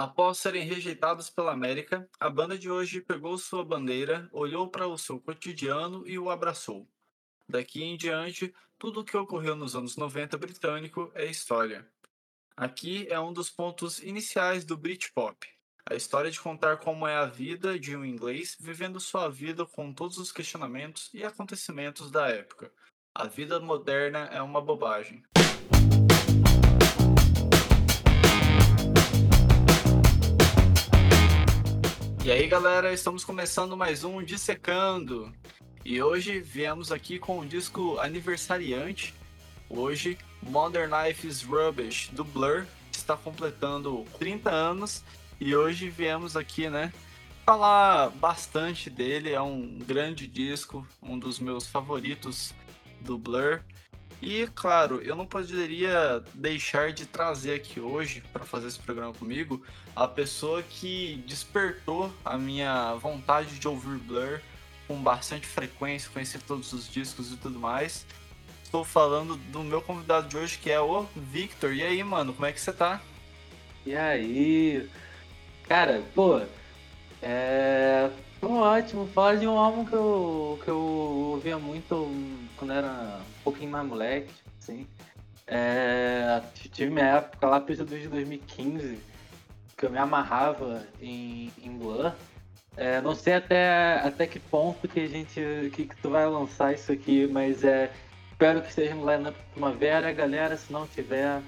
Após 0.00 0.38
serem 0.38 0.62
rejeitados 0.62 1.28
pela 1.28 1.50
América, 1.50 2.08
a 2.20 2.30
banda 2.30 2.56
de 2.56 2.70
hoje 2.70 3.00
pegou 3.00 3.36
sua 3.36 3.64
bandeira, 3.64 4.28
olhou 4.30 4.70
para 4.70 4.86
o 4.86 4.96
seu 4.96 5.18
cotidiano 5.18 6.06
e 6.06 6.16
o 6.16 6.30
abraçou. 6.30 6.88
Daqui 7.48 7.82
em 7.82 7.96
diante, 7.96 8.54
tudo 8.78 9.00
o 9.00 9.04
que 9.04 9.16
ocorreu 9.16 9.56
nos 9.56 9.74
anos 9.74 9.96
90 9.96 10.38
britânico 10.38 11.10
é 11.16 11.26
história. 11.26 11.84
Aqui 12.56 13.08
é 13.10 13.18
um 13.18 13.32
dos 13.32 13.50
pontos 13.50 13.98
iniciais 13.98 14.64
do 14.64 14.76
Britpop. 14.76 15.44
A 15.84 15.96
história 15.96 16.30
de 16.30 16.40
contar 16.40 16.76
como 16.76 17.04
é 17.04 17.16
a 17.16 17.26
vida 17.26 17.76
de 17.76 17.96
um 17.96 18.04
inglês 18.04 18.56
vivendo 18.60 19.00
sua 19.00 19.28
vida 19.28 19.66
com 19.66 19.92
todos 19.92 20.16
os 20.18 20.30
questionamentos 20.30 21.10
e 21.12 21.24
acontecimentos 21.24 22.08
da 22.08 22.28
época. 22.28 22.72
A 23.12 23.26
vida 23.26 23.58
moderna 23.58 24.26
é 24.26 24.40
uma 24.40 24.60
bobagem. 24.60 25.24
E 32.28 32.30
aí, 32.30 32.46
galera, 32.46 32.92
estamos 32.92 33.24
começando 33.24 33.74
mais 33.74 34.04
um 34.04 34.22
Dissecando. 34.22 35.32
E 35.82 36.02
hoje 36.02 36.40
viemos 36.40 36.92
aqui 36.92 37.18
com 37.18 37.38
o 37.38 37.46
disco 37.46 37.98
aniversariante. 38.00 39.14
Hoje, 39.66 40.18
Modern 40.42 40.92
Life 40.92 41.26
is 41.26 41.42
Rubbish, 41.42 42.10
do 42.12 42.24
Blur, 42.24 42.66
está 42.92 43.16
completando 43.16 44.04
30 44.18 44.50
anos. 44.50 45.02
E 45.40 45.56
hoje 45.56 45.88
viemos 45.88 46.36
aqui, 46.36 46.68
né, 46.68 46.92
falar 47.46 48.10
bastante 48.10 48.90
dele. 48.90 49.32
É 49.32 49.40
um 49.40 49.78
grande 49.78 50.26
disco, 50.26 50.86
um 51.02 51.18
dos 51.18 51.38
meus 51.38 51.66
favoritos 51.66 52.54
do 53.00 53.16
Blur. 53.16 53.62
E 54.20 54.48
claro, 54.48 55.00
eu 55.00 55.14
não 55.14 55.24
poderia 55.24 56.22
deixar 56.34 56.92
de 56.92 57.06
trazer 57.06 57.54
aqui 57.54 57.78
hoje 57.78 58.22
para 58.32 58.44
fazer 58.44 58.66
esse 58.66 58.78
programa 58.78 59.14
comigo 59.14 59.62
a 59.94 60.08
pessoa 60.08 60.62
que 60.62 61.22
despertou 61.26 62.12
a 62.24 62.36
minha 62.36 62.94
vontade 62.94 63.58
de 63.58 63.68
ouvir 63.68 63.98
Blur 63.98 64.40
com 64.88 65.00
bastante 65.00 65.46
frequência, 65.46 66.10
conhecer 66.12 66.42
todos 66.42 66.72
os 66.72 66.90
discos 66.90 67.32
e 67.32 67.36
tudo 67.36 67.58
mais. 67.60 68.04
Estou 68.64 68.84
falando 68.84 69.36
do 69.36 69.62
meu 69.62 69.80
convidado 69.80 70.28
de 70.28 70.36
hoje 70.36 70.58
que 70.58 70.70
é 70.70 70.80
o 70.80 71.06
Victor. 71.14 71.72
E 71.72 71.82
aí, 71.82 72.02
mano, 72.02 72.32
como 72.32 72.46
é 72.46 72.52
que 72.52 72.60
você 72.60 72.72
tá? 72.72 73.00
E 73.86 73.94
aí? 73.94 74.88
Cara, 75.68 76.02
pô, 76.14 76.40
é. 77.22 78.10
Tô 78.40 78.50
ótimo. 78.52 79.08
Fala 79.08 79.36
de 79.36 79.46
um 79.46 79.58
álbum 79.58 79.84
que 79.84 79.92
eu, 79.94 80.60
que 80.62 80.68
eu 80.68 80.78
ouvia 80.78 81.58
muito 81.58 81.94
quando 82.58 82.72
era 82.72 83.20
um 83.20 83.42
pouquinho 83.42 83.70
mais 83.70 83.86
moleque, 83.86 84.32
assim. 84.60 84.86
É, 85.46 86.42
tive 86.54 86.90
minha 86.90 87.06
época 87.06 87.46
lá, 87.46 87.60
período 87.60 87.98
de 87.98 88.08
2015, 88.08 88.98
que 89.76 89.86
eu 89.86 89.90
me 89.90 89.98
amarrava 89.98 90.86
em, 91.00 91.50
em. 91.62 91.78
É, 92.76 93.00
não 93.00 93.14
sei 93.14 93.34
até, 93.34 94.00
até 94.04 94.26
que 94.26 94.38
ponto 94.38 94.86
que 94.86 95.00
a 95.00 95.08
gente. 95.08 95.40
Que, 95.74 95.86
que 95.86 95.96
tu 96.02 96.10
vai 96.10 96.26
lançar 96.26 96.74
isso 96.74 96.92
aqui, 96.92 97.26
mas 97.26 97.64
é. 97.64 97.90
Espero 98.30 98.62
que 98.62 98.68
esteja 98.68 98.94
no 98.94 99.10
lineup 99.10 99.34
primavera, 99.52 100.12
galera. 100.12 100.56
Se 100.56 100.72
não 100.72 100.86
tiver, 100.86 101.42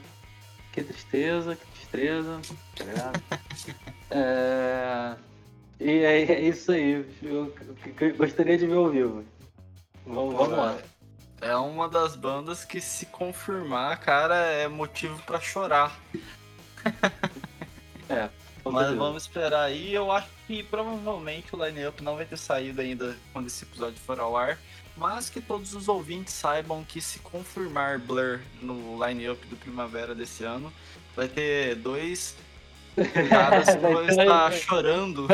que 0.72 0.83
tristeza, 0.83 1.55
que 1.55 1.67
tristeza. 1.72 2.41
Tá 2.74 3.12
é, 4.11 5.17
e 5.78 5.91
é, 6.05 6.22
é, 6.33 6.41
isso 6.41 6.72
aí. 6.72 7.06
Eu, 7.22 7.55
eu, 8.00 8.17
gostaria 8.17 8.58
de 8.58 8.67
ver 8.67 8.74
ao 8.74 8.91
vivo. 8.91 9.24
Vamos, 10.06 10.34
vamos 10.34 10.56
lá. 10.56 10.78
É 11.41 11.56
uma 11.56 11.88
das 11.88 12.14
bandas 12.16 12.64
que, 12.64 12.80
se 12.80 13.06
confirmar, 13.06 13.98
cara, 13.98 14.36
é 14.36 14.69
motivo 14.69 15.20
para 15.22 15.41
chorar. 15.41 15.98
é. 18.08 18.28
Mas 18.64 18.94
vamos 18.94 19.22
esperar 19.22 19.62
aí. 19.62 19.94
Eu 19.94 20.12
acho 20.12 20.28
que 20.46 20.62
provavelmente 20.62 21.55
o 21.55 21.64
line-up 21.64 22.02
não 22.02 22.16
vai 22.16 22.27
ter 22.27 22.36
saído 22.36 22.80
ainda 22.80 23.16
quando 23.33 23.46
esse 23.46 23.64
episódio 23.64 23.98
for 23.98 24.20
ao 24.20 24.36
ar. 24.36 24.58
Mas 24.96 25.30
que 25.30 25.41
todos 25.41 25.74
os 25.74 25.89
ouvintes 25.89 26.34
saibam 26.34 26.84
que 26.84 27.00
se 27.00 27.20
confirmar 27.20 27.98
Blur 27.98 28.40
no 28.61 29.02
line-up 29.02 29.46
do 29.46 29.56
Primavera 29.56 30.14
desse 30.14 30.45
ano, 30.45 30.70
vai 31.17 31.27
ter 31.27 31.74
dois 31.77 32.36
caras 33.30 33.70
que 33.70 33.79
vão 33.79 34.06
estar 34.06 34.52
chorando. 34.52 35.27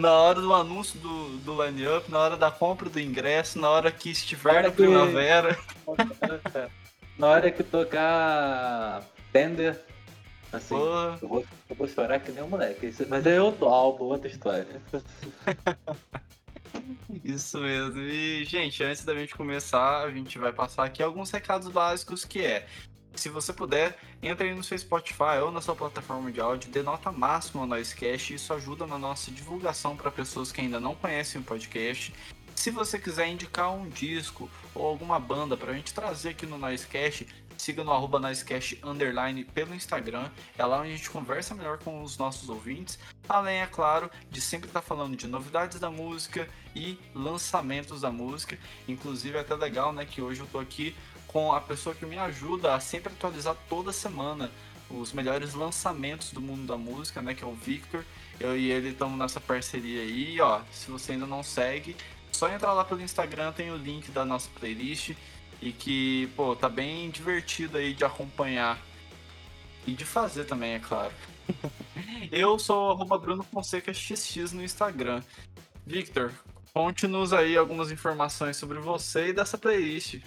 Na 0.00 0.12
hora 0.12 0.40
do 0.40 0.54
anúncio 0.54 0.98
do, 1.00 1.38
do 1.38 1.64
line-up, 1.64 2.10
na 2.10 2.18
hora 2.18 2.36
da 2.36 2.50
compra 2.50 2.88
do 2.88 3.00
ingresso, 3.00 3.58
na 3.58 3.68
hora 3.68 3.92
que 3.92 4.10
estiver 4.10 4.62
na 4.62 4.70
primavera. 4.70 5.58
na 7.18 7.26
hora 7.26 7.50
que 7.50 7.62
tocar 7.62 9.02
Tender, 9.32 9.78
assim, 10.52 10.74
eu 10.74 11.28
vou, 11.28 11.44
eu 11.68 11.76
vou, 11.76 11.88
chorar 11.88 12.20
que 12.20 12.32
nem 12.32 12.42
um 12.42 12.48
moleque. 12.48 12.92
Mas 13.08 13.26
é 13.26 13.40
outro 13.40 13.66
álbum, 13.66 14.04
outra 14.04 14.28
história. 14.28 14.80
Isso 17.24 17.58
mesmo. 17.58 18.00
E, 18.00 18.44
gente, 18.44 18.82
antes 18.82 19.04
da 19.04 19.14
gente 19.14 19.34
começar, 19.34 20.04
a 20.04 20.10
gente 20.10 20.38
vai 20.38 20.52
passar 20.52 20.84
aqui 20.84 21.02
alguns 21.02 21.30
recados 21.30 21.68
básicos 21.68 22.24
que 22.24 22.44
é 22.44 22.66
se 23.20 23.28
você 23.28 23.52
puder, 23.52 23.98
entre 24.22 24.48
aí 24.48 24.54
no 24.54 24.64
seu 24.64 24.78
Spotify 24.78 25.40
ou 25.42 25.52
na 25.52 25.60
sua 25.60 25.76
plataforma 25.76 26.32
de 26.32 26.40
áudio, 26.40 26.70
dê 26.70 26.82
nota 26.82 27.12
máxima 27.12 27.60
ao 27.60 27.66
Noisecast. 27.66 28.32
Isso 28.32 28.54
ajuda 28.54 28.86
na 28.86 28.98
nossa 28.98 29.30
divulgação 29.30 29.94
para 29.94 30.10
pessoas 30.10 30.50
que 30.50 30.62
ainda 30.62 30.80
não 30.80 30.94
conhecem 30.94 31.38
o 31.38 31.44
podcast. 31.44 32.14
Se 32.54 32.70
você 32.70 32.98
quiser 32.98 33.28
indicar 33.28 33.72
um 33.74 33.90
disco 33.90 34.50
ou 34.74 34.86
alguma 34.86 35.20
banda 35.20 35.54
para 35.54 35.72
a 35.72 35.74
gente 35.74 35.92
trazer 35.92 36.30
aqui 36.30 36.46
no 36.46 36.56
Noisecast, 36.56 37.26
siga 37.58 37.84
no 37.84 37.92
arroba 37.92 38.18
Noisecast 38.18 38.80
Underline 38.82 39.44
pelo 39.44 39.74
Instagram. 39.74 40.30
É 40.56 40.64
lá 40.64 40.80
onde 40.80 40.92
a 40.92 40.96
gente 40.96 41.10
conversa 41.10 41.54
melhor 41.54 41.76
com 41.78 42.02
os 42.02 42.16
nossos 42.16 42.48
ouvintes. 42.48 42.98
Além, 43.28 43.60
é 43.60 43.66
claro, 43.66 44.10
de 44.30 44.40
sempre 44.40 44.68
estar 44.68 44.80
tá 44.80 44.86
falando 44.86 45.14
de 45.14 45.26
novidades 45.26 45.78
da 45.78 45.90
música 45.90 46.48
e 46.74 46.98
lançamentos 47.14 48.00
da 48.00 48.10
música. 48.10 48.58
Inclusive 48.88 49.36
é 49.36 49.40
até 49.40 49.54
legal, 49.54 49.92
né, 49.92 50.06
que 50.06 50.22
hoje 50.22 50.40
eu 50.40 50.46
tô 50.46 50.58
aqui 50.58 50.96
com 51.30 51.52
a 51.52 51.60
pessoa 51.60 51.94
que 51.94 52.04
me 52.04 52.18
ajuda 52.18 52.74
a 52.74 52.80
sempre 52.80 53.12
atualizar 53.12 53.56
toda 53.68 53.92
semana 53.92 54.50
os 54.90 55.12
melhores 55.12 55.54
lançamentos 55.54 56.32
do 56.32 56.40
mundo 56.40 56.66
da 56.66 56.76
música, 56.76 57.22
né? 57.22 57.34
Que 57.34 57.44
é 57.44 57.46
o 57.46 57.54
Victor. 57.54 58.04
Eu 58.40 58.58
e 58.58 58.68
ele 58.72 58.88
estamos 58.88 59.16
nessa 59.16 59.40
parceria 59.40 60.02
aí, 60.02 60.40
ó. 60.40 60.60
Se 60.72 60.90
você 60.90 61.12
ainda 61.12 61.26
não 61.26 61.44
segue, 61.44 61.96
só 62.32 62.50
entrar 62.50 62.72
lá 62.72 62.84
pelo 62.84 63.00
Instagram, 63.00 63.52
tem 63.52 63.70
o 63.70 63.76
link 63.76 64.10
da 64.10 64.24
nossa 64.24 64.50
playlist. 64.58 65.14
E 65.62 65.70
que, 65.70 66.28
pô, 66.34 66.56
tá 66.56 66.68
bem 66.68 67.08
divertido 67.10 67.78
aí 67.78 67.94
de 67.94 68.04
acompanhar. 68.04 68.76
E 69.86 69.92
de 69.92 70.04
fazer 70.04 70.46
também, 70.46 70.74
é 70.74 70.80
claro. 70.80 71.12
Eu 72.32 72.58
sou 72.58 72.90
arroba 72.90 73.16
Bruno 73.16 73.44
Fonseca 73.44 73.94
XX 73.94 74.52
no 74.52 74.64
Instagram. 74.64 75.22
Victor, 75.86 76.32
conte-nos 76.74 77.32
aí 77.32 77.56
algumas 77.56 77.92
informações 77.92 78.56
sobre 78.56 78.80
você 78.80 79.28
e 79.28 79.32
dessa 79.32 79.56
playlist. 79.56 80.20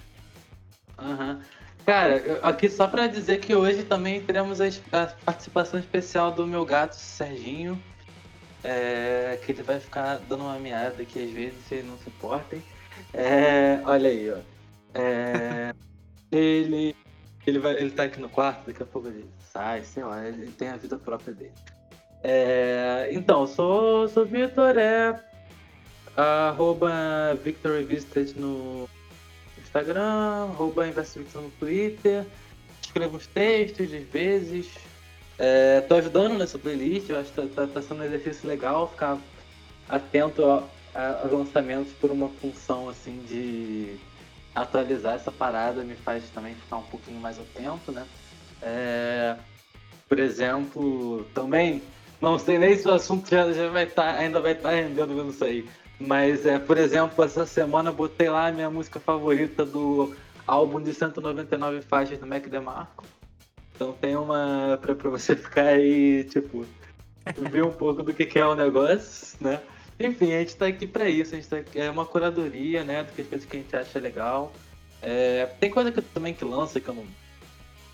Uhum. 0.98 1.40
Cara, 1.84 2.40
aqui 2.42 2.68
só 2.70 2.86
para 2.86 3.06
dizer 3.06 3.40
que 3.40 3.54
hoje 3.54 3.82
também 3.82 4.20
teremos 4.22 4.60
a, 4.60 5.06
participação 5.24 5.78
especial 5.78 6.32
do 6.32 6.46
meu 6.46 6.64
gato 6.64 6.94
Serginho, 6.94 7.80
é, 8.62 9.38
que 9.44 9.52
ele 9.52 9.62
vai 9.62 9.78
ficar 9.78 10.18
dando 10.28 10.44
uma 10.44 10.58
meada 10.58 11.02
aqui 11.02 11.22
às 11.22 11.30
vezes, 11.30 11.54
vocês 11.66 11.84
não 11.84 11.98
se 11.98 12.08
importem. 12.08 12.62
É, 13.12 13.80
olha 13.84 14.08
aí, 14.08 14.30
ó. 14.30 14.38
É, 14.94 15.74
ele, 16.32 16.96
ele, 17.46 17.58
vai, 17.58 17.74
ele 17.74 17.90
tá 17.90 18.04
aqui 18.04 18.18
no 18.18 18.30
quarto, 18.30 18.66
daqui 18.66 18.82
a 18.82 18.86
pouco 18.86 19.08
ele 19.08 19.28
sai, 19.52 19.84
sei 19.84 20.04
lá, 20.04 20.26
ele 20.26 20.50
tem 20.52 20.68
a 20.68 20.76
vida 20.76 20.96
própria 20.96 21.34
dele. 21.34 21.52
É, 22.22 23.10
então, 23.12 23.46
sou, 23.46 24.08
sou 24.08 24.24
Vitor, 24.24 24.78
é 24.78 25.20
arroba 26.16 27.34
Victor 27.42 27.82
Visited 27.84 28.38
no 28.38 28.88
Instagram, 29.74 30.50
arroba 30.52 30.86
no 30.86 31.50
Twitter. 31.58 32.24
Escrevo 32.80 33.16
uns 33.16 33.26
textos 33.26 33.92
às 33.92 34.04
vezes. 34.04 34.68
É, 35.36 35.80
tô 35.80 35.96
ajudando 35.96 36.38
nessa 36.38 36.56
playlist, 36.56 37.10
eu 37.10 37.18
acho 37.18 37.32
que 37.32 37.42
tá, 37.42 37.66
tá, 37.66 37.66
tá 37.66 37.82
sendo 37.82 38.02
um 38.02 38.04
exercício 38.04 38.48
legal 38.48 38.88
ficar 38.88 39.18
atento 39.88 40.44
aos 40.44 41.32
lançamentos 41.32 41.92
por 41.94 42.12
uma 42.12 42.28
função 42.28 42.88
assim 42.88 43.20
de 43.28 43.96
atualizar 44.54 45.16
essa 45.16 45.32
parada 45.32 45.82
me 45.82 45.96
faz 45.96 46.22
também 46.32 46.54
ficar 46.54 46.76
um 46.76 46.84
pouquinho 46.84 47.20
mais 47.20 47.36
atento, 47.36 47.90
né? 47.90 48.06
É, 48.62 49.34
por 50.08 50.20
exemplo, 50.20 51.24
também, 51.34 51.82
não 52.20 52.38
sei 52.38 52.56
nem 52.56 52.76
se 52.76 52.86
o 52.86 52.92
assunto 52.92 53.28
já, 53.28 53.50
já 53.52 53.68
vai 53.70 53.84
estar, 53.84 54.14
tá, 54.14 54.20
ainda 54.20 54.40
vai 54.40 54.52
estar 54.52 54.68
tá 54.68 54.74
rendendo 54.76 55.28
isso 55.28 55.44
aí. 55.44 55.68
Mas, 55.98 56.44
é, 56.44 56.58
por 56.58 56.76
exemplo, 56.76 57.24
essa 57.24 57.46
semana 57.46 57.90
eu 57.90 57.94
botei 57.94 58.28
lá 58.28 58.48
a 58.48 58.52
minha 58.52 58.68
música 58.68 58.98
favorita 58.98 59.64
do 59.64 60.14
álbum 60.46 60.82
de 60.82 60.92
199 60.92 61.82
faixas 61.82 62.18
do 62.18 62.26
Mac 62.26 62.46
DeMarco. 62.46 63.04
Então 63.74 63.92
tem 63.92 64.16
uma 64.16 64.78
pra, 64.80 64.94
pra 64.94 65.10
você 65.10 65.34
ficar 65.36 65.66
aí, 65.66 66.24
tipo, 66.24 66.66
ver 67.50 67.64
um 67.64 67.72
pouco 67.72 68.02
do 68.02 68.12
que, 68.12 68.26
que 68.26 68.38
é 68.38 68.46
o 68.46 68.54
negócio, 68.54 69.36
né? 69.40 69.60
Enfim, 69.98 70.32
a 70.34 70.40
gente 70.40 70.56
tá 70.56 70.66
aqui 70.66 70.86
pra 70.86 71.08
isso, 71.08 71.34
a 71.34 71.36
gente 71.36 71.48
tá 71.48 71.56
aqui, 71.58 71.78
é 71.78 71.88
uma 71.90 72.04
curadoria, 72.04 72.82
né, 72.82 73.04
do 73.04 73.12
que 73.12 73.22
as 73.22 73.28
coisas 73.28 73.48
que 73.48 73.56
a 73.56 73.60
gente 73.60 73.76
acha 73.76 73.98
legal. 74.00 74.52
É, 75.00 75.46
tem 75.60 75.70
coisa 75.70 75.92
que 75.92 76.00
também 76.00 76.34
que 76.34 76.44
lança 76.44 76.80
que 76.80 76.88
eu 76.88 76.94
não 76.94 77.04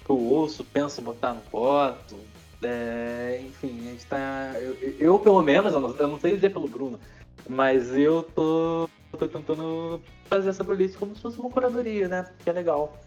que 0.05 0.11
eu 0.11 0.19
ouço, 0.19 0.64
penso 0.64 1.03
botar 1.03 1.35
no 1.35 1.43
foto, 1.43 2.17
É, 2.62 3.41
enfim, 3.46 3.81
a 3.81 3.91
gente 3.93 4.06
tá. 4.06 4.53
Eu, 4.61 4.76
eu, 4.99 5.19
pelo 5.19 5.43
menos, 5.43 5.73
eu 5.73 5.96
eu 5.99 6.08
não 6.08 6.20
sei 6.20 6.35
dizer 6.35 6.50
pelo 6.50 6.69
Bruno, 6.69 7.00
mas 7.48 7.96
eu 7.96 8.22
tô, 8.22 8.88
tô 9.19 9.28
tentando 9.28 10.02
fazer 10.26 10.50
essa 10.50 10.64
playlist 10.64 10.96
como 10.96 11.14
se 11.14 11.22
fosse 11.22 11.38
uma 11.38 11.50
curadoria, 11.50 12.08
né? 12.08 12.31
Que 12.42 12.50
é 12.50 12.52
legal. 12.52 12.98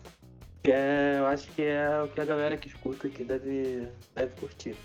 Que 0.64 0.72
é, 0.72 1.18
eu 1.20 1.28
acho 1.28 1.50
que 1.52 1.62
é 1.62 2.02
o 2.02 2.08
que 2.08 2.22
a 2.22 2.26
galera 2.26 2.58
que 2.58 2.68
escuta 2.68 3.08
aqui 3.08 3.24
deve, 3.24 3.88
deve 4.16 4.32
curtir. 4.40 4.76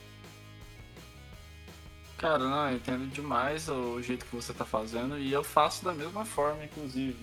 Cara, 2.17 2.39
não, 2.39 2.71
eu 2.71 2.77
entendo 2.77 3.09
demais 3.13 3.69
o 3.69 4.03
jeito 4.03 4.27
que 4.27 4.35
você 4.35 4.53
tá 4.53 4.65
fazendo 4.65 5.17
e 5.19 5.33
eu 5.33 5.45
faço 5.45 5.85
da 5.85 5.93
mesma 5.93 6.25
forma, 6.25 6.65
inclusive. 6.65 7.17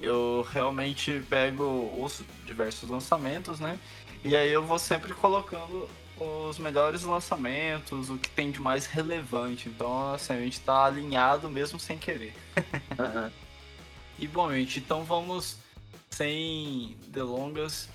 Eu 0.00 0.44
realmente 0.50 1.22
pego 1.30 1.92
os 1.96 2.22
diversos 2.44 2.88
lançamentos, 2.90 3.60
né? 3.60 3.78
E 4.24 4.36
aí 4.36 4.50
eu 4.50 4.62
vou 4.62 4.78
sempre 4.78 5.14
colocando 5.14 5.88
os 6.20 6.58
melhores 6.58 7.02
lançamentos, 7.02 8.10
o 8.10 8.18
que 8.18 8.28
tem 8.30 8.50
de 8.50 8.60
mais 8.60 8.86
relevante. 8.86 9.68
Então, 9.68 10.14
assim, 10.14 10.32
a 10.32 10.40
gente 10.40 10.60
tá 10.60 10.84
alinhado 10.84 11.48
mesmo 11.48 11.78
sem 11.78 11.98
querer. 11.98 12.34
Uhum. 12.98 13.30
e 14.18 14.26
bom, 14.26 14.52
gente, 14.52 14.80
então 14.80 15.04
vamos, 15.04 15.56
sem 16.10 16.96
delongas, 17.06 17.88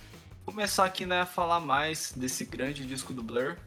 começar 0.45 0.85
aqui, 0.85 1.05
né, 1.05 1.21
a 1.21 1.25
falar 1.25 1.59
mais 1.59 2.13
desse 2.15 2.45
grande 2.45 2.85
disco 2.85 3.13
do 3.13 3.21
Blur. 3.21 3.57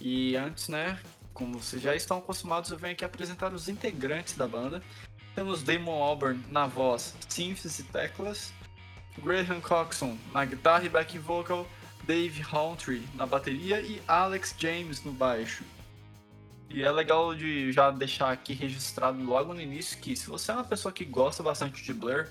E 0.00 0.34
antes, 0.34 0.68
né, 0.68 0.98
como 1.32 1.60
vocês 1.60 1.80
já 1.80 1.94
estão 1.94 2.18
acostumados, 2.18 2.70
eu 2.70 2.78
venho 2.78 2.92
aqui 2.92 3.04
apresentar 3.04 3.52
os 3.52 3.68
integrantes 3.68 4.34
da 4.34 4.48
banda. 4.48 4.82
Temos 5.34 5.62
Damon 5.62 6.02
Albarn 6.02 6.44
na 6.50 6.66
voz, 6.66 7.14
synths 7.28 7.78
e 7.78 7.84
teclas, 7.84 8.52
Graham 9.22 9.60
Coxon 9.60 10.18
na 10.32 10.44
guitarra 10.44 10.84
e 10.84 10.88
back 10.88 11.16
vocal, 11.18 11.66
Dave 12.10 12.44
Hawtrey 12.50 13.08
na 13.14 13.24
bateria 13.24 13.80
e 13.80 14.02
Alex 14.08 14.52
James 14.58 15.04
no 15.04 15.12
baixo. 15.12 15.62
E 16.68 16.82
é 16.82 16.90
legal 16.90 17.36
de 17.36 17.70
já 17.70 17.92
deixar 17.92 18.32
aqui 18.32 18.52
registrado 18.52 19.22
logo 19.22 19.54
no 19.54 19.60
início 19.60 19.96
que 19.96 20.16
se 20.16 20.26
você 20.26 20.50
é 20.50 20.54
uma 20.54 20.64
pessoa 20.64 20.90
que 20.90 21.04
gosta 21.04 21.40
bastante 21.40 21.84
de 21.84 21.94
Blur, 21.94 22.26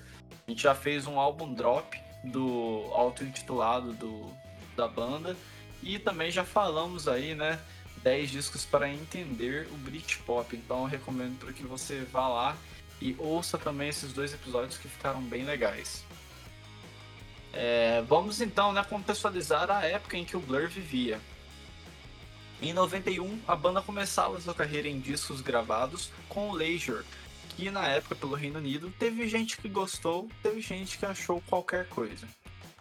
a 0.46 0.50
gente 0.50 0.62
já 0.62 0.74
fez 0.74 1.06
um 1.06 1.18
álbum 1.18 1.54
drop 1.54 1.98
do 2.22 2.90
auto-intitulado 2.92 3.94
do, 3.94 4.30
da 4.76 4.86
banda 4.86 5.34
e 5.82 5.98
também 5.98 6.30
já 6.30 6.44
falamos 6.44 7.08
aí, 7.08 7.34
né, 7.34 7.58
10 8.02 8.30
discos 8.30 8.66
para 8.66 8.86
entender 8.86 9.66
o 9.72 9.78
Britpop. 9.78 10.54
Então 10.54 10.80
eu 10.80 10.88
recomendo 10.88 11.38
para 11.38 11.54
que 11.54 11.62
você 11.62 12.06
vá 12.12 12.28
lá 12.28 12.56
e 13.00 13.16
ouça 13.18 13.56
também 13.56 13.88
esses 13.88 14.12
dois 14.12 14.34
episódios 14.34 14.76
que 14.76 14.88
ficaram 14.88 15.22
bem 15.22 15.42
legais. 15.42 16.04
É, 17.52 18.02
vamos 18.02 18.40
então 18.40 18.72
né, 18.72 18.84
contextualizar 18.88 19.70
a 19.70 19.84
época 19.84 20.16
em 20.16 20.24
que 20.24 20.36
o 20.36 20.40
Blur 20.40 20.68
vivia. 20.68 21.20
Em 22.62 22.72
91, 22.72 23.40
a 23.48 23.56
banda 23.56 23.80
começava 23.80 24.40
sua 24.40 24.54
carreira 24.54 24.86
em 24.86 25.00
discos 25.00 25.40
gravados 25.40 26.10
com 26.28 26.50
o 26.50 26.52
Leisure, 26.52 27.04
que 27.56 27.70
na 27.70 27.86
época 27.88 28.14
pelo 28.14 28.34
Reino 28.34 28.58
Unido 28.58 28.92
teve 28.98 29.26
gente 29.28 29.56
que 29.56 29.68
gostou, 29.68 30.28
teve 30.42 30.60
gente 30.60 30.98
que 30.98 31.06
achou 31.06 31.42
qualquer 31.48 31.88
coisa. 31.88 32.28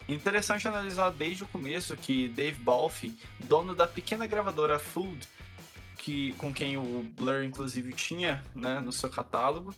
Interessante 0.08 0.68
analisar 0.68 1.12
desde 1.12 1.44
o 1.44 1.48
começo 1.48 1.96
que 1.96 2.28
Dave 2.28 2.62
Balfe, 2.62 3.18
dono 3.40 3.74
da 3.74 3.88
pequena 3.88 4.28
gravadora 4.28 4.80
Food, 4.80 5.28
que, 6.00 6.34
com 6.34 6.54
quem 6.54 6.78
o 6.78 7.06
Blur 7.16 7.44
inclusive 7.44 7.94
tinha 7.94 8.44
né, 8.56 8.80
no 8.80 8.92
seu 8.92 9.10
catálogo, 9.10 9.74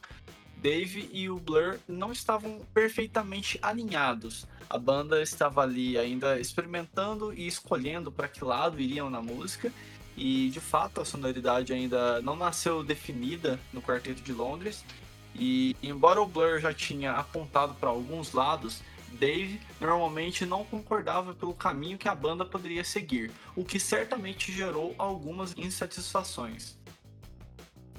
Dave 0.61 1.09
e 1.11 1.29
o 1.29 1.39
Blur 1.39 1.79
não 1.87 2.11
estavam 2.11 2.59
perfeitamente 2.73 3.57
alinhados. 3.61 4.45
A 4.69 4.77
banda 4.77 5.21
estava 5.21 5.61
ali 5.61 5.97
ainda 5.97 6.39
experimentando 6.39 7.33
e 7.33 7.47
escolhendo 7.47 8.11
para 8.11 8.27
que 8.27 8.45
lado 8.45 8.79
iriam 8.79 9.09
na 9.09 9.21
música, 9.21 9.73
e 10.15 10.49
de 10.49 10.59
fato 10.59 11.01
a 11.01 11.05
sonoridade 11.05 11.73
ainda 11.73 12.21
não 12.21 12.35
nasceu 12.35 12.83
definida 12.83 13.59
no 13.73 13.81
Quarteto 13.81 14.21
de 14.21 14.31
Londres. 14.31 14.85
E 15.33 15.75
embora 15.81 16.21
o 16.21 16.27
Blur 16.27 16.59
já 16.59 16.73
tinha 16.73 17.13
apontado 17.13 17.73
para 17.75 17.89
alguns 17.89 18.33
lados, 18.33 18.81
Dave 19.13 19.59
normalmente 19.79 20.45
não 20.45 20.63
concordava 20.63 21.33
pelo 21.33 21.53
caminho 21.53 21.97
que 21.97 22.07
a 22.07 22.15
banda 22.15 22.45
poderia 22.45 22.83
seguir, 22.83 23.31
o 23.55 23.65
que 23.65 23.79
certamente 23.79 24.51
gerou 24.51 24.93
algumas 24.97 25.53
insatisfações. 25.57 26.77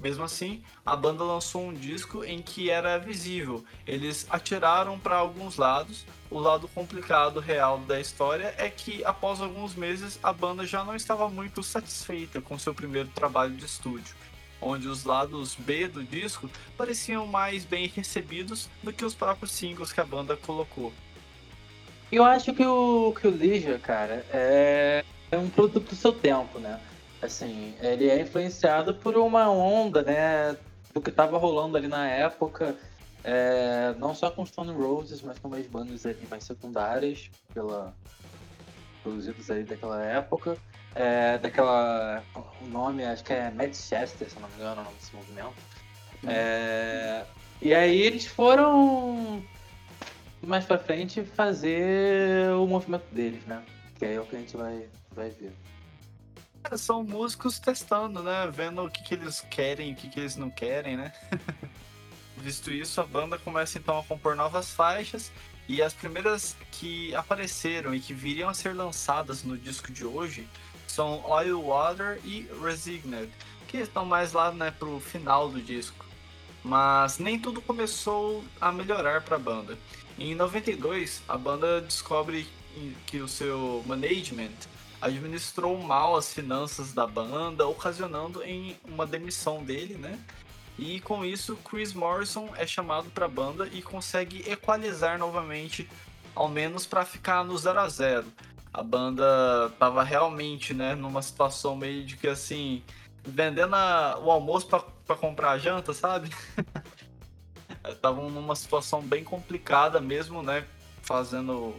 Mesmo 0.01 0.25
assim, 0.25 0.63
a 0.85 0.97
banda 0.97 1.23
lançou 1.23 1.63
um 1.63 1.73
disco 1.73 2.25
em 2.25 2.43
que 2.43 2.71
era 2.71 2.99
visível. 2.99 3.65
Eles 3.87 4.27
atiraram 4.31 4.99
para 4.99 5.17
alguns 5.17 5.57
lados. 5.57 6.05
O 6.31 6.39
lado 6.39 6.67
complicado 6.69 7.41
real 7.41 7.79
da 7.79 8.01
história 8.01 8.55
é 8.57 8.69
que 8.69 9.05
após 9.05 9.41
alguns 9.41 9.75
meses 9.75 10.19
a 10.23 10.33
banda 10.33 10.67
já 10.67 10.85
não 10.85 10.97
estava 10.97 11.29
muito 11.29 11.63
satisfeita 11.63 12.41
com 12.41 12.59
seu 12.59 12.75
primeiro 12.75 13.09
trabalho 13.11 13.55
de 13.55 13.65
estúdio, 13.65 14.15
onde 14.61 14.89
os 14.89 15.05
lados 15.05 15.55
B 15.55 15.87
do 15.89 16.03
disco 16.03 16.51
pareciam 16.77 17.27
mais 17.27 17.65
bem 17.65 17.87
recebidos 17.87 18.69
do 18.83 18.93
que 18.93 19.05
os 19.05 19.15
próprios 19.15 19.53
singles 19.53 19.93
que 19.93 20.01
a 20.01 20.05
banda 20.05 20.37
colocou. 20.37 20.93
Eu 22.11 22.25
acho 22.25 22.53
que 22.53 22.65
o 22.65 23.15
que 23.19 23.27
o 23.27 23.31
Leisure, 23.31 23.79
cara, 23.79 24.27
é, 24.31 25.05
é 25.31 25.39
um 25.39 25.49
produto 25.49 25.91
do 25.91 25.97
seu 25.97 26.13
tempo, 26.13 26.59
né? 26.59 26.79
Assim, 27.23 27.75
ele 27.81 28.11
é 28.11 28.21
influenciado 28.21 28.95
por 28.95 29.17
uma 29.17 29.49
onda, 29.49 30.03
né, 30.03 30.57
do 30.93 31.01
que 31.01 31.11
estava 31.11 31.39
rolando 31.39 31.77
ali 31.77 31.87
na 31.87 32.09
época, 32.09 32.77
é, 33.23 33.95
não 33.99 34.13
só 34.13 34.29
com 34.29 34.45
Stone 34.45 34.73
Roses, 34.73 35.23
mas 35.23 35.39
com 35.39 35.49
mais 35.49 35.67
bandas 35.69 36.05
ali 36.05 36.27
mais 36.29 36.43
secundárias, 36.43 37.31
pela, 37.55 37.95
aí 39.51 39.63
daquela 39.63 40.03
época. 40.05 40.59
É, 40.95 41.39
daquela. 41.39 42.23
O 42.61 42.67
nome, 42.67 43.05
acho 43.05 43.25
que 43.25 43.33
é 43.33 43.51
Manchester, 43.51 44.29
se 44.29 44.39
não 44.39 44.49
me 44.49 44.55
engano, 44.57 44.83
o 44.83 44.85
nome 44.85 44.97
desse 44.97 45.15
movimento. 45.15 45.55
É, 46.27 47.25
e 47.63 47.73
aí 47.73 48.03
eles 48.03 48.27
foram 48.27 49.43
mais 50.43 50.65
pra 50.67 50.77
frente 50.77 51.25
fazer 51.25 52.51
o 52.53 52.67
movimento 52.67 53.07
deles, 53.13 53.45
né? 53.47 53.63
Que 53.99 54.07
é 54.07 54.21
o 54.21 54.27
que 54.27 54.37
a 54.37 54.39
gente 54.41 54.57
vai, 54.57 54.87
vai 55.15 55.31
ver 55.31 55.53
são 56.77 57.03
músicos 57.05 57.59
testando, 57.59 58.23
né? 58.23 58.51
Vendo 58.53 58.85
o 58.85 58.91
que, 58.91 59.03
que 59.03 59.15
eles 59.15 59.41
querem 59.51 59.91
e 59.91 59.93
o 59.93 59.97
que, 59.97 60.09
que 60.09 60.21
eles 60.21 60.37
não 60.37 60.51
querem, 60.51 60.97
né? 60.97 61.13
Visto 62.39 62.71
isso, 62.71 63.01
a 63.01 63.05
banda 63.05 63.39
começa 63.39 63.79
então 63.79 63.99
a 63.99 64.03
compor 64.03 64.35
novas 64.35 64.71
faixas 64.73 65.31
e 65.69 65.81
as 65.81 65.93
primeiras 65.93 66.57
que 66.73 67.15
apareceram 67.15 67.95
e 67.95 68.01
que 68.01 68.13
viriam 68.13 68.49
a 68.49 68.55
ser 68.55 68.75
lançadas 68.75 69.45
no 69.45 69.57
disco 69.57 69.93
de 69.93 70.05
hoje 70.05 70.49
são 70.87 71.25
Oil 71.25 71.63
Water 71.63 72.21
e 72.25 72.49
Resigned, 72.63 73.31
que 73.69 73.79
estão 73.79 74.05
mais 74.05 74.33
lá 74.33 74.51
né, 74.53 74.71
pro 74.71 75.01
final 75.01 75.49
do 75.49 75.61
disco. 75.61 76.05
Mas 76.65 77.19
nem 77.19 77.39
tudo 77.39 77.61
começou 77.63 78.45
a 78.61 78.71
melhorar 78.71 79.23
para 79.23 79.37
a 79.37 79.39
banda. 79.39 79.79
Em 80.19 80.35
92, 80.35 81.23
a 81.29 81.37
banda 81.37 81.81
descobre 81.81 82.47
que 83.07 83.19
o 83.21 83.29
seu 83.29 83.83
management 83.87 84.53
administrou 85.03 85.77
mal 85.83 86.17
as 86.17 86.33
finanças 86.33 86.93
da 86.93 87.07
banda, 87.07 87.67
ocasionando 87.67 88.43
em 88.45 88.77
uma 88.87 89.05
demissão 89.05 89.63
dele, 89.65 89.95
né? 89.95 90.17
E 90.79 91.01
com 91.01 91.25
isso, 91.25 91.57
Chris 91.57 91.93
Morrison 91.93 92.49
é 92.57 92.67
chamado 92.67 93.11
para 93.11 93.27
a 93.27 93.29
banda 93.29 93.69
e 93.73 93.83
consegue 93.83 94.49
equalizar 94.49 95.19
novamente, 95.19 95.89
ao 96.35 96.49
menos 96.49 96.87
para 96.87 97.05
ficar 97.05 97.45
no 97.45 97.59
0 97.59 97.81
a 97.81 97.89
0. 97.89 98.27
A 98.73 98.83
banda 98.83 99.71
tava 99.79 100.03
realmente, 100.03 100.73
né, 100.73 100.95
numa 100.95 101.21
situação 101.21 101.77
meio 101.77 102.05
de 102.05 102.17
que 102.17 102.29
assim, 102.29 102.83
vendendo 103.23 103.75
a, 103.75 104.19
o 104.19 104.31
almoço 104.31 104.67
para 104.67 105.17
comprar 105.17 105.51
a 105.51 105.59
janta, 105.59 105.93
sabe? 105.93 106.31
Estavam 107.87 108.31
numa 108.31 108.55
situação 108.55 109.03
bem 109.03 109.25
complicada 109.25 110.01
mesmo, 110.01 110.43
né, 110.43 110.65
fazendo 111.03 111.75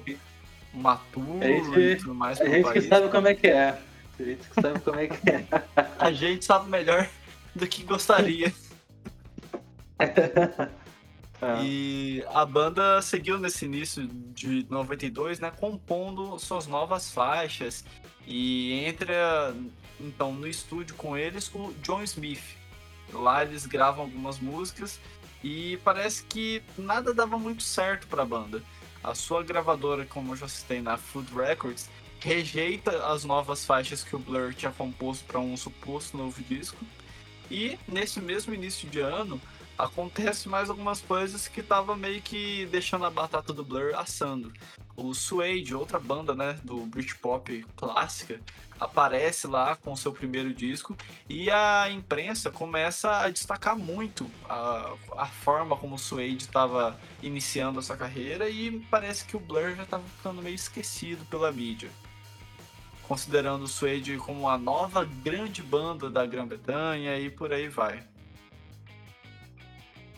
maturo 0.74 1.80
e 1.80 1.96
tudo 1.98 2.16
mais. 2.16 2.40
A 2.42 2.46
gente 2.46 2.64
país. 2.64 2.84
que 2.84 2.90
sabe 2.90 3.10
como 3.10 3.28
é 3.28 3.34
que 3.34 3.48
é. 3.48 3.80
A 4.20 4.24
gente 4.24 4.48
que 4.48 4.62
sabe 4.62 4.80
como 4.82 5.00
é 5.00 5.08
que 5.08 5.30
é. 5.30 5.46
a 6.00 6.12
gente 6.12 6.46
sabe 6.46 6.70
melhor 6.70 7.08
do 7.56 7.68
que 7.68 7.84
gostaria. 7.84 8.54
E 11.62 12.24
a 12.34 12.46
banda 12.46 13.02
seguiu 13.02 13.38
nesse 13.38 13.66
início 13.66 14.08
de 14.08 14.66
92, 14.70 15.40
né, 15.40 15.52
compondo 15.52 16.40
suas 16.40 16.68
novas 16.68 17.12
faixas 17.12 17.84
e 18.26 18.86
entra 18.86 19.54
então 20.00 20.32
no 20.32 20.48
estúdio 20.48 20.96
com 20.96 21.18
eles 21.18 21.52
o 21.54 21.74
John 21.82 22.02
Smith. 22.04 22.44
Lá 23.12 23.44
eles 23.44 23.66
gravam 23.66 24.06
algumas 24.06 24.40
músicas 24.40 25.00
e 25.44 25.78
parece 25.84 26.24
que 26.24 26.64
nada 26.78 27.14
dava 27.14 27.38
muito 27.38 27.62
certo 27.62 28.08
para 28.08 28.24
a 28.24 28.26
banda 28.26 28.64
a 29.04 29.14
sua 29.14 29.44
gravadora, 29.44 30.06
como 30.06 30.32
eu 30.32 30.38
já 30.38 30.48
citei 30.48 30.82
na 30.82 30.98
Food 30.98 31.34
Records, 31.34 31.90
rejeita 32.20 33.08
as 33.08 33.26
novas 33.26 33.66
faixas 33.66 34.04
que 34.04 34.16
o 34.16 34.20
Blur 34.20 34.54
tinha 34.54 34.72
composto 34.72 35.26
para 35.26 35.40
um 35.40 35.58
suposto 35.58 36.16
novo 36.16 36.42
disco. 36.42 36.78
E 37.52 37.78
nesse 37.88 38.22
mesmo 38.22 38.54
início 38.54 38.90
de 38.90 39.02
ano, 39.02 39.40
acontece 39.78 40.48
mais 40.48 40.70
algumas 40.70 41.02
coisas 41.02 41.48
que 41.48 41.62
tava 41.62 41.96
meio 41.96 42.22
que 42.22 42.66
deixando 42.68 43.06
a 43.06 43.10
batata 43.10 43.52
do 43.52 43.64
Blur 43.64 43.94
assando. 43.96 44.54
o 44.96 45.14
Suede, 45.14 45.76
outra 45.76 46.00
banda, 46.00 46.34
né, 46.34 46.60
do 46.64 46.78
Britpop 46.86 47.66
clássica, 47.76 48.40
aparece 48.84 49.48
lá 49.48 49.76
com 49.76 49.94
o 49.94 49.98
seu 49.98 50.12
primeiro 50.12 50.54
disco 50.54 50.96
e 51.30 51.50
a 51.50 51.90
imprensa 51.90 52.52
começa 52.52 53.20
a 53.20 53.30
destacar 53.30 53.78
muito 53.78 54.30
a, 54.48 54.94
a 55.18 55.26
forma 55.26 55.76
como 55.78 55.96
o 55.96 56.00
Suede 56.00 56.44
estava 56.44 57.00
iniciando 57.22 57.80
a 57.80 57.82
sua 57.82 57.98
carreira 57.98 58.50
e 58.50 58.80
parece 58.92 59.26
que 59.26 59.38
o 59.38 59.40
Blur 59.40 59.76
já 59.76 59.84
estava 59.84 60.04
ficando 60.18 60.42
meio 60.42 60.56
esquecido 60.56 61.26
pela 61.26 61.52
mídia. 61.52 61.90
Considerando 63.08 63.64
o 63.64 63.68
Suede 63.68 64.18
como 64.18 64.50
a 64.50 64.58
nova 64.58 65.04
grande 65.04 65.62
banda 65.62 66.10
da 66.10 66.26
Grã-Bretanha 66.26 67.18
e 67.18 67.30
por 67.30 67.52
aí 67.52 67.68
vai. 67.68 68.04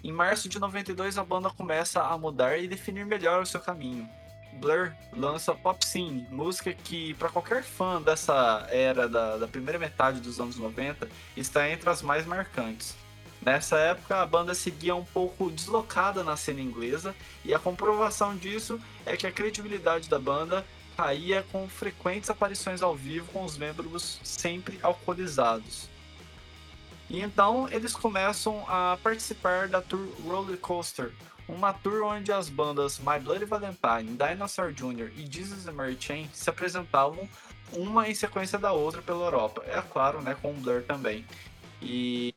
Em 0.03 0.11
março 0.11 0.47
de 0.47 0.59
92, 0.59 1.17
a 1.17 1.23
banda 1.23 1.49
começa 1.49 2.03
a 2.03 2.15
mudar 2.15 2.57
e 2.59 2.67
definir 2.67 3.05
melhor 3.05 3.41
o 3.41 3.45
seu 3.45 3.59
caminho. 3.59 4.07
Blur 4.55 4.93
lança 5.11 5.53
Pop 5.53 5.85
Scene, 5.85 6.27
música 6.29 6.73
que, 6.73 7.13
para 7.15 7.29
qualquer 7.29 7.63
fã 7.63 8.01
dessa 8.01 8.67
era 8.69 9.07
da, 9.07 9.37
da, 9.37 9.47
primeira 9.47 9.77
metade 9.77 10.19
dos 10.19 10.39
anos 10.39 10.57
90, 10.57 11.07
está 11.35 11.69
entre 11.69 11.89
as 11.89 12.01
mais 12.01 12.25
marcantes. 12.25 12.95
Nessa 13.41 13.77
época, 13.77 14.21
a 14.21 14.25
banda 14.25 14.55
seguia 14.55 14.95
um 14.95 15.05
pouco 15.05 15.51
deslocada 15.51 16.23
na 16.23 16.35
cena 16.35 16.61
inglesa, 16.61 17.15
e 17.43 17.53
a 17.53 17.59
comprovação 17.59 18.35
disso 18.35 18.79
é 19.05 19.15
que 19.15 19.27
a 19.27 19.31
credibilidade 19.31 20.09
da 20.09 20.17
banda 20.17 20.65
caía 20.97 21.45
com 21.51 21.67
frequentes 21.67 22.29
aparições 22.29 22.81
ao 22.81 22.95
vivo 22.95 23.31
com 23.31 23.43
os 23.43 23.57
membros 23.57 24.19
sempre 24.23 24.79
alcoolizados. 24.81 25.89
E 27.09 27.21
então 27.21 27.67
eles 27.69 27.93
começam 27.93 28.65
a 28.67 28.97
participar 29.03 29.67
da 29.67 29.81
tour 29.81 30.07
Roller 30.25 30.57
Coaster, 30.57 31.11
uma 31.47 31.73
tour 31.73 32.03
onde 32.03 32.31
as 32.31 32.49
bandas 32.49 32.99
My 32.99 33.19
Bloody 33.19 33.45
Valentine, 33.45 34.17
Dinosaur 34.17 34.71
Jr. 34.71 35.11
e 35.15 35.25
Jesus 35.29 35.67
and 35.67 35.73
Mary 35.73 35.97
Chain 35.99 36.29
se 36.33 36.49
apresentavam 36.49 37.29
uma 37.73 38.09
em 38.09 38.15
sequência 38.15 38.57
da 38.57 38.71
outra 38.71 39.01
pela 39.01 39.25
Europa. 39.25 39.63
É 39.67 39.81
claro, 39.81 40.21
né, 40.21 40.35
com 40.41 40.51
o 40.51 40.53
Blur 40.53 40.83
também. 40.83 41.25
E 41.81 42.33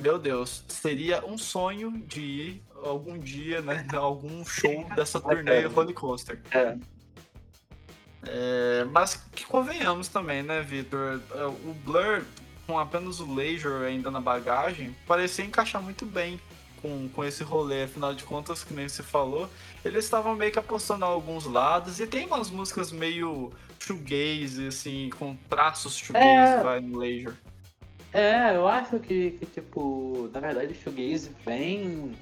meu 0.00 0.18
Deus, 0.18 0.64
seria 0.68 1.24
um 1.24 1.38
sonho 1.38 2.02
de 2.06 2.20
ir 2.20 2.62
algum 2.82 3.18
dia, 3.18 3.60
né, 3.60 3.86
a 3.92 3.96
algum 3.98 4.44
show 4.44 4.84
dessa 4.94 5.20
turnê 5.20 5.62
Roller 5.66 5.94
Coaster. 5.94 6.40
É. 6.50 6.76
É, 8.26 8.84
mas 8.90 9.22
que 9.34 9.44
convenhamos 9.44 10.08
também, 10.08 10.42
né, 10.42 10.62
Victor? 10.62 11.20
O 11.64 11.74
Blur, 11.84 12.24
com 12.66 12.78
apenas 12.78 13.20
o 13.20 13.34
Leisure 13.34 13.84
ainda 13.84 14.10
na 14.10 14.20
bagagem, 14.20 14.96
parecia 15.06 15.44
encaixar 15.44 15.82
muito 15.82 16.06
bem 16.06 16.40
com, 16.84 17.08
com 17.08 17.24
esse 17.24 17.42
rolê, 17.42 17.84
afinal 17.84 18.14
de 18.14 18.24
contas, 18.24 18.62
que 18.62 18.74
nem 18.74 18.86
você 18.86 19.02
falou, 19.02 19.48
eles 19.82 20.04
estavam 20.04 20.36
meio 20.36 20.52
que 20.52 20.58
apostando 20.58 21.06
alguns 21.06 21.46
lados, 21.46 21.98
e 21.98 22.06
tem 22.06 22.26
umas 22.26 22.50
músicas 22.50 22.92
meio 22.92 23.50
shoegaze, 23.80 24.66
assim, 24.66 25.08
com 25.18 25.34
traços 25.48 25.96
shoegaze, 25.96 26.60
é... 26.60 26.62
vai, 26.62 26.80
no 26.80 26.98
Leisure. 26.98 27.34
É, 28.12 28.54
eu 28.54 28.68
acho 28.68 28.98
que, 28.98 29.30
que, 29.30 29.46
tipo, 29.46 30.28
na 30.32 30.40
verdade 30.40 30.74
o 30.74 30.76
shoegaze 30.76 31.30
vem 31.44 32.14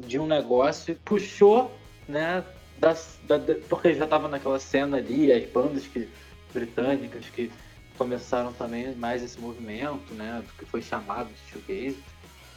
de 0.00 0.18
um 0.18 0.26
negócio, 0.26 0.98
puxou, 1.04 1.70
né, 2.08 2.42
das, 2.78 3.18
da, 3.24 3.38
porque 3.68 3.92
já 3.92 4.06
tava 4.06 4.28
naquela 4.28 4.58
cena 4.58 4.96
ali, 4.96 5.30
as 5.30 5.44
bandas 5.50 5.86
que, 5.86 6.08
britânicas 6.54 7.26
que 7.26 7.52
começaram 7.98 8.52
também 8.54 8.94
mais 8.94 9.22
esse 9.22 9.38
movimento, 9.38 10.14
né, 10.14 10.42
que 10.58 10.64
foi 10.64 10.80
chamado 10.80 11.28
de 11.28 11.52
shoegaze 11.52 12.02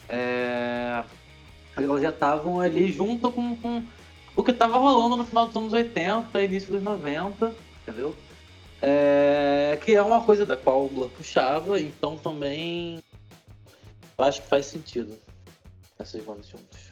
é, 0.10 1.04
elas 1.76 2.02
já 2.02 2.10
estavam 2.10 2.60
ali 2.60 2.92
junto 2.92 3.32
com, 3.32 3.56
com 3.58 3.84
o 4.36 4.44
que 4.44 4.52
estava 4.52 4.78
rolando 4.78 5.18
no 5.18 5.26
final 5.26 5.48
dos 5.48 5.56
anos 5.56 5.74
80, 5.74 6.42
início 6.44 6.72
dos 6.72 6.84
90, 6.84 7.54
entendeu? 7.82 8.16
É, 8.82 9.80
que 9.84 9.96
é 9.96 10.02
uma 10.02 10.22
coisa 10.24 10.46
da 10.46 10.56
qual 10.56 10.86
o 10.86 10.90
Blur 10.90 11.10
puxava, 11.10 11.80
então 11.80 12.18
também 12.18 13.04
acho 14.18 14.42
que 14.42 14.48
faz 14.48 14.68
sentido 14.68 15.18
essas 16.00 16.24
bandas 16.24 16.48
juntas. 16.48 16.88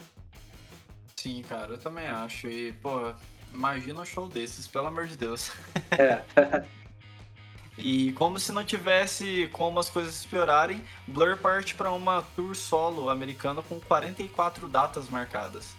Sim, 1.15 1.43
cara, 1.47 1.73
eu 1.73 1.77
também 1.77 2.07
acho. 2.07 2.47
E, 2.47 2.71
pô, 2.73 3.13
imagina 3.53 4.01
um 4.01 4.05
show 4.05 4.27
desses, 4.27 4.67
pelo 4.67 4.87
amor 4.87 5.07
de 5.07 5.17
Deus. 5.17 5.51
É. 5.91 6.23
E 7.77 8.13
como 8.13 8.39
se 8.39 8.51
não 8.51 8.63
tivesse 8.63 9.49
como 9.51 9.79
as 9.79 9.89
coisas 9.89 10.25
piorarem, 10.25 10.81
Blur 11.07 11.37
parte 11.37 11.75
para 11.75 11.91
uma 11.91 12.21
tour 12.35 12.55
solo 12.55 13.09
americana 13.09 13.61
com 13.61 13.79
44 13.79 14.67
datas 14.67 15.09
marcadas. 15.09 15.75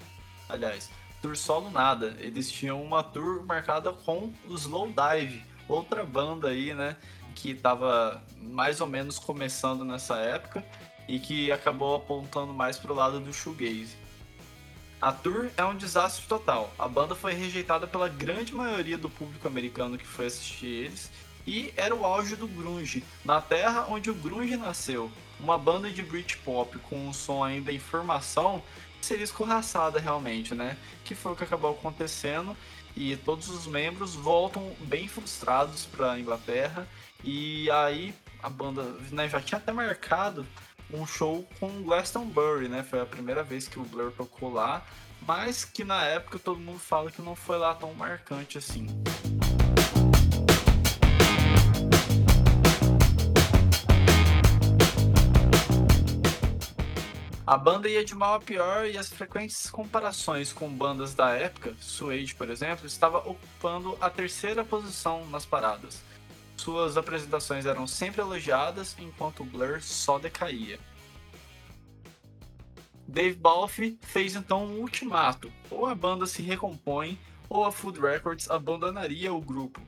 Aliás, 0.49 0.91
tour 1.23 1.37
solo 1.37 1.71
nada, 1.71 2.15
eles 2.19 2.51
tinham 2.51 2.83
uma 2.83 3.03
tour 3.03 3.45
marcada 3.45 3.93
com 3.93 4.33
o 4.47 4.55
Slow 4.55 4.93
Dive, 4.93 5.43
outra 5.67 6.05
banda 6.05 6.49
aí, 6.49 6.75
né, 6.75 6.97
que 7.35 7.51
estava 7.51 8.23
mais 8.41 8.81
ou 8.81 8.87
menos 8.87 9.19
começando 9.19 9.85
nessa 9.85 10.17
época 10.17 10.65
e 11.09 11.19
que 11.19 11.51
acabou 11.51 11.97
apontando 11.97 12.53
mais 12.53 12.79
para 12.79 12.93
o 12.93 12.95
lado 12.95 13.21
do 13.21 13.33
shoegaze. 13.33 13.97
A 15.01 15.13
tour 15.13 15.51
é 15.57 15.65
um 15.65 15.77
desastre 15.77 16.27
total. 16.27 16.73
A 16.79 16.89
banda 16.89 17.15
foi 17.15 17.35
rejeitada 17.35 17.87
pela 17.87 18.09
grande 18.09 18.55
maioria 18.55 18.97
do 18.97 19.11
público 19.11 19.47
americano 19.47 19.99
que 19.99 20.07
foi 20.07 20.27
assistir 20.27 20.67
eles 20.67 21.11
e 21.47 21.73
era 21.77 21.95
o 21.95 22.05
auge 22.05 22.35
do 22.35 22.49
grunge, 22.49 23.05
na 23.25 23.41
terra 23.41 23.87
onde 23.89 24.11
o 24.11 24.15
grunge 24.15 24.57
nasceu. 24.57 25.11
Uma 25.39 25.57
banda 25.57 25.91
de 25.91 26.03
Britpop 26.03 26.79
com 26.81 27.09
um 27.09 27.13
som 27.13 27.45
ainda 27.45 27.73
em 27.73 27.79
formação 27.79 28.63
seria 29.01 29.25
escorraçada 29.25 30.01
realmente, 30.01 30.55
né? 30.55 30.77
Que 31.05 31.15
foi 31.15 31.33
o 31.33 31.37
que 31.37 31.45
acabou 31.45 31.71
acontecendo 31.71 32.57
e 32.97 33.17
todos 33.17 33.49
os 33.49 33.67
membros 33.67 34.15
voltam 34.15 34.75
bem 34.81 35.07
frustrados 35.07 35.85
para 35.87 36.19
Inglaterra 36.19 36.89
e 37.23 37.71
aí 37.71 38.15
a 38.43 38.49
banda 38.49 38.83
né, 39.11 39.29
já 39.29 39.41
tinha 39.41 39.59
até 39.59 39.73
marcado 39.73 40.47
um 40.93 41.07
show 41.07 41.47
com 41.59 41.83
Glastonbury, 41.83 42.69
né? 42.69 42.83
Foi 42.83 43.01
a 43.01 43.07
primeira 43.07 43.43
vez 43.43 43.69
que 43.69 43.79
o 43.79 43.83
Blur 43.83 44.13
tocou 44.13 44.53
lá, 44.53 44.85
mas 45.27 45.65
que 45.65 45.85
na 45.85 46.05
época 46.05 46.39
todo 46.39 46.61
mundo 46.61 46.79
fala 46.79 47.11
que 47.11 47.21
não 47.21 47.35
foi 47.35 47.59
lá 47.59 47.75
tão 47.75 47.93
marcante 47.95 48.59
assim. 48.59 48.87
A 57.47 57.57
banda 57.57 57.89
ia 57.89 58.05
de 58.05 58.13
mal 58.13 58.35
a 58.35 58.41
pior 58.41 58.87
e 58.87 58.99
as 58.99 59.09
frequentes 59.09 59.71
comparações 59.71 60.53
com 60.53 60.69
bandas 60.69 61.15
da 61.15 61.31
época, 61.31 61.77
Suede, 61.81 62.35
por 62.35 62.51
exemplo, 62.51 62.85
estava 62.85 63.19
ocupando 63.19 63.97
a 64.01 64.11
terceira 64.11 64.65
posição 64.65 65.25
nas 65.29 65.47
paradas. 65.47 66.03
Suas 66.57 66.97
apresentações 66.97 67.65
eram 67.65 67.87
sempre 67.87 68.21
elogiadas, 68.21 68.97
enquanto 68.99 69.45
Blur 69.45 69.81
só 69.81 70.19
decaía. 70.19 70.81
Dave 73.07 73.37
Balfe 73.37 73.97
fez 74.03 74.35
então 74.35 74.65
um 74.67 74.81
ultimato: 74.81 75.53
ou 75.71 75.87
a 75.87 75.95
banda 75.95 76.27
se 76.27 76.43
recompõe, 76.43 77.17
ou 77.49 77.65
a 77.65 77.71
Food 77.71 78.01
Records 78.01 78.51
abandonaria 78.51 79.33
o 79.33 79.41
grupo. 79.41 79.81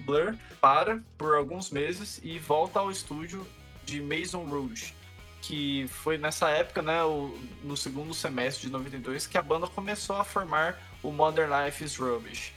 Blur 0.00 0.36
para 0.60 1.04
por 1.16 1.36
alguns 1.36 1.70
meses 1.70 2.18
e 2.24 2.36
volta 2.36 2.80
ao 2.80 2.90
estúdio 2.90 3.46
de 3.84 4.02
Maison 4.02 4.44
Rouge, 4.44 4.97
que 5.40 5.86
foi 5.88 6.18
nessa 6.18 6.50
época, 6.50 6.82
né, 6.82 7.02
o, 7.04 7.36
no 7.62 7.76
segundo 7.76 8.12
semestre 8.12 8.66
de 8.66 8.72
92, 8.72 9.26
que 9.26 9.38
a 9.38 9.42
banda 9.42 9.66
começou 9.66 10.16
a 10.16 10.24
formar 10.24 10.78
o 11.02 11.10
Modern 11.10 11.50
Life 11.64 11.84
is 11.84 11.96
Rubbish. 11.96 12.52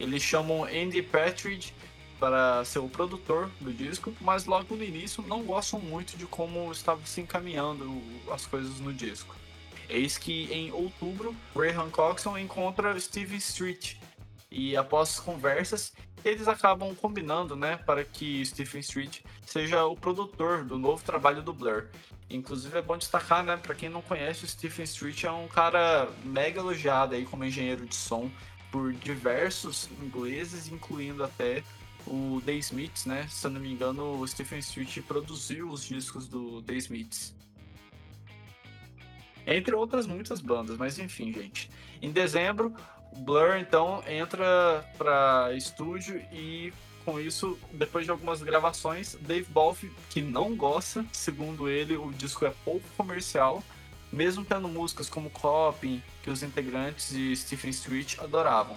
Eles 0.00 0.22
chamam 0.22 0.64
Andy 0.64 1.02
Patridge 1.02 1.74
para 2.18 2.64
ser 2.64 2.78
o 2.78 2.88
produtor 2.88 3.50
do 3.60 3.72
disco, 3.72 4.14
mas 4.20 4.46
logo 4.46 4.76
no 4.76 4.84
início 4.84 5.22
não 5.26 5.42
gostam 5.42 5.80
muito 5.80 6.16
de 6.16 6.24
como 6.26 6.70
estava 6.70 7.04
se 7.04 7.20
encaminhando 7.20 8.00
as 8.30 8.46
coisas 8.46 8.78
no 8.78 8.92
disco. 8.92 9.34
Eis 9.88 10.16
que 10.16 10.50
em 10.52 10.72
outubro, 10.72 11.34
Graham 11.54 11.90
Coxon 11.90 12.38
encontra 12.38 12.98
Steven 12.98 13.38
Street 13.38 13.96
e 14.50 14.76
após 14.76 15.18
conversas 15.18 15.92
eles 16.24 16.46
acabam 16.46 16.94
combinando, 16.94 17.56
né, 17.56 17.76
para 17.78 18.04
que 18.04 18.44
Stephen 18.46 18.80
Street 18.80 19.20
seja 19.44 19.84
o 19.84 19.96
produtor 19.96 20.64
do 20.64 20.78
novo 20.78 21.02
trabalho 21.02 21.42
do 21.42 21.52
Blur. 21.52 21.88
Inclusive 22.30 22.78
é 22.78 22.82
bom 22.82 22.96
destacar, 22.96 23.44
né, 23.44 23.56
para 23.56 23.74
quem 23.74 23.88
não 23.88 24.00
conhece, 24.00 24.44
o 24.44 24.48
Stephen 24.48 24.84
Street 24.84 25.24
é 25.24 25.30
um 25.30 25.46
cara 25.48 26.08
mega 26.24 26.60
elogiado 26.60 27.14
aí 27.14 27.26
como 27.26 27.44
engenheiro 27.44 27.86
de 27.86 27.94
som 27.94 28.30
por 28.70 28.92
diversos 28.92 29.90
ingleses, 30.02 30.68
incluindo 30.68 31.22
até 31.22 31.62
o 32.06 32.42
The 32.44 32.54
Smiths, 32.54 33.04
né? 33.04 33.26
Se 33.28 33.46
eu 33.46 33.50
não 33.50 33.60
me 33.60 33.70
engano, 33.70 34.18
o 34.18 34.26
Stephen 34.26 34.58
Street 34.60 34.98
produziu 35.02 35.68
os 35.68 35.84
discos 35.84 36.26
do 36.26 36.62
The 36.62 36.74
Smiths. 36.74 37.34
Entre 39.46 39.74
outras 39.74 40.06
muitas 40.06 40.40
bandas, 40.40 40.76
mas 40.78 40.98
enfim, 40.98 41.32
gente. 41.32 41.70
Em 42.00 42.10
dezembro, 42.10 42.74
Blur 43.18 43.56
então 43.56 44.02
entra 44.06 44.88
para 44.96 45.52
estúdio 45.54 46.18
e 46.32 46.72
com 47.04 47.20
isso, 47.20 47.58
depois 47.72 48.04
de 48.04 48.10
algumas 48.10 48.42
gravações, 48.42 49.16
Dave 49.20 49.46
Balfe, 49.50 49.90
que 50.10 50.20
não 50.20 50.54
gosta, 50.54 51.04
segundo 51.12 51.68
ele, 51.68 51.96
o 51.96 52.12
disco 52.12 52.44
é 52.44 52.52
pouco 52.64 52.86
comercial, 52.96 53.62
mesmo 54.12 54.44
tendo 54.44 54.68
músicas 54.68 55.08
como 55.08 55.30
Copy, 55.30 56.02
que 56.22 56.30
os 56.30 56.42
integrantes 56.42 57.10
de 57.10 57.34
Stephen 57.36 57.70
Street 57.70 58.18
adoravam. 58.18 58.76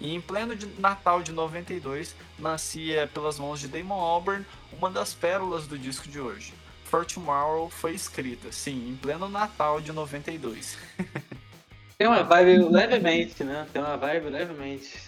E 0.00 0.14
em 0.14 0.20
pleno 0.20 0.54
de 0.54 0.66
Natal 0.78 1.22
de 1.22 1.32
92, 1.32 2.14
nascia 2.38 3.06
pelas 3.12 3.38
mãos 3.38 3.60
de 3.60 3.68
Damon 3.68 3.94
Albarn 3.94 4.44
uma 4.72 4.90
das 4.90 5.14
pérolas 5.14 5.66
do 5.66 5.78
disco 5.78 6.08
de 6.08 6.20
hoje. 6.20 6.52
For 6.84 7.04
Tomorrow 7.04 7.68
foi 7.68 7.94
escrita, 7.94 8.52
sim, 8.52 8.90
em 8.90 8.96
pleno 8.96 9.28
Natal 9.28 9.80
de 9.80 9.92
92. 9.92 10.78
Tem 11.98 12.06
uma 12.06 12.22
vibe 12.22 12.58
levemente, 12.68 13.42
né? 13.42 13.66
Tem 13.72 13.80
uma 13.80 13.96
vibe 13.96 14.28
levemente. 14.28 14.98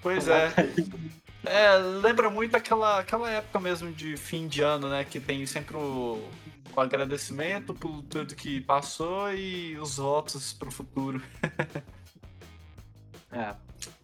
Pois 0.00 0.28
é. 0.28 0.52
É, 1.46 1.76
lembra 1.76 2.30
muito 2.30 2.56
aquela, 2.56 3.00
aquela 3.00 3.30
época 3.30 3.60
mesmo 3.60 3.92
de 3.92 4.16
fim 4.16 4.48
de 4.48 4.62
ano, 4.62 4.88
né? 4.88 5.04
Que 5.04 5.20
tem 5.20 5.44
sempre 5.46 5.76
o, 5.76 6.28
o 6.74 6.80
agradecimento 6.80 7.74
por 7.74 8.02
tudo 8.02 8.34
que 8.34 8.60
passou 8.60 9.32
e 9.32 9.76
os 9.78 9.96
votos 9.96 10.52
pro 10.52 10.70
futuro. 10.70 11.22
É. 13.36 13.52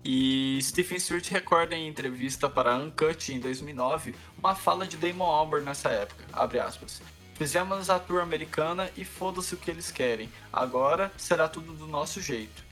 E 0.05 0.59
Stephen 0.61 0.99
Stewart 0.99 1.25
recorda 1.29 1.77
em 1.77 1.87
entrevista 1.87 2.51
para 2.51 2.75
Uncut 2.77 3.33
em 3.33 3.39
2009 3.39 4.13
uma 4.37 4.57
fala 4.57 4.85
de 4.89 4.97
Damon 4.97 5.25
Albarn 5.25 5.65
nessa 5.65 5.89
época, 5.89 6.25
abre 6.33 6.59
aspas. 6.59 7.01
Fizemos 7.35 7.89
a 7.89 7.99
tour 7.99 8.21
americana 8.21 8.91
e 8.97 9.05
foda-se 9.05 9.55
o 9.55 9.57
que 9.57 9.71
eles 9.71 9.91
querem. 9.91 10.29
Agora 10.53 11.13
será 11.17 11.49
tudo 11.49 11.73
do 11.73 11.87
nosso 11.87 12.21
jeito. 12.21 12.65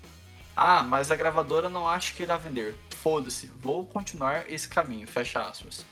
Ah, 0.55 0.83
mas 0.83 1.11
a 1.11 1.17
gravadora 1.17 1.69
não 1.69 1.89
acha 1.89 2.13
que 2.13 2.25
irá 2.25 2.37
vender. 2.37 2.75
Foda-se, 3.03 3.47
vou 3.61 3.87
continuar 3.87 4.51
esse 4.51 4.69
caminho, 4.69 5.07
fecha 5.07 5.41
aspas. 5.41 5.87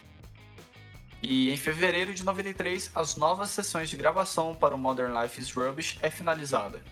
E 1.23 1.51
em 1.51 1.57
fevereiro 1.57 2.13
de 2.13 2.25
93, 2.25 2.91
as 2.95 3.17
novas 3.17 3.51
sessões 3.51 3.89
de 3.89 3.97
gravação 3.97 4.57
para 4.57 4.75
o 4.75 4.79
Modern 4.79 5.17
Life 5.17 5.41
is 5.41 5.53
Rubbish 5.53 5.99
é 6.03 6.11
finalizada. 6.11 6.83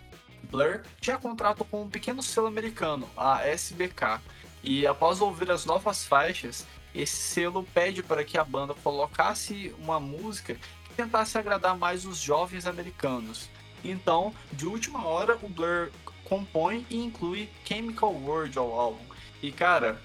Blur 0.45 0.83
tinha 1.01 1.19
contrato 1.19 1.65
com 1.65 1.83
um 1.83 1.91
pequeno 1.91 2.23
selo 2.23 2.47
americano, 2.47 3.11
a 3.17 3.45
SBK, 3.45 4.21
e 4.63 4.87
após 4.87 5.21
ouvir 5.21 5.51
as 5.51 5.65
novas 5.65 6.05
faixas, 6.05 6.65
esse 6.95 7.17
selo 7.17 7.67
pede 7.75 8.01
para 8.01 8.23
que 8.23 8.39
a 8.39 8.45
banda 8.45 8.73
colocasse 8.73 9.75
uma 9.81 9.99
música 9.99 10.55
que 10.55 10.95
tentasse 10.95 11.37
agradar 11.37 11.77
mais 11.77 12.07
os 12.07 12.19
jovens 12.19 12.69
americanos. 12.69 13.49
Então, 13.85 14.33
de 14.53 14.65
última 14.65 15.05
hora, 15.05 15.37
o 15.43 15.49
Blur 15.49 15.91
compõe 16.23 16.87
e 16.89 17.03
inclui 17.03 17.51
Chemical 17.65 18.13
World 18.15 18.57
ao 18.57 18.79
álbum. 18.79 19.14
E 19.45 19.53
cara, 19.53 20.01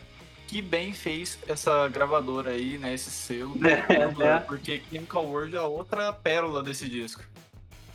que 0.48 0.62
bem 0.62 0.91
fez 0.91 1.39
essa 1.48 1.88
gravadora 1.88 2.51
aí, 2.51 2.77
né, 2.77 2.93
esse 2.93 3.10
selo, 3.10 3.55
É, 3.63 4.39
porque 4.41 4.84
Chemical 4.91 5.25
World 5.25 5.55
é 5.55 5.62
outra 5.62 6.12
pérola 6.12 6.62
desse 6.62 6.89
disco. 6.89 7.24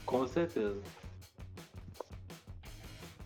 Com 0.07 0.27
certeza. 0.27 0.81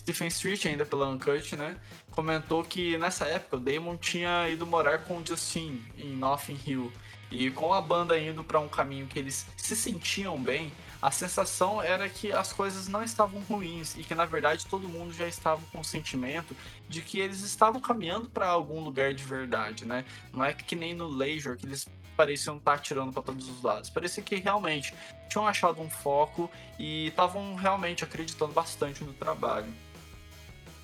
Stephen 0.01 0.27
Street, 0.27 0.67
ainda 0.67 0.85
pela 0.85 1.09
Uncut, 1.09 1.55
né? 1.55 1.77
Comentou 2.11 2.65
que 2.65 2.99
nessa 2.99 3.25
época 3.27 3.57
o 3.57 3.61
Damon 3.61 3.97
tinha 3.97 4.49
ido 4.49 4.67
morar 4.67 5.05
com 5.05 5.19
o 5.19 5.25
Justin 5.25 5.81
em 5.97 6.17
Nothing 6.17 6.59
Hill. 6.67 6.93
E 7.31 7.53
com 7.53 7.73
a 7.73 7.81
banda 7.81 8.19
indo 8.19 8.43
para 8.43 8.59
um 8.59 8.69
caminho 8.69 9.07
que 9.07 9.17
eles 9.17 9.47
se 9.57 9.77
sentiam 9.77 10.37
bem, 10.37 10.73
a 11.01 11.11
sensação 11.11 11.81
era 11.81 12.09
que 12.09 12.33
as 12.33 12.53
coisas 12.53 12.89
não 12.89 13.03
estavam 13.03 13.41
ruins 13.43 13.97
e 13.97 14.03
que 14.03 14.15
na 14.15 14.25
verdade 14.25 14.67
todo 14.67 14.89
mundo 14.89 15.13
já 15.13 15.29
estava 15.29 15.63
com 15.71 15.81
o 15.81 15.85
sentimento 15.85 16.57
de 16.89 17.01
que 17.01 17.21
eles 17.21 17.43
estavam 17.43 17.81
caminhando 17.81 18.29
para 18.29 18.49
algum 18.49 18.81
lugar 18.81 19.15
de 19.15 19.23
verdade, 19.23 19.85
né? 19.85 20.05
Não 20.33 20.45
é 20.45 20.53
que 20.53 20.75
nem 20.75 20.95
no 20.95 21.07
Leisure 21.07 21.57
que 21.57 21.67
eles 21.67 21.87
pareciam 22.17 22.57
estar 22.57 22.75
atirando 22.75 23.13
para 23.13 23.23
todos 23.23 23.49
os 23.49 23.63
lados. 23.63 23.89
Parecia 23.91 24.23
que 24.23 24.35
realmente 24.35 24.93
tinham 25.29 25.47
achado 25.47 25.81
um 25.81 25.89
foco 25.89 26.51
e 26.77 27.07
estavam 27.07 27.55
realmente 27.55 28.03
acreditando 28.03 28.53
bastante 28.53 29.05
no 29.05 29.13
trabalho. 29.13 29.73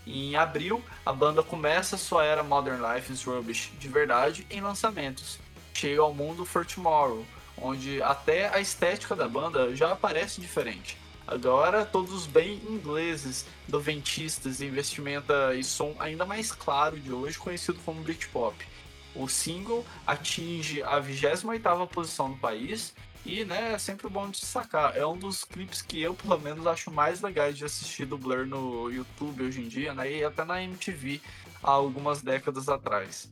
Em 0.06 0.36
abril, 0.36 0.84
a 1.04 1.12
banda 1.12 1.42
começa 1.42 1.96
sua 1.96 2.24
era 2.24 2.44
Modern 2.44 2.80
Life 2.80 3.12
is 3.12 3.24
Rubbish 3.24 3.72
de 3.78 3.88
verdade 3.88 4.46
em 4.48 4.60
lançamentos. 4.60 5.40
Chega 5.72 6.02
ao 6.02 6.14
mundo 6.14 6.44
For 6.44 6.64
Tomorrow, 6.64 7.26
onde 7.56 8.02
até 8.02 8.48
a 8.48 8.60
estética 8.60 9.14
da 9.14 9.28
banda 9.28 9.74
já 9.74 9.92
aparece 9.92 10.40
diferente. 10.40 10.98
Agora, 11.26 11.86
todos 11.86 12.26
bem 12.26 12.60
ingleses, 12.68 13.46
noventistas 13.68 14.60
e 14.60 14.68
vestimenta 14.68 15.54
e 15.54 15.64
som 15.64 15.94
ainda 15.98 16.26
mais 16.26 16.52
claro 16.52 16.98
de 16.98 17.10
hoje, 17.12 17.38
conhecido 17.38 17.78
como 17.84 18.02
Britpop. 18.02 18.54
O 19.14 19.26
single 19.28 19.86
atinge 20.06 20.82
a 20.82 21.00
28ª 21.00 21.86
posição 21.88 22.28
no 22.28 22.36
país 22.36 22.94
e, 23.24 23.42
né, 23.44 23.72
é 23.72 23.78
sempre 23.78 24.08
bom 24.08 24.28
de 24.28 24.44
sacar. 24.44 24.96
É 24.96 25.06
um 25.06 25.16
dos 25.16 25.44
clipes 25.44 25.80
que 25.80 26.02
eu, 26.02 26.14
pelo 26.14 26.38
menos, 26.38 26.66
acho 26.66 26.90
mais 26.90 27.22
legais 27.22 27.56
de 27.56 27.64
assistir 27.64 28.04
do 28.04 28.18
Blur 28.18 28.46
no 28.46 28.90
YouTube 28.90 29.44
hoje 29.44 29.62
em 29.62 29.68
dia, 29.68 29.94
né, 29.94 30.12
e 30.12 30.24
até 30.24 30.44
na 30.44 30.62
MTV 30.62 31.22
há 31.62 31.70
algumas 31.70 32.20
décadas 32.20 32.68
atrás. 32.68 33.30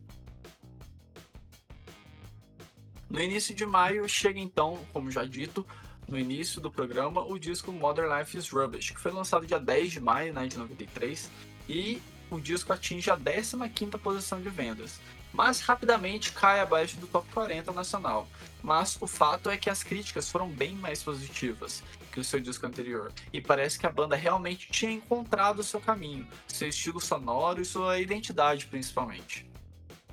No 3.12 3.20
início 3.20 3.54
de 3.54 3.66
maio 3.66 4.08
chega 4.08 4.40
então, 4.40 4.78
como 4.90 5.10
já 5.10 5.22
dito, 5.26 5.66
no 6.08 6.18
início 6.18 6.62
do 6.62 6.70
programa, 6.70 7.22
o 7.22 7.38
disco 7.38 7.70
Modern 7.70 8.08
Life 8.10 8.38
is 8.38 8.48
Rubbish, 8.48 8.90
que 8.90 8.98
foi 8.98 9.12
lançado 9.12 9.46
dia 9.46 9.60
10 9.60 9.92
de 9.92 10.00
maio 10.00 10.32
né, 10.32 10.46
de 10.46 10.56
93, 10.56 11.30
e 11.68 12.00
o 12.30 12.40
disco 12.40 12.72
atinge 12.72 13.10
a 13.10 13.16
15ª 13.18 13.98
posição 13.98 14.40
de 14.40 14.48
vendas, 14.48 14.98
mas 15.30 15.60
rapidamente 15.60 16.32
cai 16.32 16.60
abaixo 16.60 16.96
do 16.96 17.06
top 17.06 17.30
40 17.34 17.70
nacional. 17.72 18.26
Mas 18.62 18.96
o 18.98 19.06
fato 19.06 19.50
é 19.50 19.58
que 19.58 19.68
as 19.68 19.82
críticas 19.82 20.30
foram 20.30 20.48
bem 20.48 20.74
mais 20.74 21.02
positivas 21.02 21.82
que 22.10 22.18
o 22.18 22.24
seu 22.24 22.40
disco 22.40 22.66
anterior, 22.66 23.12
e 23.30 23.42
parece 23.42 23.78
que 23.78 23.86
a 23.86 23.92
banda 23.92 24.16
realmente 24.16 24.70
tinha 24.70 24.90
encontrado 24.90 25.58
o 25.58 25.64
seu 25.64 25.82
caminho, 25.82 26.26
seu 26.48 26.68
estilo 26.68 26.98
sonoro 26.98 27.60
e 27.60 27.64
sua 27.66 28.00
identidade 28.00 28.64
principalmente. 28.64 29.51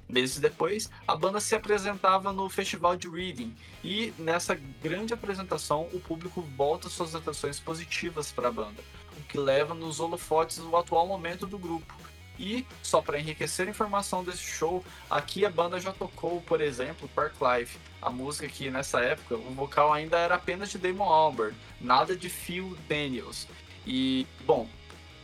Meses 0.10 0.40
depois, 0.40 0.90
a 1.08 1.16
banda 1.16 1.40
se 1.40 1.54
apresentava 1.54 2.34
no 2.34 2.50
Festival 2.50 2.98
de 2.98 3.08
Reading 3.08 3.56
e 3.84 4.12
nessa 4.18 4.56
grande 4.82 5.14
apresentação 5.14 5.88
o 5.94 6.00
público 6.00 6.42
volta 6.58 6.90
suas 6.90 7.14
atenções 7.14 7.60
positivas 7.60 8.32
para 8.32 8.48
a 8.48 8.52
banda, 8.52 8.84
o 9.16 9.22
que 9.22 9.38
leva 9.38 9.76
nos 9.76 10.00
holofotes 10.00 10.58
o 10.58 10.76
atual 10.76 11.06
momento 11.06 11.46
do 11.46 11.60
grupo. 11.60 11.94
E, 12.40 12.66
só 12.82 13.02
para 13.02 13.20
enriquecer 13.20 13.68
a 13.68 13.70
informação 13.70 14.24
desse 14.24 14.40
show, 14.44 14.84
aqui 15.10 15.46
a 15.46 15.50
banda 15.50 15.80
já 15.80 15.92
tocou, 15.92 16.42
por 16.42 16.60
exemplo, 16.60 17.08
Park 17.10 17.34
Life, 17.42 17.78
a 18.02 18.10
música 18.10 18.48
que 18.48 18.72
nessa 18.72 19.02
época 19.02 19.36
o 19.36 19.54
vocal 19.54 19.94
ainda 19.94 20.18
era 20.18 20.36
apenas 20.36 20.72
de 20.72 20.78
Damon 20.78 21.04
Albarn, 21.04 21.56
nada 21.80 22.16
de 22.16 22.30
Phil 22.30 22.76
Daniels. 22.88 23.46
E, 23.86 24.26
bom, 24.46 24.68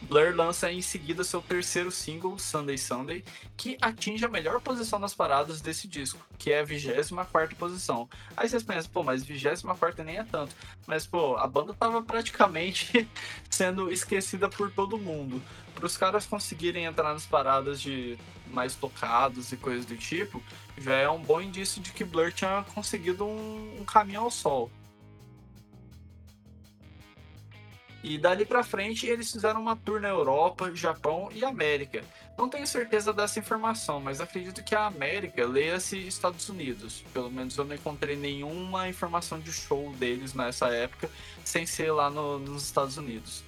Blur 0.02 0.36
lança 0.36 0.72
em 0.72 0.82
seguida 0.82 1.24
seu 1.24 1.42
terceiro 1.42 1.92
single, 1.92 2.38
Sunday 2.38 2.78
Sunday, 2.78 3.24
que 3.58 3.78
atinge 3.82 4.24
a 4.24 4.30
melhor 4.30 4.62
posição 4.62 5.00
nas 5.00 5.16
paradas 5.16 5.62
desse 5.62 5.88
disco, 5.88 6.20
que 6.38 6.52
é 6.52 6.60
a 6.60 6.64
24 6.64 7.56
posição. 7.56 8.08
Aí 8.38 8.48
vocês 8.48 8.64
pensam, 8.64 8.92
pô, 8.92 9.04
mas 9.04 9.24
24 9.24 10.04
nem 10.04 10.18
é 10.18 10.24
tanto. 10.24 10.56
Mas, 10.86 11.08
pô, 11.08 11.38
a 11.38 11.48
banda 11.48 11.74
tava 11.74 12.04
praticamente 12.04 13.08
sendo 13.50 13.92
esquecida 13.92 14.48
por 14.48 14.72
todo 14.72 14.98
mundo. 14.98 15.42
Para 15.74 15.86
os 15.86 15.98
caras 15.98 16.26
conseguirem 16.26 16.86
entrar 16.86 17.14
nas 17.14 17.26
paradas 17.26 17.82
de 17.82 18.18
mais 18.48 18.76
tocados 18.76 19.52
e 19.52 19.58
coisas 19.58 19.86
do 19.86 19.98
tipo, 19.98 20.42
já 20.78 20.94
é 20.94 21.10
um 21.10 21.22
bom 21.22 21.42
indício 21.42 21.82
de 21.82 21.92
que 21.92 22.04
Blur 22.04 22.32
tinha 22.32 22.64
conseguido 22.74 23.26
um, 23.26 23.80
um 23.82 23.86
caminho 23.86 24.22
ao 24.22 24.32
sol. 24.32 24.70
E 28.08 28.20
dali 28.20 28.46
pra 28.46 28.64
frente 28.64 29.08
eles 29.08 29.32
fizeram 29.32 29.60
uma 29.60 29.76
tour 29.76 30.00
na 30.00 30.10
Europa, 30.10 30.72
Japão 30.76 31.28
e 31.34 31.44
América. 31.44 32.04
Não 32.38 32.48
tenho 32.48 32.68
certeza 32.68 33.12
dessa 33.12 33.40
informação, 33.40 34.00
mas 34.00 34.22
acredito 34.22 34.64
que 34.64 34.76
a 34.76 34.86
América 34.86 35.44
leia-se 35.44 35.98
Estados 35.98 36.48
Unidos. 36.48 37.04
Pelo 37.12 37.32
menos 37.32 37.58
eu 37.58 37.66
não 37.66 37.74
encontrei 37.74 38.16
nenhuma 38.16 38.88
informação 38.88 39.40
de 39.40 39.52
show 39.52 39.92
deles 39.94 40.36
nessa 40.36 40.68
época, 40.68 41.10
sem 41.44 41.66
ser 41.66 41.92
lá 41.92 42.12
no- 42.12 42.38
nos 42.38 42.66
Estados 42.66 42.96
Unidos. 42.96 43.44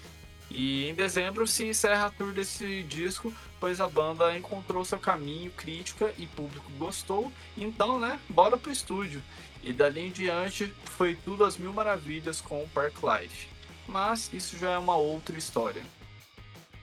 E 0.50 0.89
em 0.89 0.96
dezembro 0.96 1.46
se 1.46 1.63
encerra 1.67 2.08
a 2.08 2.10
tour 2.10 2.34
desse 2.34 2.82
disco, 2.82 3.32
pois 3.60 3.80
a 3.80 3.88
banda 3.88 4.36
encontrou 4.36 4.84
seu 4.84 4.98
caminho, 4.98 5.52
crítica 5.52 6.12
e 6.17 6.26
público 6.26 6.72
gostou. 6.80 7.32
Então, 7.56 8.00
né, 8.00 8.20
bora 8.28 8.58
pro 8.58 8.72
estúdio. 8.72 9.22
E 9.62 9.72
dali 9.72 10.08
em 10.08 10.12
diante 10.12 10.74
foi 10.86 11.13
tudo 11.13 11.46
às 11.46 11.60
mil 11.60 11.72
maravilhas 11.74 12.41
com 12.41 12.63
o 12.63 12.70
Park 12.70 12.96
Life 13.04 13.56
mas 13.88 14.32
isso 14.34 14.58
já 14.58 14.71
é 14.71 14.78
uma 14.78 14.95
outra 14.95 15.38
história. 15.38 15.84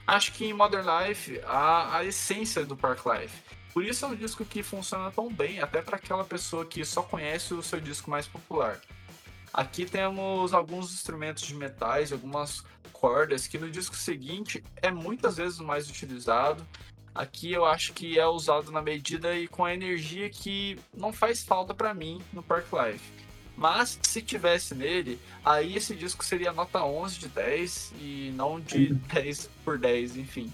Acho 0.07 0.31
que 0.33 0.45
em 0.45 0.53
Modern 0.53 0.85
Life 0.85 1.41
há 1.45 1.97
a 1.97 2.05
essência 2.05 2.65
do 2.65 2.75
Park 2.75 3.05
Life. 3.05 3.41
Por 3.73 3.83
isso 3.83 4.05
é 4.05 4.07
um 4.07 4.15
disco 4.15 4.45
que 4.45 4.63
funciona 4.63 5.11
tão 5.11 5.31
bem, 5.31 5.59
até 5.59 5.81
para 5.81 5.97
aquela 5.97 6.23
pessoa 6.23 6.65
que 6.65 6.85
só 6.85 7.01
conhece 7.01 7.53
o 7.53 7.61
seu 7.61 7.79
disco 7.79 8.09
mais 8.09 8.27
popular. 8.27 8.79
Aqui 9.53 9.85
temos 9.85 10.53
alguns 10.53 10.93
instrumentos 10.93 11.43
de 11.43 11.55
metais, 11.55 12.11
algumas 12.11 12.63
cordas 12.91 13.47
que 13.47 13.57
no 13.57 13.69
disco 13.69 13.95
seguinte 13.95 14.63
é 14.81 14.91
muitas 14.91 15.37
vezes 15.37 15.59
mais 15.59 15.89
utilizado. 15.89 16.65
Aqui 17.13 17.53
eu 17.53 17.65
acho 17.65 17.93
que 17.93 18.19
é 18.19 18.27
usado 18.27 18.71
na 18.71 18.81
medida 18.81 19.33
e 19.35 19.47
com 19.47 19.63
a 19.63 19.73
energia 19.73 20.29
que 20.29 20.77
não 20.93 21.13
faz 21.13 21.43
falta 21.43 21.73
para 21.73 21.93
mim 21.93 22.21
no 22.33 22.43
Park 22.43 22.67
Life. 22.73 23.14
Mas 23.55 23.97
se 24.01 24.21
tivesse 24.21 24.75
nele, 24.75 25.19
aí 25.43 25.77
esse 25.77 25.95
disco 25.95 26.25
seria 26.25 26.51
nota 26.51 26.83
11 26.83 27.19
de 27.19 27.27
10 27.29 27.93
e 27.99 28.33
não 28.35 28.59
de 28.59 28.93
10 28.93 29.49
por 29.63 29.77
10, 29.77 30.17
enfim. 30.17 30.51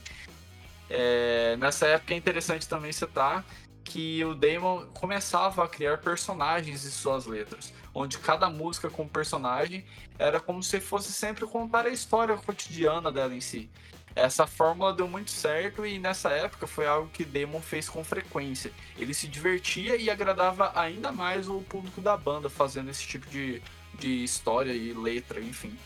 É, 0.90 1.56
nessa 1.58 1.88
época 1.88 2.14
é 2.14 2.18
interessante 2.18 2.68
também 2.68 2.92
citar 2.92 3.46
que 3.84 4.24
o 4.24 4.36
Damon 4.36 4.86
começava 4.94 5.64
a 5.64 5.68
criar 5.68 5.98
personagens 5.98 6.86
em 6.86 6.90
suas 6.90 7.26
letras, 7.26 7.74
onde 7.94 8.18
cada 8.20 8.50
música 8.50 8.90
com 8.90 9.08
personagem 9.08 9.84
era 10.20 10.40
como 10.40 10.62
se 10.62 10.80
fosse 10.80 11.12
sempre 11.12 11.46
contar 11.46 11.86
a 11.86 11.90
história 11.90 12.38
cotidiana 12.38 13.12
dela 13.12 13.34
em 13.34 13.42
si. 13.42 13.70
Essa 14.16 14.46
fórmula 14.46 14.94
deu 14.94 15.08
muito 15.08 15.32
certo 15.32 15.86
e 15.86 15.98
nessa 15.98 16.30
época 16.30 16.68
foi 16.68 16.86
algo 16.86 17.10
que 17.10 17.24
Damon 17.24 17.62
fez 17.62 17.88
com 17.88 18.04
frequência. 18.04 18.72
Ele 18.98 19.14
se 19.14 19.28
divertia 19.28 19.96
e 19.96 20.10
agradava 20.10 20.72
ainda 20.78 21.12
mais 21.12 21.48
o 21.48 21.62
público 21.62 22.02
da 22.02 22.18
banda 22.18 22.50
fazendo 22.50 22.90
esse 22.90 23.08
tipo 23.08 23.30
de, 23.30 23.62
de 23.98 24.24
história 24.24 24.74
e 24.74 24.94
letra, 24.94 25.40
enfim. 25.40 25.78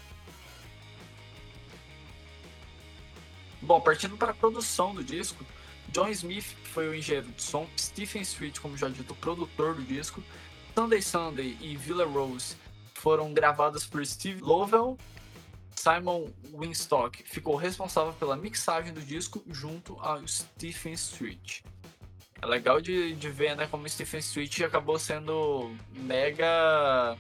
Bom, 3.62 3.80
partindo 3.80 4.18
para 4.18 4.32
a 4.32 4.36
produção 4.36 4.94
do 4.94 5.04
disco, 5.04 5.46
John 5.90 6.10
Smith 6.10 6.56
foi 6.66 6.90
o 6.90 6.96
engenheiro 6.96 7.28
de 7.30 7.42
som, 7.42 7.68
Stephen 7.78 8.22
Street, 8.24 8.60
como 8.60 8.76
já 8.78 8.90
dito, 8.90 9.14
o 9.14 9.16
produtor 9.16 9.76
do 9.76 9.84
disco, 9.84 10.24
Sunday 10.74 11.02
Sunday 11.02 11.58
e 11.62 11.78
Villa 11.78 12.06
Rose 12.06 12.56
foram 12.94 13.34
gravadas 13.34 13.86
por 13.86 14.06
Steve 14.06 14.42
Lovell 14.42 14.98
Simon 15.76 16.28
Winstock 16.54 17.24
ficou 17.24 17.56
responsável 17.56 18.14
pela 18.14 18.36
mixagem 18.36 18.94
do 18.94 19.02
disco 19.02 19.44
junto 19.48 20.00
ao 20.00 20.28
Stephen 20.28 20.94
Street. 20.94 21.62
É 22.42 22.46
legal 22.46 22.82
de, 22.82 23.16
de 23.16 23.30
ver 23.30 23.56
né, 23.56 23.68
como 23.68 23.88
Stephen 23.88 24.20
Street 24.20 24.62
acabou 24.62 25.00
sendo 25.00 25.76
mega. 25.96 27.18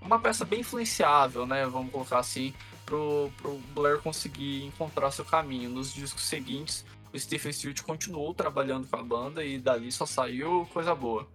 Uma 0.00 0.18
peça 0.18 0.44
bem 0.44 0.60
influenciável, 0.60 1.46
né? 1.46 1.66
Vamos 1.66 1.92
colocar 1.92 2.18
assim, 2.18 2.54
pro, 2.86 3.30
pro 3.36 3.58
Blair 3.74 4.00
conseguir 4.00 4.64
encontrar 4.64 5.10
seu 5.10 5.24
caminho. 5.24 5.68
Nos 5.68 5.92
discos 5.92 6.22
seguintes, 6.24 6.84
o 7.12 7.18
Stephen 7.18 7.50
Street 7.50 7.82
continuou 7.82 8.32
trabalhando 8.32 8.86
com 8.88 8.96
a 8.96 9.02
banda 9.02 9.44
e 9.44 9.58
dali 9.58 9.92
só 9.92 10.06
saiu 10.06 10.66
coisa 10.72 10.94
boa. 10.94 11.28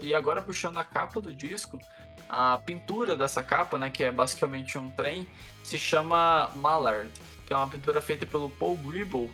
E 0.00 0.14
agora 0.14 0.42
puxando 0.42 0.78
a 0.78 0.84
capa 0.84 1.20
do 1.20 1.32
disco, 1.32 1.78
a 2.32 2.56
pintura 2.56 3.14
dessa 3.14 3.42
capa, 3.42 3.76
né, 3.76 3.90
que 3.90 4.02
é 4.02 4.10
basicamente 4.10 4.78
um 4.78 4.90
trem, 4.90 5.28
se 5.62 5.78
chama 5.78 6.50
Mallard, 6.56 7.10
que 7.46 7.52
é 7.52 7.56
uma 7.56 7.68
pintura 7.68 8.00
feita 8.00 8.24
pelo 8.24 8.48
Paul 8.48 8.74
Gribble 8.78 9.30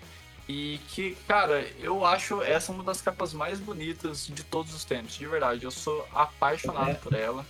e 0.48 0.80
que, 0.88 1.16
cara, 1.28 1.64
eu 1.78 2.04
acho 2.04 2.42
essa 2.42 2.72
uma 2.72 2.82
das 2.82 3.00
capas 3.00 3.32
mais 3.32 3.60
bonitas 3.60 4.26
de 4.26 4.42
todos 4.42 4.74
os 4.74 4.84
tempos, 4.84 5.14
de 5.14 5.26
verdade. 5.26 5.62
Eu 5.62 5.70
sou 5.70 6.04
apaixonado 6.12 6.90
é. 6.90 6.94
por 6.94 7.14
ela. 7.14 7.46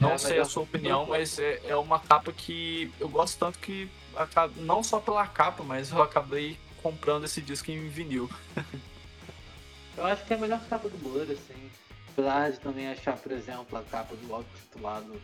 Não 0.00 0.12
é, 0.12 0.18
sei 0.18 0.38
a 0.38 0.44
sua 0.44 0.62
opinião, 0.62 1.06
mas 1.06 1.40
é, 1.40 1.60
é 1.66 1.74
uma 1.74 1.98
capa 1.98 2.32
que 2.32 2.92
eu 3.00 3.08
gosto 3.08 3.36
tanto 3.38 3.58
que, 3.58 3.90
não 4.56 4.84
só 4.84 5.00
pela 5.00 5.26
capa, 5.26 5.64
mas 5.64 5.90
eu 5.90 6.02
acabei 6.02 6.56
comprando 6.82 7.24
esse 7.24 7.40
disco 7.40 7.70
em 7.72 7.88
vinil. 7.88 8.30
eu 9.96 10.06
acho 10.06 10.24
que 10.24 10.34
é 10.34 10.36
a 10.36 10.40
melhor 10.40 10.60
capa 10.68 10.88
do 10.88 10.98
Blur, 10.98 11.22
assim. 11.22 11.70
Apesar 12.14 12.52
de 12.52 12.60
também 12.60 12.86
achar, 12.88 13.16
por 13.16 13.32
exemplo, 13.32 13.76
a 13.76 13.82
capa 13.82 14.14
do 14.14 14.32
álbum 14.32 14.48
titulado 14.54 15.20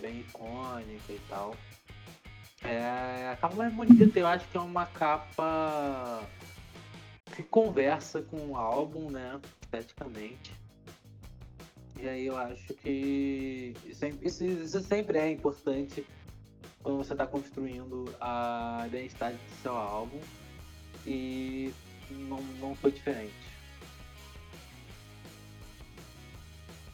bem 0.00 0.20
icônica 0.20 1.12
e 1.12 1.20
tal. 1.28 1.56
É, 2.62 3.30
a 3.32 3.36
capa 3.36 3.56
mais 3.56 3.74
bonita 3.74 4.18
eu 4.18 4.26
acho 4.26 4.46
que 4.48 4.56
é 4.56 4.60
uma 4.60 4.86
capa 4.86 6.22
que 7.34 7.42
conversa 7.42 8.22
com 8.22 8.36
o 8.50 8.56
álbum, 8.56 9.10
né? 9.10 9.40
Esteticamente. 9.62 10.52
E 12.00 12.08
aí 12.08 12.26
eu 12.26 12.38
acho 12.38 12.72
que 12.74 13.74
isso, 14.22 14.44
isso 14.44 14.80
sempre 14.80 15.18
é 15.18 15.32
importante 15.32 16.06
quando 16.84 16.98
você 16.98 17.14
está 17.14 17.26
construindo 17.26 18.04
a 18.20 18.84
identidade 18.86 19.36
do 19.36 19.62
seu 19.62 19.76
álbum. 19.76 20.20
E 21.04 21.74
não, 22.10 22.40
não 22.60 22.76
foi 22.76 22.92
diferente. 22.92 23.47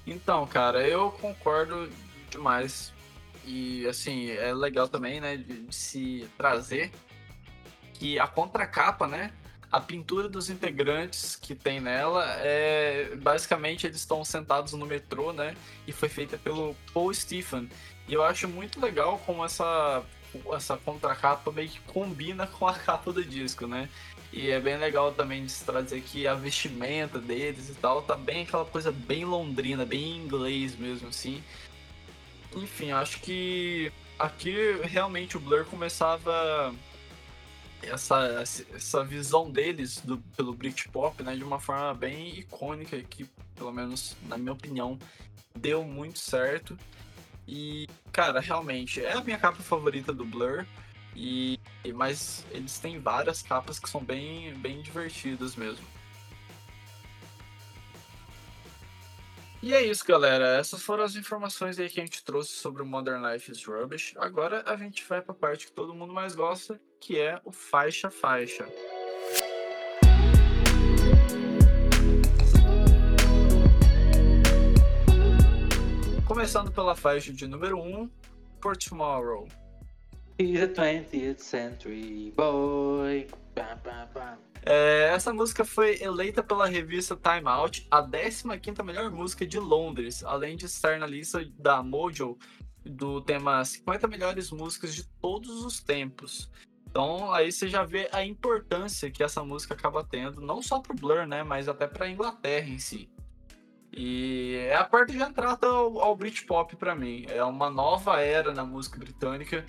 Então, 0.06 0.46
cara, 0.46 0.86
eu 0.86 1.10
concordo 1.10 1.88
demais. 2.30 2.92
E 3.44 3.86
assim, 3.86 4.30
é 4.30 4.52
legal 4.54 4.88
também, 4.88 5.20
né, 5.20 5.36
de, 5.36 5.62
de 5.62 5.74
se 5.74 6.28
trazer 6.36 6.90
que 7.94 8.18
a 8.18 8.26
contracapa, 8.26 9.06
né, 9.06 9.32
a 9.74 9.80
pintura 9.80 10.28
dos 10.28 10.48
integrantes 10.50 11.34
que 11.34 11.52
tem 11.52 11.80
nela 11.80 12.24
é 12.38 13.14
basicamente 13.16 13.86
eles 13.86 13.96
estão 13.96 14.24
sentados 14.24 14.72
no 14.72 14.86
metrô, 14.86 15.32
né? 15.32 15.56
E 15.84 15.90
foi 15.90 16.08
feita 16.08 16.38
pelo 16.38 16.76
Paul 16.92 17.12
Stephen. 17.12 17.68
E 18.06 18.14
eu 18.14 18.22
acho 18.22 18.46
muito 18.46 18.80
legal 18.80 19.18
como 19.26 19.44
essa 19.44 20.04
essa 20.52 20.76
contracapa 20.76 21.50
meio 21.50 21.68
que 21.68 21.80
combina 21.80 22.46
com 22.46 22.68
a 22.68 22.74
capa 22.74 23.12
do 23.12 23.24
disco, 23.24 23.66
né? 23.66 23.88
E 24.36 24.50
é 24.50 24.58
bem 24.58 24.76
legal 24.76 25.12
também 25.12 25.44
de 25.44 25.52
se 25.52 25.64
trazer 25.64 26.00
que 26.00 26.26
a 26.26 26.34
vestimenta 26.34 27.20
deles 27.20 27.68
e 27.68 27.74
tal 27.74 28.02
tá 28.02 28.16
bem 28.16 28.42
aquela 28.42 28.64
coisa 28.64 28.90
bem 28.90 29.24
londrina, 29.24 29.86
bem 29.86 30.16
inglês 30.16 30.74
mesmo, 30.74 31.06
assim. 31.06 31.40
Enfim, 32.52 32.90
acho 32.90 33.20
que 33.20 33.92
aqui 34.18 34.52
realmente 34.82 35.36
o 35.36 35.40
Blur 35.40 35.64
começava 35.66 36.74
essa, 37.80 38.42
essa 38.74 39.04
visão 39.04 39.48
deles 39.48 40.00
do, 40.00 40.18
pelo 40.36 40.52
Britpop, 40.52 41.22
né, 41.22 41.36
de 41.36 41.44
uma 41.44 41.60
forma 41.60 41.94
bem 41.94 42.36
icônica 42.36 43.00
que, 43.02 43.30
pelo 43.54 43.70
menos 43.70 44.16
na 44.26 44.36
minha 44.36 44.52
opinião, 44.52 44.98
deu 45.56 45.84
muito 45.84 46.18
certo. 46.18 46.76
E, 47.46 47.86
cara, 48.10 48.40
realmente 48.40 49.00
é 49.00 49.12
a 49.12 49.22
minha 49.22 49.38
capa 49.38 49.62
favorita 49.62 50.12
do 50.12 50.24
Blur. 50.24 50.66
E 51.14 51.61
mas 51.94 52.44
eles 52.50 52.79
têm 52.79 52.98
várias 52.98 53.42
capas 53.42 53.79
que 53.79 53.88
são 53.88 54.03
bem 54.03 54.55
bem 54.55 54.83
divertidas 54.83 55.55
mesmo. 55.57 55.85
E 59.62 59.72
é 59.72 59.83
isso, 59.83 60.05
galera. 60.07 60.59
Essas 60.59 60.83
foram 60.83 61.05
as 61.05 61.16
informações 61.16 61.79
aí 61.79 61.88
que 61.88 61.98
a 61.98 62.05
gente 62.05 62.22
trouxe 62.22 62.53
sobre 62.53 62.83
o 62.83 62.87
Modern 62.87 63.24
Life 63.27 63.50
is 63.50 63.64
Rubbish. 63.64 64.14
Agora 64.18 64.62
a 64.66 64.77
gente 64.77 65.03
vai 65.09 65.22
para 65.22 65.33
a 65.33 65.35
parte 65.35 65.66
que 65.66 65.72
todo 65.72 65.94
mundo 65.94 66.12
mais 66.12 66.35
gosta, 66.35 66.79
que 67.00 67.18
é 67.18 67.40
o 67.46 67.50
faixa 67.50 68.11
faixa. 68.11 68.68
Começando 76.27 76.70
pela 76.70 76.94
faixa 76.94 77.33
de 77.33 77.46
número 77.46 77.79
1, 77.79 78.03
um, 78.03 78.11
For 78.61 78.77
Tomorrow. 78.77 79.48
A 80.36 80.42
20th 80.42 81.38
century 81.38 82.32
boy. 82.36 83.28
É, 84.66 85.10
essa 85.14 85.32
música 85.32 85.64
foi 85.64 86.02
eleita 86.02 86.42
pela 86.42 86.66
revista 86.66 87.14
Time 87.14 87.46
Out 87.48 87.86
a 87.88 88.02
15 88.02 88.82
melhor 88.82 89.12
música 89.12 89.46
de 89.46 89.60
Londres, 89.60 90.24
além 90.24 90.56
de 90.56 90.66
estar 90.66 90.98
na 90.98 91.06
lista 91.06 91.46
da 91.56 91.84
Mojo 91.84 92.36
do 92.84 93.20
tema 93.20 93.64
50 93.64 94.08
melhores 94.08 94.50
músicas 94.50 94.92
de 94.92 95.06
todos 95.20 95.64
os 95.64 95.80
tempos. 95.80 96.50
Então 96.90 97.32
aí 97.32 97.52
você 97.52 97.68
já 97.68 97.84
vê 97.84 98.08
a 98.10 98.24
importância 98.24 99.12
que 99.12 99.22
essa 99.22 99.44
música 99.44 99.74
acaba 99.74 100.02
tendo, 100.02 100.40
não 100.40 100.60
só 100.60 100.80
pro 100.80 100.94
Blur, 100.94 101.28
né, 101.28 101.44
mas 101.44 101.68
até 101.68 101.86
pra 101.86 102.10
Inglaterra 102.10 102.68
em 102.68 102.80
si. 102.80 103.08
E 103.96 104.56
é 104.68 104.74
a 104.74 104.82
porta 104.82 105.12
de 105.12 105.22
entrada 105.22 105.68
ao, 105.68 106.00
ao 106.00 106.16
Britpop 106.16 106.74
para 106.74 106.96
mim. 106.96 107.24
É 107.28 107.44
uma 107.44 107.70
nova 107.70 108.20
era 108.20 108.52
na 108.52 108.64
música 108.64 108.98
britânica 108.98 109.64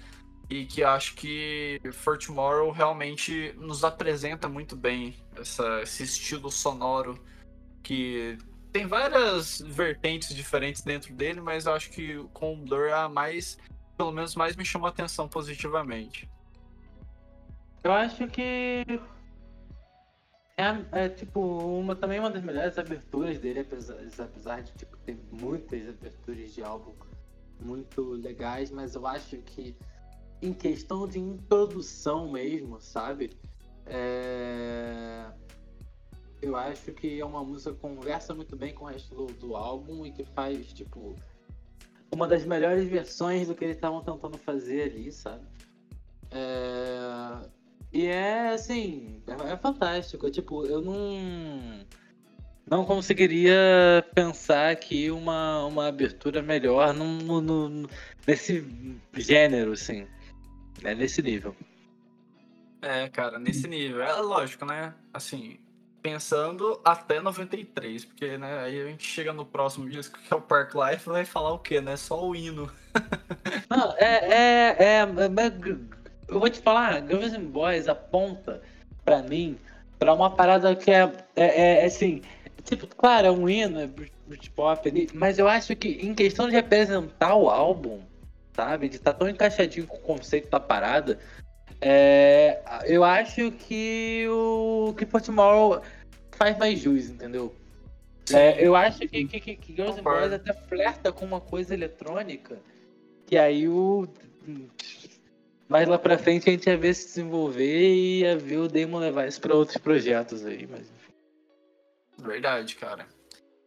e 0.50 0.66
que 0.66 0.84
acho 0.84 1.16
que 1.16 1.82
For 1.94 2.18
Tomorrow 2.18 2.72
realmente 2.72 3.54
nos 3.58 3.84
apresenta 3.84 4.48
muito 4.48 4.76
bem 4.76 5.16
essa, 5.36 5.82
esse 5.82 6.04
estilo 6.04 6.52
sonoro 6.52 7.20
que 7.82 8.38
tem 8.72 8.86
várias 8.86 9.62
vertentes 9.62 10.36
diferentes 10.36 10.82
dentro 10.82 11.14
dele, 11.14 11.40
mas 11.40 11.66
acho 11.66 11.90
que 11.92 12.18
com 12.34 12.54
o 12.54 12.58
Blur 12.58 12.88
é 12.88 12.94
a 12.94 13.10
mais, 13.10 13.58
pelo 13.98 14.12
menos 14.12 14.36
mais 14.36 14.56
me 14.56 14.66
chamou 14.66 14.88
a 14.88 14.90
atenção 14.90 15.28
positivamente. 15.28 16.30
Eu 17.84 17.92
acho 17.92 18.28
que 18.28 18.84
é, 20.58 21.04
é, 21.06 21.10
tipo 21.10 21.40
uma 21.40 21.96
também 21.96 22.20
uma 22.20 22.30
das 22.30 22.44
melhores 22.44 22.78
aberturas 22.78 23.40
dele, 23.40 23.60
apesar, 23.60 23.98
apesar 24.20 24.62
de 24.62 24.72
tipo, 24.74 24.98
ter 24.98 25.18
muitas 25.32 25.88
aberturas 25.90 26.54
de 26.54 26.64
álbum 26.64 26.94
muito 27.60 28.12
legais, 28.12 28.72
mas 28.72 28.96
eu 28.96 29.06
acho 29.06 29.38
que 29.38 29.76
em 30.46 30.54
questão 30.54 31.08
de 31.08 31.20
introdução 31.20 32.32
mesmo, 32.32 32.80
sabe? 32.80 33.32
É... 33.86 35.26
Eu 36.42 36.56
acho 36.56 36.92
que 36.92 37.20
é 37.20 37.26
uma 37.26 37.44
música 37.44 37.74
que 37.74 37.80
conversa 37.80 38.34
muito 38.34 38.56
bem 38.56 38.74
com 38.74 38.86
o 38.86 38.88
resto 38.88 39.16
do, 39.16 39.26
do 39.34 39.56
álbum 39.56 40.06
e 40.06 40.12
que 40.12 40.24
faz, 40.24 40.68
tipo, 40.74 41.16
uma 42.12 42.28
das 42.28 42.46
melhores 42.46 42.88
versões 42.88 43.48
do 43.48 43.56
que 43.56 43.64
eles 43.64 43.76
estavam 43.76 44.02
tentando 44.02 44.38
fazer 44.38 44.92
ali, 44.92 45.12
sabe? 45.12 45.46
É... 46.32 47.50
E 47.92 48.08
é 48.08 48.50
assim, 48.50 49.22
é, 49.26 49.54
é 49.54 49.58
fantástico. 49.58 50.30
Tipo, 50.30 50.66
eu 50.66 50.82
não 50.82 51.86
não 52.70 52.84
conseguiria 52.84 54.04
pensar 54.14 54.72
aqui 54.72 55.12
uma, 55.12 55.66
uma 55.66 55.88
abertura 55.88 56.42
melhor 56.42 56.94
no, 56.94 57.42
no, 57.42 57.90
nesse 58.28 58.66
gênero, 59.14 59.74
assim. 59.74 60.08
É 60.86 60.94
nesse 60.94 61.22
nível. 61.22 61.56
É, 62.82 63.10
cara, 63.10 63.40
nesse 63.40 63.68
nível. 63.68 64.04
É 64.04 64.14
lógico, 64.22 64.66
né? 64.66 64.94
Assim, 65.12 65.58
pensando 66.06 66.80
até 66.86 67.20
93, 67.20 68.06
porque 68.06 68.38
né, 68.38 68.60
aí 68.60 68.80
a 68.80 68.86
gente 68.86 69.04
chega 69.04 69.34
no 69.34 69.44
próximo 69.44 69.90
disco, 69.90 70.20
que 70.20 70.32
é 70.32 70.38
o 70.38 70.42
Park 70.42 70.76
Life, 70.76 71.10
vai 71.10 71.26
falar 71.26 71.52
o 71.52 71.58
quê, 71.58 71.82
né? 71.82 71.98
Só 71.98 72.24
o 72.24 72.36
hino. 72.36 72.72
Não, 73.68 73.92
é, 73.98 74.06
é, 74.06 74.76
é, 74.80 75.00
é, 75.00 75.86
Eu 76.28 76.40
vou 76.40 76.48
te 76.48 76.62
falar, 76.62 77.02
Girls 77.08 77.36
and 77.36 77.46
Boys 77.46 77.88
aponta 77.88 78.62
pra 79.04 79.24
mim 79.24 79.58
pra 79.98 80.14
uma 80.14 80.30
parada 80.30 80.76
que 80.76 80.92
é, 80.92 81.12
é, 81.36 81.82
é 81.82 81.86
assim. 81.86 82.22
Tipo, 82.64 82.86
claro, 82.96 83.26
é 83.26 83.32
um 83.32 83.50
hino, 83.50 83.80
é 83.80 83.90
Britpop 84.28 84.88
ali, 84.88 85.08
mas 85.12 85.40
eu 85.40 85.48
acho 85.48 85.76
que 85.76 85.88
em 85.88 86.14
questão 86.14 86.48
de 86.48 86.54
representar 86.54 87.36
o 87.36 87.50
álbum, 87.50 88.02
sabe? 88.56 88.90
De 88.90 88.96
estar 88.96 89.14
tá 89.14 89.20
tão 89.20 89.30
encaixadinho 89.30 89.86
com 89.86 89.98
o 89.98 90.02
conceito 90.02 90.50
da 90.50 90.60
parada, 90.60 91.20
é, 91.82 92.62
eu 92.86 93.04
acho 93.04 93.52
que 93.52 94.26
o 94.30 94.94
que 94.98 95.06
Tomorrow 95.06 95.82
faz 96.32 96.58
mais 96.58 96.80
jus, 96.80 97.10
entendeu? 97.10 97.54
É, 98.34 98.66
eu 98.66 98.76
acho 98.76 99.00
que, 99.00 99.26
que, 99.26 99.40
que, 99.40 99.56
que 99.56 99.76
Girls 99.76 100.00
and 100.00 100.04
Boys 100.04 100.34
até 100.34 100.52
flerta 100.54 101.12
com 101.12 101.26
uma 101.26 101.40
coisa 101.40 101.74
eletrônica, 101.74 102.58
que 103.28 103.38
aí 103.38 103.68
o. 103.68 104.08
Mais 105.68 105.88
lá 105.88 105.98
pra 105.98 106.18
frente 106.18 106.50
a 106.50 106.52
gente 106.52 106.68
ia 106.68 106.78
ver 106.78 106.94
se 106.94 107.08
desenvolver 107.08 107.82
e 107.82 108.20
ia 108.22 108.38
ver 108.38 108.58
o 108.58 108.68
Damon 108.68 109.00
levar 109.00 109.28
isso 109.28 109.42
pra 109.42 109.56
outros 109.56 109.78
projetos 109.78 110.46
aí, 110.46 110.68
mas 110.68 110.82
enfim. 110.82 111.14
Verdade, 112.20 112.76
cara. 112.76 113.08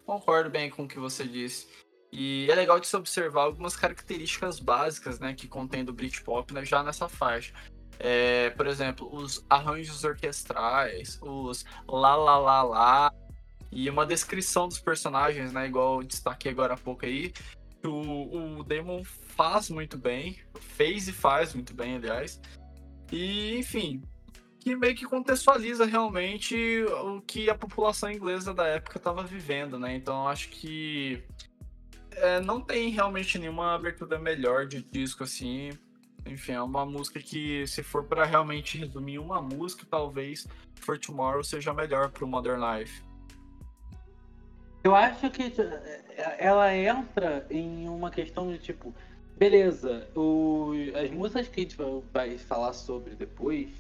Concordo 0.07 0.49
bem 0.49 0.71
com 0.71 0.85
o 0.85 0.89
que 0.89 0.99
você 0.99 1.25
disse. 1.25 1.67
E 2.11 2.49
é 2.51 2.55
legal 2.55 2.81
de 2.81 2.87
se 2.87 2.97
observar 2.97 3.43
algumas 3.43 3.77
características 3.77 4.59
básicas, 4.59 5.19
né, 5.19 5.35
que 5.35 5.47
contém 5.47 5.85
do 5.85 5.93
Britpop 5.93 6.55
né, 6.55 6.65
já 6.65 6.83
nessa 6.83 7.09
faixa. 7.09 7.53
É, 7.99 8.51
por 8.51 8.67
exemplo, 8.67 9.09
os 9.13 9.45
arranjos 9.51 10.05
orquestrais, 10.05 11.19
os 11.21 11.65
lá 11.87 12.15
lá 12.15 12.39
lá 12.39 12.63
lá, 12.63 13.15
e 13.71 13.91
uma 13.91 14.07
descrição 14.07 14.69
dos 14.69 14.79
personagens, 14.79 15.53
né? 15.53 15.67
Igual 15.67 16.01
eu 16.01 16.07
destaquei 16.07 16.51
agora 16.51 16.75
há 16.75 16.77
pouco 16.77 17.05
aí. 17.05 17.33
O, 17.85 18.59
o 18.59 18.65
Demon 18.65 19.05
faz 19.05 19.71
muito 19.71 19.99
bem, 19.99 20.39
fez 20.61 21.09
e 21.09 21.13
faz 21.13 21.55
muito 21.55 21.75
bem, 21.75 21.97
aliás. 21.97 22.41
E, 23.13 23.57
enfim, 23.57 24.03
que 24.59 24.75
meio 24.75 24.95
que 24.95 25.05
contextualiza 25.05 25.85
realmente 25.85 26.85
o 27.05 27.21
que 27.21 27.49
a 27.49 27.55
população 27.55 28.11
inglesa 28.11 28.53
da 28.53 28.67
época 28.67 28.99
estava 28.99 29.23
vivendo, 29.23 29.79
né? 29.79 29.95
Então 29.95 30.27
acho 30.27 30.49
que 30.49 31.23
é, 32.23 32.41
não 32.41 32.61
tem 32.61 32.91
realmente 32.91 33.39
nenhuma 33.39 33.75
abertura 33.75 34.19
melhor 34.19 34.67
de 34.67 34.83
disco 34.83 35.25
assim 35.25 35.71
enfim, 36.27 36.53
é 36.53 36.63
uma 36.63 36.85
música 36.85 37.21
que, 37.21 37.67
se 37.67 37.83
for 37.83 38.05
para 38.05 38.25
realmente 38.25 38.77
resumir 38.79 39.19
uma 39.19 39.41
música, 39.41 39.87
talvez 39.89 40.47
For 40.77 40.99
Tomorrow 40.99 41.43
seja 41.43 41.73
melhor 41.73 42.11
pro 42.11 42.27
Modern 42.27 42.61
Life. 42.61 43.03
Eu 44.85 44.95
acho 44.95 45.31
que 45.31 45.43
é, 45.61 46.37
ela 46.39 46.75
entra 46.75 47.47
em 47.51 47.89
uma 47.89 48.11
questão 48.11 48.51
de 48.51 48.59
tipo, 48.59 48.95
beleza, 49.37 50.09
o, 50.15 50.73
as 50.95 51.11
músicas 51.11 51.49
que 51.49 51.61
a 51.61 51.63
gente 51.63 51.77
vai 52.13 52.39
falar 52.39 52.73
sobre 52.73 53.15
depois, 53.15 53.71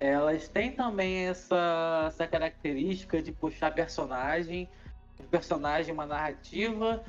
elas 0.00 0.48
têm 0.48 0.72
também 0.72 1.26
essa, 1.26 2.04
essa 2.08 2.26
característica 2.26 3.22
de 3.22 3.32
puxar 3.32 3.72
personagem, 3.74 4.68
personagem, 5.30 5.92
uma 5.92 6.06
narrativa 6.06 7.02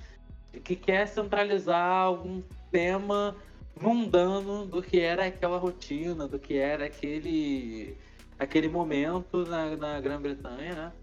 que 0.64 0.76
quer 0.76 1.08
centralizar 1.08 2.04
algum 2.04 2.42
tema 2.72 3.36
mundano 3.80 4.66
do 4.66 4.82
que 4.82 5.00
era 5.00 5.26
aquela 5.26 5.58
rotina, 5.58 6.28
do 6.28 6.40
que 6.40 6.58
era 6.58 6.86
aquele, 6.86 7.98
aquele 8.40 8.70
momento 8.70 9.46
na, 9.46 9.76
na 9.76 10.00
Grã-Bretanha, 10.00 10.76
né? 10.76 10.94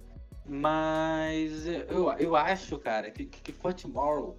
Mas 0.45 1.67
eu, 1.67 2.11
eu 2.19 2.35
acho, 2.35 2.79
cara, 2.79 3.11
que, 3.11 3.27
que 3.27 3.53
For 3.53 3.73
Tomorrow 3.73 4.37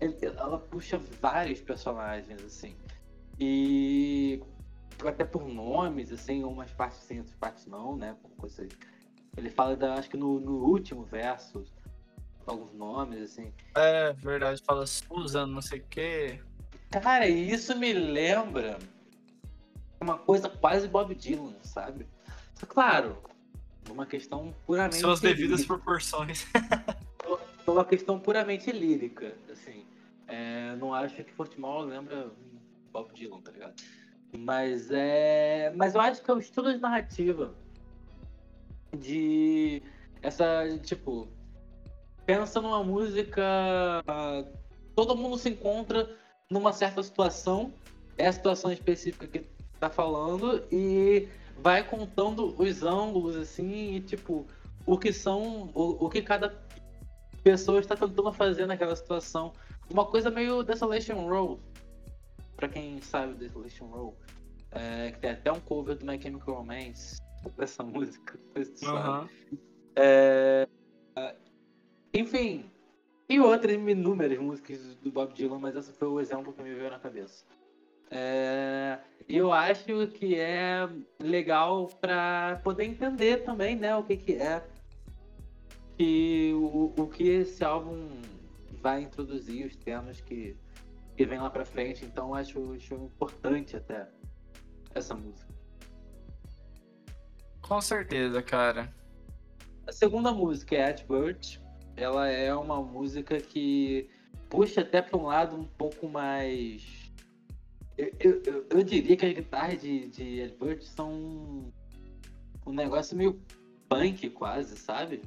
ela 0.00 0.58
puxa 0.58 0.98
vários 1.20 1.60
personagens, 1.60 2.42
assim. 2.42 2.74
E 3.38 4.42
até 5.04 5.24
por 5.24 5.46
nomes, 5.48 6.12
assim, 6.12 6.44
umas 6.44 6.70
partes 6.72 6.98
sim, 6.98 7.18
outras 7.18 7.36
partes 7.36 7.66
não, 7.66 7.96
né? 7.96 8.16
Coisa, 8.36 8.66
ele 9.36 9.50
fala, 9.50 9.76
da, 9.76 9.94
acho 9.94 10.10
que 10.10 10.16
no, 10.16 10.40
no 10.40 10.64
último 10.64 11.04
verso, 11.04 11.64
alguns 12.46 12.72
nomes, 12.72 13.22
assim. 13.22 13.52
É, 13.74 14.12
verdade, 14.12 14.62
fala 14.64 14.86
Susan, 14.86 15.46
não 15.46 15.62
sei 15.62 15.80
o 15.80 15.84
quê. 15.88 16.40
Cara, 16.90 17.28
isso 17.28 17.76
me 17.76 17.92
lembra 17.92 18.78
uma 20.00 20.18
coisa 20.18 20.48
quase 20.48 20.86
Bob 20.86 21.14
Dylan, 21.14 21.56
sabe? 21.62 22.06
Claro, 22.68 23.22
uma 23.90 24.06
questão 24.06 24.54
puramente. 24.66 24.96
Suas 24.96 25.20
devidas 25.20 25.60
lírica. 25.60 25.74
proporções. 25.74 26.46
uma 27.66 27.84
questão 27.84 28.18
puramente 28.18 28.70
lírica, 28.70 29.34
assim. 29.50 29.84
É, 30.26 30.74
não 30.76 30.94
acho 30.94 31.22
que 31.22 31.32
Fortmore 31.32 31.90
lembra 31.90 32.30
Bob 32.92 33.12
Dylan, 33.12 33.40
tá 33.40 33.50
ligado? 33.50 33.74
Mas 34.36 34.90
é. 34.90 35.72
Mas 35.76 35.94
eu 35.94 36.00
acho 36.00 36.22
que 36.22 36.30
é 36.30 36.34
o 36.34 36.38
estilo 36.38 36.72
de 36.72 36.78
narrativa. 36.78 37.54
De. 38.96 39.82
Essa. 40.22 40.66
Tipo. 40.82 41.28
Pensa 42.26 42.60
numa 42.60 42.82
música. 42.82 43.42
Todo 44.94 45.16
mundo 45.16 45.36
se 45.36 45.50
encontra 45.50 46.08
numa 46.50 46.72
certa 46.72 47.02
situação, 47.02 47.72
é 48.16 48.26
a 48.28 48.32
situação 48.32 48.70
específica 48.70 49.26
que 49.26 49.44
tá 49.80 49.90
falando, 49.90 50.62
e 50.70 51.28
vai 51.58 51.82
contando 51.82 52.54
os 52.60 52.82
ângulos, 52.82 53.34
assim, 53.36 53.94
e 53.94 54.00
tipo, 54.00 54.46
o 54.86 54.98
que 54.98 55.12
são, 55.12 55.70
o, 55.74 56.06
o 56.06 56.08
que 56.08 56.22
cada 56.22 56.62
pessoa 57.42 57.80
está 57.80 57.96
tentando 57.96 58.32
fazer 58.32 58.66
naquela 58.66 58.94
situação. 58.94 59.52
Uma 59.90 60.06
coisa 60.06 60.30
meio 60.30 60.62
Desolation 60.62 61.28
Row, 61.28 61.58
pra 62.56 62.68
quem 62.68 63.00
sabe 63.00 63.34
Desolation 63.34 63.86
Row, 63.86 64.16
é, 64.70 65.10
que 65.12 65.18
tem 65.18 65.30
até 65.30 65.52
um 65.52 65.60
cover 65.60 65.96
do 65.96 66.06
My 66.06 66.20
Chemical 66.20 66.54
Romance 66.54 67.20
dessa 67.56 67.82
música. 67.82 68.38
Uhum. 68.56 69.28
É, 69.96 70.68
enfim, 72.14 72.70
e 73.28 73.40
outras 73.40 73.74
inúmeras 73.74 74.38
músicas 74.38 74.94
do 74.96 75.10
Bob 75.10 75.34
Dylan, 75.34 75.58
mas 75.58 75.76
esse 75.76 75.92
foi 75.92 76.08
o 76.08 76.20
exemplo 76.20 76.52
que 76.52 76.62
me 76.62 76.74
veio 76.74 76.90
na 76.90 76.98
cabeça. 76.98 77.44
É, 78.10 78.98
eu 79.28 79.52
acho 79.52 80.06
que 80.08 80.36
é 80.36 80.88
legal 81.20 81.88
para 82.00 82.60
poder 82.62 82.84
entender 82.84 83.38
também, 83.44 83.76
né, 83.76 83.96
o 83.96 84.04
que, 84.04 84.16
que 84.16 84.34
é 84.34 84.64
que 85.96 86.52
o, 86.54 86.92
o 86.96 87.06
que 87.06 87.28
esse 87.28 87.64
álbum 87.64 88.08
vai 88.80 89.02
introduzir, 89.02 89.66
os 89.66 89.76
temas 89.76 90.20
que, 90.20 90.56
que 91.16 91.24
vem 91.24 91.38
lá 91.38 91.48
para 91.48 91.64
frente. 91.64 92.04
Então 92.04 92.34
acho, 92.34 92.74
acho 92.74 92.94
importante 92.94 93.76
até 93.76 94.08
essa 94.94 95.14
música. 95.14 95.52
Com 97.62 97.80
certeza, 97.80 98.42
cara. 98.42 98.92
A 99.86 99.92
segunda 99.92 100.32
música 100.32 100.76
é 100.76 100.90
At 100.90 101.06
Bird, 101.06 101.62
ela 101.96 102.28
é 102.28 102.54
uma 102.54 102.82
música 102.82 103.40
que 103.40 104.08
puxa 104.48 104.80
até 104.80 105.00
para 105.00 105.18
um 105.18 105.26
lado 105.26 105.56
um 105.56 105.64
pouco 105.64 106.08
mais. 106.08 106.82
Eu, 107.96 108.12
eu, 108.18 108.66
eu 108.70 108.82
diria 108.82 109.16
que 109.16 109.26
as 109.26 109.32
guitarras 109.32 109.80
de, 109.80 110.08
de 110.08 110.40
Edward 110.40 110.84
são 110.84 111.72
um 112.66 112.72
negócio 112.72 113.16
meio 113.16 113.40
punk 113.88 114.30
quase, 114.30 114.76
sabe? 114.76 115.22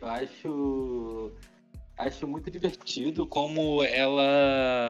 Eu 0.00 0.08
acho. 0.08 1.32
Acho 1.96 2.28
muito 2.28 2.50
divertido 2.50 3.26
como 3.26 3.82
ela. 3.82 4.88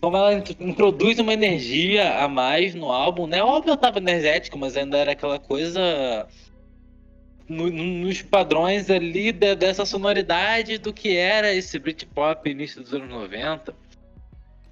Como 0.00 0.16
ela 0.16 0.34
introduz 0.34 1.18
uma 1.18 1.32
energia 1.32 2.24
a 2.24 2.26
mais 2.28 2.74
no 2.74 2.90
álbum, 2.90 3.26
né? 3.26 3.42
O 3.42 3.46
álbum 3.46 3.76
tava 3.76 3.98
energético, 3.98 4.58
mas 4.58 4.76
ainda 4.76 4.96
era 4.96 5.12
aquela 5.12 5.38
coisa 5.38 6.26
no, 7.50 7.68
nos 7.68 8.22
padrões 8.22 8.88
ali 8.88 9.32
de, 9.32 9.56
dessa 9.56 9.84
sonoridade 9.84 10.78
do 10.78 10.92
que 10.92 11.16
era 11.16 11.52
esse 11.52 11.78
Britpop 11.80 12.48
início 12.48 12.80
dos 12.80 12.94
anos 12.94 13.10
90. 13.10 13.74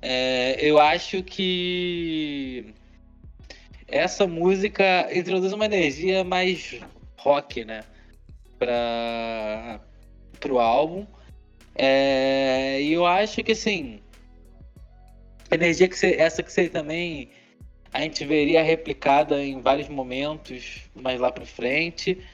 É, 0.00 0.56
eu 0.60 0.78
acho 0.78 1.24
que 1.24 2.72
essa 3.88 4.28
música 4.28 5.08
introduz 5.12 5.52
uma 5.52 5.64
energia 5.64 6.22
mais 6.22 6.78
rock, 7.16 7.64
né? 7.64 7.82
Para 8.60 9.80
o 10.48 10.60
álbum. 10.60 11.04
É, 11.74 12.80
e 12.80 12.92
eu 12.92 13.04
acho 13.04 13.42
que 13.42 13.52
assim, 13.52 13.98
energia 15.50 15.88
que 15.88 15.98
você, 15.98 16.14
essa 16.14 16.44
que 16.44 16.52
você 16.52 16.68
também 16.68 17.30
a 17.92 18.02
gente 18.02 18.24
veria 18.24 18.62
replicada 18.62 19.42
em 19.42 19.60
vários 19.60 19.88
momentos 19.88 20.82
mais 20.94 21.18
lá 21.18 21.32
para 21.32 21.44
frente. 21.44 22.24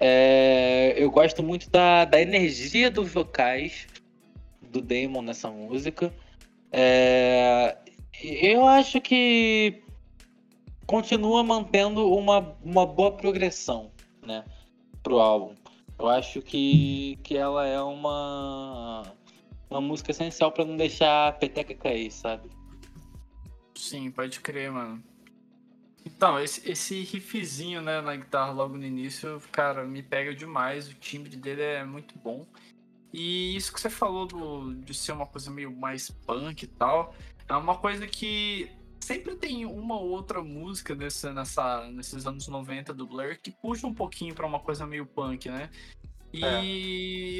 É, 0.00 0.94
eu 0.96 1.10
gosto 1.10 1.42
muito 1.42 1.68
da, 1.70 2.06
da 2.06 2.20
energia 2.20 2.90
dos 2.90 3.12
vocais 3.12 3.86
do 4.62 4.80
Damon 4.80 5.22
nessa 5.22 5.50
música. 5.50 6.12
É, 6.72 7.76
eu 8.22 8.66
acho 8.66 9.00
que 9.00 9.82
continua 10.86 11.44
mantendo 11.44 12.12
uma, 12.12 12.56
uma 12.64 12.86
boa 12.86 13.12
progressão, 13.12 13.90
né, 14.26 14.44
pro 15.02 15.20
álbum. 15.20 15.54
Eu 15.98 16.08
acho 16.08 16.40
que, 16.40 17.18
que 17.22 17.36
ela 17.36 17.66
é 17.66 17.80
uma 17.80 19.02
uma 19.70 19.80
música 19.80 20.10
essencial 20.10 20.50
para 20.50 20.64
não 20.64 20.76
deixar 20.76 21.28
a 21.28 21.32
peteca 21.32 21.72
cair, 21.74 22.10
sabe? 22.10 22.50
Sim, 23.76 24.10
pode 24.10 24.40
crer, 24.40 24.72
mano. 24.72 25.02
Então, 26.04 26.40
esse, 26.40 26.68
esse 26.70 27.02
riffzinho, 27.02 27.82
né, 27.82 28.00
na 28.00 28.16
guitarra 28.16 28.52
logo 28.52 28.76
no 28.76 28.84
início, 28.84 29.40
cara, 29.52 29.84
me 29.84 30.02
pega 30.02 30.34
demais. 30.34 30.88
O 30.88 30.94
timbre 30.94 31.36
dele 31.36 31.62
é 31.62 31.84
muito 31.84 32.18
bom. 32.18 32.46
E 33.12 33.56
isso 33.56 33.72
que 33.72 33.80
você 33.80 33.90
falou 33.90 34.26
do, 34.26 34.74
de 34.74 34.94
ser 34.94 35.12
uma 35.12 35.26
coisa 35.26 35.50
meio 35.50 35.74
mais 35.74 36.10
punk 36.10 36.62
e 36.62 36.66
tal, 36.66 37.14
é 37.48 37.54
uma 37.54 37.76
coisa 37.76 38.06
que 38.06 38.70
sempre 39.00 39.34
tem 39.34 39.66
uma 39.66 39.96
ou 39.96 40.10
outra 40.10 40.42
música 40.42 40.94
nessa, 40.94 41.32
nessa, 41.32 41.90
nesses 41.90 42.26
anos 42.26 42.46
90 42.46 42.94
do 42.94 43.06
Blur 43.06 43.36
que 43.42 43.50
puxa 43.50 43.86
um 43.86 43.94
pouquinho 43.94 44.34
para 44.34 44.46
uma 44.46 44.60
coisa 44.60 44.86
meio 44.86 45.04
punk, 45.04 45.48
né? 45.48 45.70
E 46.32 46.44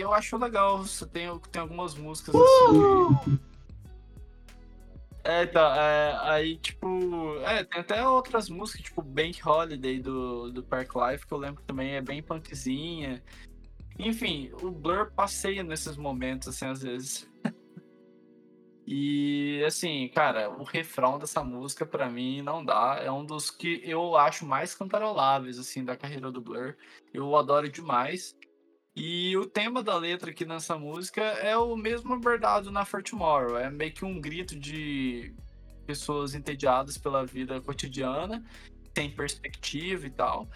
é. 0.01 0.05
eu 0.05 0.13
acho 0.13 0.37
legal, 0.37 0.79
você 0.79 1.07
tem, 1.07 1.29
tem 1.53 1.63
algumas 1.63 1.95
músicas 1.95 2.35
assim. 2.35 3.39
É, 5.23 5.43
então, 5.43 5.75
é, 5.75 6.19
aí, 6.23 6.57
tipo, 6.57 7.37
é, 7.41 7.63
tem 7.65 7.81
até 7.81 8.09
outras 8.09 8.49
músicas, 8.49 8.83
tipo 8.83 9.03
Bank 9.03 9.47
Holiday 9.47 10.01
do, 10.01 10.51
do 10.51 10.63
Park 10.63 10.93
Life, 10.95 11.27
que 11.27 11.33
eu 11.33 11.39
lembro 11.39 11.63
também 11.65 11.93
é 11.93 12.01
bem 12.01 12.23
punkzinha. 12.23 13.23
Enfim, 13.99 14.51
o 14.63 14.71
Blur 14.71 15.13
passeia 15.13 15.63
nesses 15.63 15.97
momentos, 15.97 16.49
assim, 16.49 16.65
às 16.65 16.83
vezes. 16.83 17.31
e, 18.87 19.63
assim, 19.67 20.09
cara, 20.15 20.49
o 20.49 20.65
refrão 20.65 21.19
dessa 21.19 21.45
música, 21.45 21.85
para 21.85 22.09
mim, 22.09 22.41
não 22.41 22.65
dá. 22.65 22.99
É 23.03 23.11
um 23.11 23.25
dos 23.25 23.51
que 23.51 23.83
eu 23.85 24.17
acho 24.17 24.47
mais 24.47 24.75
cantaroláveis, 24.75 25.59
assim, 25.59 25.85
da 25.85 25.97
carreira 25.97 26.33
do 26.33 26.41
Blur. 26.41 26.77
Eu 27.13 27.37
adoro 27.37 27.69
demais. 27.69 28.35
E 28.95 29.37
o 29.37 29.47
tema 29.47 29.83
da 29.83 29.97
letra 29.97 30.31
aqui 30.31 30.45
nessa 30.45 30.77
música 30.77 31.23
é 31.23 31.57
o 31.57 31.77
mesmo 31.77 32.13
abordado 32.13 32.71
na 32.71 32.85
For 32.85 33.03
Tomorrow. 33.03 33.57
É 33.57 33.71
meio 33.71 33.93
que 33.93 34.05
um 34.05 34.21
grito 34.21 34.59
de 34.59 35.35
pessoas 35.87 36.35
entediadas 36.35 36.99
pela 36.99 37.25
vida 37.25 37.61
cotidiana, 37.61 38.45
sem 38.97 39.11
perspectiva 39.11 40.07
e 40.07 40.11
tal. 40.11 40.49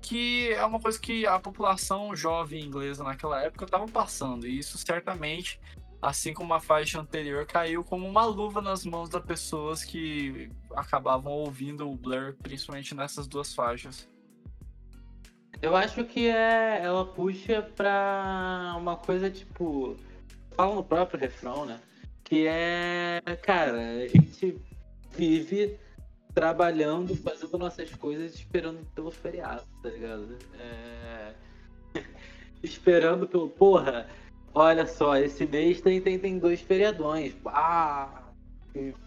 Que 0.00 0.52
é 0.52 0.64
uma 0.64 0.80
coisa 0.80 0.98
que 0.98 1.26
a 1.26 1.38
população 1.38 2.16
jovem 2.16 2.64
inglesa 2.64 3.04
naquela 3.04 3.42
época 3.42 3.66
estava 3.66 3.86
passando. 3.86 4.46
E 4.46 4.58
isso 4.58 4.78
certamente, 4.78 5.60
assim 6.00 6.32
como 6.32 6.54
a 6.54 6.60
faixa 6.60 6.98
anterior, 6.98 7.46
caiu 7.46 7.84
como 7.84 8.08
uma 8.08 8.24
luva 8.24 8.62
nas 8.62 8.86
mãos 8.86 9.10
das 9.10 9.24
pessoas 9.24 9.84
que 9.84 10.50
acabavam 10.74 11.32
ouvindo 11.32 11.88
o 11.88 11.96
Blur, 11.96 12.34
principalmente 12.42 12.94
nessas 12.94 13.28
duas 13.28 13.54
faixas. 13.54 14.08
Eu 15.60 15.76
acho 15.76 16.04
que 16.04 16.28
é, 16.28 16.80
ela 16.82 17.04
puxa 17.04 17.62
pra 17.76 18.74
uma 18.78 18.96
coisa 18.96 19.30
tipo. 19.30 19.96
Fala 20.56 20.74
no 20.74 20.84
próprio 20.84 21.20
refrão, 21.20 21.66
né? 21.66 21.80
Que 22.24 22.46
é. 22.46 23.20
Cara, 23.42 23.78
a 23.78 24.08
gente 24.08 24.60
vive 25.10 25.78
trabalhando, 26.34 27.14
fazendo 27.16 27.58
nossas 27.58 27.94
coisas, 27.94 28.34
esperando 28.34 28.84
pelo 28.94 29.10
feriado, 29.10 29.62
tá 29.82 29.90
ligado? 29.90 30.36
É... 30.58 31.34
esperando 32.62 33.28
pelo. 33.28 33.48
Porra, 33.48 34.08
olha 34.54 34.86
só, 34.86 35.16
esse 35.16 35.46
mês 35.46 35.80
tem, 35.80 36.00
tem, 36.00 36.18
tem 36.18 36.38
dois 36.38 36.60
feriadões. 36.60 37.34
Ah! 37.46 38.22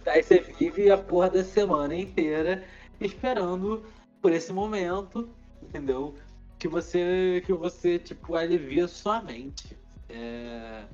Aí 0.05 0.21
você 0.21 0.39
vive 0.39 0.91
a 0.91 0.97
porra 0.97 1.31
da 1.31 1.43
semana 1.43 1.95
inteira 1.95 2.63
esperando 3.01 3.83
por 4.21 4.31
esse 4.31 4.53
momento, 4.53 5.27
entendeu? 5.61 6.13
Que 6.57 6.67
você 6.67 7.41
que 7.45 7.53
você 7.53 7.99
tipo 7.99 8.35
alivia 8.35 8.87
sua 8.87 9.21
mente. 9.21 9.77
É... 10.09 10.85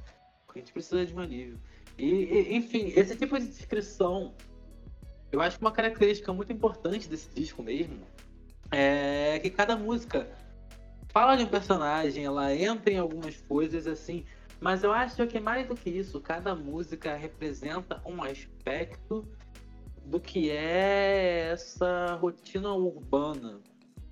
A 0.53 0.59
gente 0.59 0.73
precisa 0.73 1.05
de 1.05 1.13
um 1.13 1.19
alívio. 1.19 1.57
E, 1.97 2.05
e, 2.05 2.55
enfim, 2.55 2.91
esse 2.95 3.15
tipo 3.15 3.39
de 3.39 3.47
descrição, 3.47 4.33
eu 5.31 5.39
acho 5.39 5.57
que 5.57 5.63
uma 5.63 5.71
característica 5.71 6.33
muito 6.33 6.51
importante 6.51 7.07
desse 7.07 7.29
disco 7.29 7.63
mesmo 7.63 7.99
é 8.69 9.39
que 9.39 9.49
cada 9.49 9.77
música 9.77 10.27
fala 11.09 11.35
de 11.35 11.43
um 11.43 11.47
personagem, 11.47 12.25
ela 12.25 12.55
entra 12.55 12.91
em 12.91 12.97
algumas 12.97 13.39
coisas 13.41 13.85
assim, 13.87 14.25
mas 14.59 14.83
eu 14.83 14.91
acho 14.91 15.27
que 15.27 15.39
mais 15.39 15.67
do 15.67 15.75
que 15.75 15.89
isso, 15.89 16.19
cada 16.21 16.55
música 16.55 17.15
representa 17.15 18.01
um 18.05 18.23
aspecto 18.23 19.27
do 20.05 20.19
que 20.19 20.49
é 20.49 21.49
essa 21.51 22.15
rotina 22.15 22.71
urbana, 22.73 23.59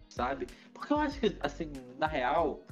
sabe? 0.08 0.48
Porque 0.80 0.94
eu 0.94 1.00
acho 1.00 1.20
que, 1.20 1.36
assim, 1.42 1.72
na 1.98 2.08
real, 2.08 2.64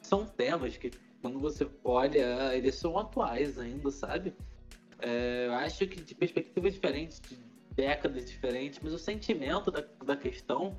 são 0.00 0.24
temas 0.24 0.76
que, 0.76 0.90
quando 1.20 1.38
você 1.38 1.68
olha, 1.84 2.56
eles 2.56 2.74
são 2.74 2.98
atuais 2.98 3.58
ainda, 3.58 3.90
sabe? 3.90 4.34
É, 4.98 5.46
eu 5.46 5.52
acho 5.52 5.86
que 5.86 6.00
de 6.00 6.14
perspectivas 6.14 6.72
diferentes, 6.72 7.20
de 7.20 7.36
décadas 7.74 8.24
diferentes, 8.24 8.80
mas 8.82 8.94
o 8.94 8.98
sentimento 8.98 9.70
da, 9.70 9.84
da 10.04 10.16
questão 10.16 10.76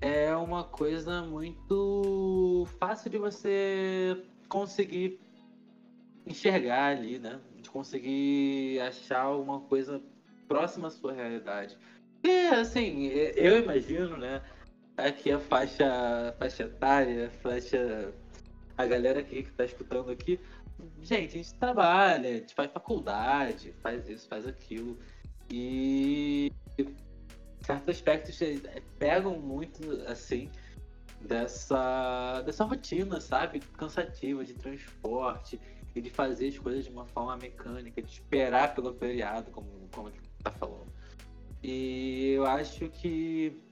é 0.00 0.34
uma 0.34 0.64
coisa 0.64 1.22
muito 1.22 2.66
fácil 2.78 3.10
de 3.10 3.18
você 3.18 4.16
conseguir 4.48 5.20
enxergar 6.26 6.96
ali, 6.96 7.18
né? 7.18 7.38
De 7.60 7.68
conseguir 7.68 8.80
achar 8.80 9.30
uma 9.30 9.60
coisa 9.60 10.02
próxima 10.48 10.88
à 10.88 10.90
sua 10.90 11.12
realidade. 11.12 11.76
E, 12.24 12.48
assim, 12.48 13.08
eu 13.36 13.58
imagino, 13.58 14.16
né? 14.16 14.40
Aqui 14.96 15.30
a 15.30 15.38
faixa, 15.38 16.34
faixa 16.38 16.64
etária, 16.64 17.30
faixa. 17.42 18.12
A 18.76 18.86
galera 18.86 19.22
que, 19.22 19.42
que 19.42 19.52
tá 19.52 19.64
escutando 19.64 20.10
aqui. 20.10 20.40
Gente, 21.00 21.34
a 21.34 21.42
gente 21.42 21.54
trabalha, 21.54 22.28
a 22.28 22.32
gente 22.34 22.54
faz 22.54 22.70
faculdade, 22.72 23.72
faz 23.82 24.08
isso, 24.08 24.26
faz 24.28 24.46
aquilo. 24.46 24.98
E 25.50 26.50
certos 27.60 27.88
aspectos 27.88 28.38
pegam 28.98 29.38
muito, 29.38 30.02
assim, 30.08 30.50
dessa, 31.20 32.42
dessa 32.42 32.64
rotina, 32.64 33.20
sabe? 33.20 33.60
Cansativa 33.76 34.44
de 34.44 34.54
transporte 34.54 35.60
e 35.94 36.00
de 36.00 36.10
fazer 36.10 36.48
as 36.48 36.58
coisas 36.58 36.84
de 36.84 36.90
uma 36.90 37.04
forma 37.06 37.36
mecânica, 37.36 38.02
de 38.02 38.10
esperar 38.10 38.74
pelo 38.74 38.94
feriado, 38.94 39.50
como, 39.50 39.68
como 39.92 40.10
tá 40.42 40.50
falando. 40.50 40.90
E 41.62 42.32
eu 42.32 42.46
acho 42.46 42.88
que 42.88 43.62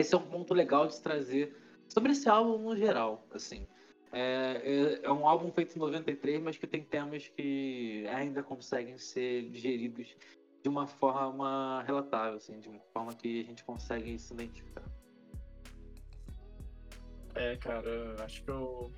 esse 0.00 0.14
é 0.14 0.18
um 0.18 0.26
ponto 0.26 0.54
legal 0.54 0.86
de 0.86 1.00
trazer 1.00 1.56
sobre 1.88 2.12
esse 2.12 2.28
álbum 2.28 2.58
no 2.58 2.76
geral, 2.76 3.26
assim. 3.32 3.66
É, 4.12 5.00
é, 5.02 5.06
é, 5.06 5.12
um 5.12 5.26
álbum 5.26 5.50
feito 5.52 5.76
em 5.76 5.78
93, 5.78 6.40
mas 6.42 6.56
que 6.56 6.66
tem 6.66 6.82
temas 6.82 7.28
que 7.28 8.06
ainda 8.08 8.42
conseguem 8.42 8.96
ser 8.96 9.50
digeridos 9.50 10.16
de 10.62 10.68
uma 10.68 10.86
forma 10.86 11.82
relatável, 11.86 12.36
assim, 12.36 12.58
de 12.58 12.68
uma 12.68 12.80
forma 12.92 13.14
que 13.14 13.40
a 13.40 13.44
gente 13.44 13.64
consegue 13.64 14.18
se 14.18 14.32
identificar. 14.32 14.84
É, 17.34 17.56
cara, 17.56 18.16
acho 18.24 18.42
que 18.42 18.50
eu, 18.50 18.90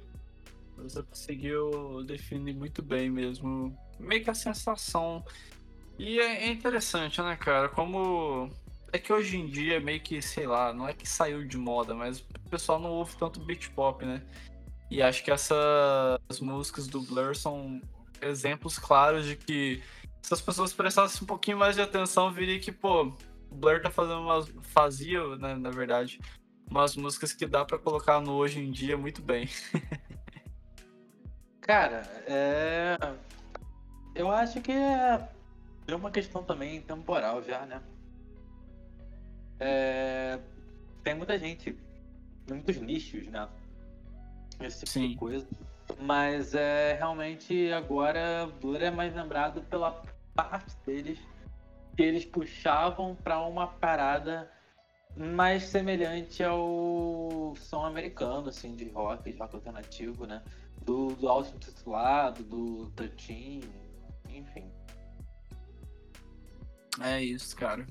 você 0.76 1.02
conseguiu 1.02 2.04
definir 2.04 2.54
muito 2.54 2.82
bem 2.82 3.10
mesmo, 3.10 3.76
meio 3.98 4.22
que 4.22 4.30
a 4.30 4.34
sensação. 4.34 5.24
E 5.98 6.18
é, 6.18 6.44
é 6.44 6.48
interessante, 6.48 7.20
né, 7.20 7.36
cara, 7.36 7.68
como 7.68 8.48
é 8.92 8.98
que 8.98 9.12
hoje 9.12 9.36
em 9.36 9.46
dia, 9.46 9.80
meio 9.80 10.00
que, 10.00 10.20
sei 10.20 10.46
lá, 10.46 10.72
não 10.72 10.88
é 10.88 10.92
que 10.92 11.08
saiu 11.08 11.46
de 11.46 11.56
moda, 11.56 11.94
mas 11.94 12.20
o 12.20 12.50
pessoal 12.50 12.78
não 12.78 12.90
ouve 12.90 13.16
tanto 13.16 13.40
beat 13.40 13.70
pop, 13.70 14.04
né? 14.04 14.22
E 14.90 15.00
acho 15.00 15.22
que 15.22 15.30
essas 15.30 16.40
músicas 16.40 16.88
do 16.88 17.00
Blur 17.00 17.36
são 17.36 17.80
exemplos 18.20 18.78
claros 18.78 19.24
de 19.24 19.36
que 19.36 19.82
se 20.20 20.34
as 20.34 20.40
pessoas 20.40 20.72
prestassem 20.72 21.22
um 21.22 21.26
pouquinho 21.26 21.56
mais 21.56 21.76
de 21.76 21.82
atenção, 21.82 22.32
viria 22.32 22.58
que, 22.58 22.72
pô, 22.72 23.12
o 23.50 23.54
Blur 23.54 23.80
tá 23.80 23.90
fazendo 23.90 24.20
umas. 24.20 24.48
fazia, 24.62 25.36
né, 25.36 25.54
na 25.54 25.70
verdade, 25.70 26.20
umas 26.68 26.96
músicas 26.96 27.32
que 27.32 27.46
dá 27.46 27.64
para 27.64 27.78
colocar 27.78 28.20
no 28.20 28.32
hoje 28.32 28.60
em 28.60 28.70
dia 28.70 28.96
muito 28.96 29.22
bem. 29.22 29.48
Cara, 31.60 32.02
é. 32.26 32.96
Eu 34.14 34.30
acho 34.30 34.60
que 34.60 34.72
é, 34.72 35.28
é 35.86 35.94
uma 35.94 36.10
questão 36.10 36.42
também 36.42 36.80
temporal 36.82 37.42
já, 37.44 37.64
né? 37.64 37.80
É, 39.60 40.38
tem 41.04 41.14
muita 41.14 41.38
gente, 41.38 41.76
muitos 42.48 42.76
nichos, 42.78 43.26
né? 43.28 43.48
Esse 44.60 44.80
tipo 44.80 44.90
Sim. 44.90 45.08
de 45.08 45.16
coisa. 45.16 45.46
Mas 46.00 46.54
é 46.54 46.94
realmente 46.94 47.70
agora 47.72 48.48
Blur 48.60 48.80
é 48.80 48.90
mais 48.90 49.14
lembrado 49.14 49.62
pela 49.62 50.02
parte 50.34 50.74
deles 50.86 51.18
que 51.96 52.02
eles 52.02 52.24
puxavam 52.24 53.14
para 53.16 53.40
uma 53.40 53.66
parada 53.66 54.50
mais 55.16 55.64
semelhante 55.64 56.42
ao 56.42 57.54
som 57.56 57.84
americano, 57.84 58.48
assim, 58.48 58.74
de 58.76 58.88
rock, 58.90 59.30
de 59.30 59.36
rock 59.36 59.56
alternativo, 59.56 60.26
né? 60.26 60.42
Do, 60.82 61.08
do 61.16 61.28
auto-titulado, 61.28 62.42
do 62.44 62.90
13, 62.92 63.60
enfim. 64.30 64.70
É 67.02 67.22
isso, 67.22 67.56
cara. 67.56 67.84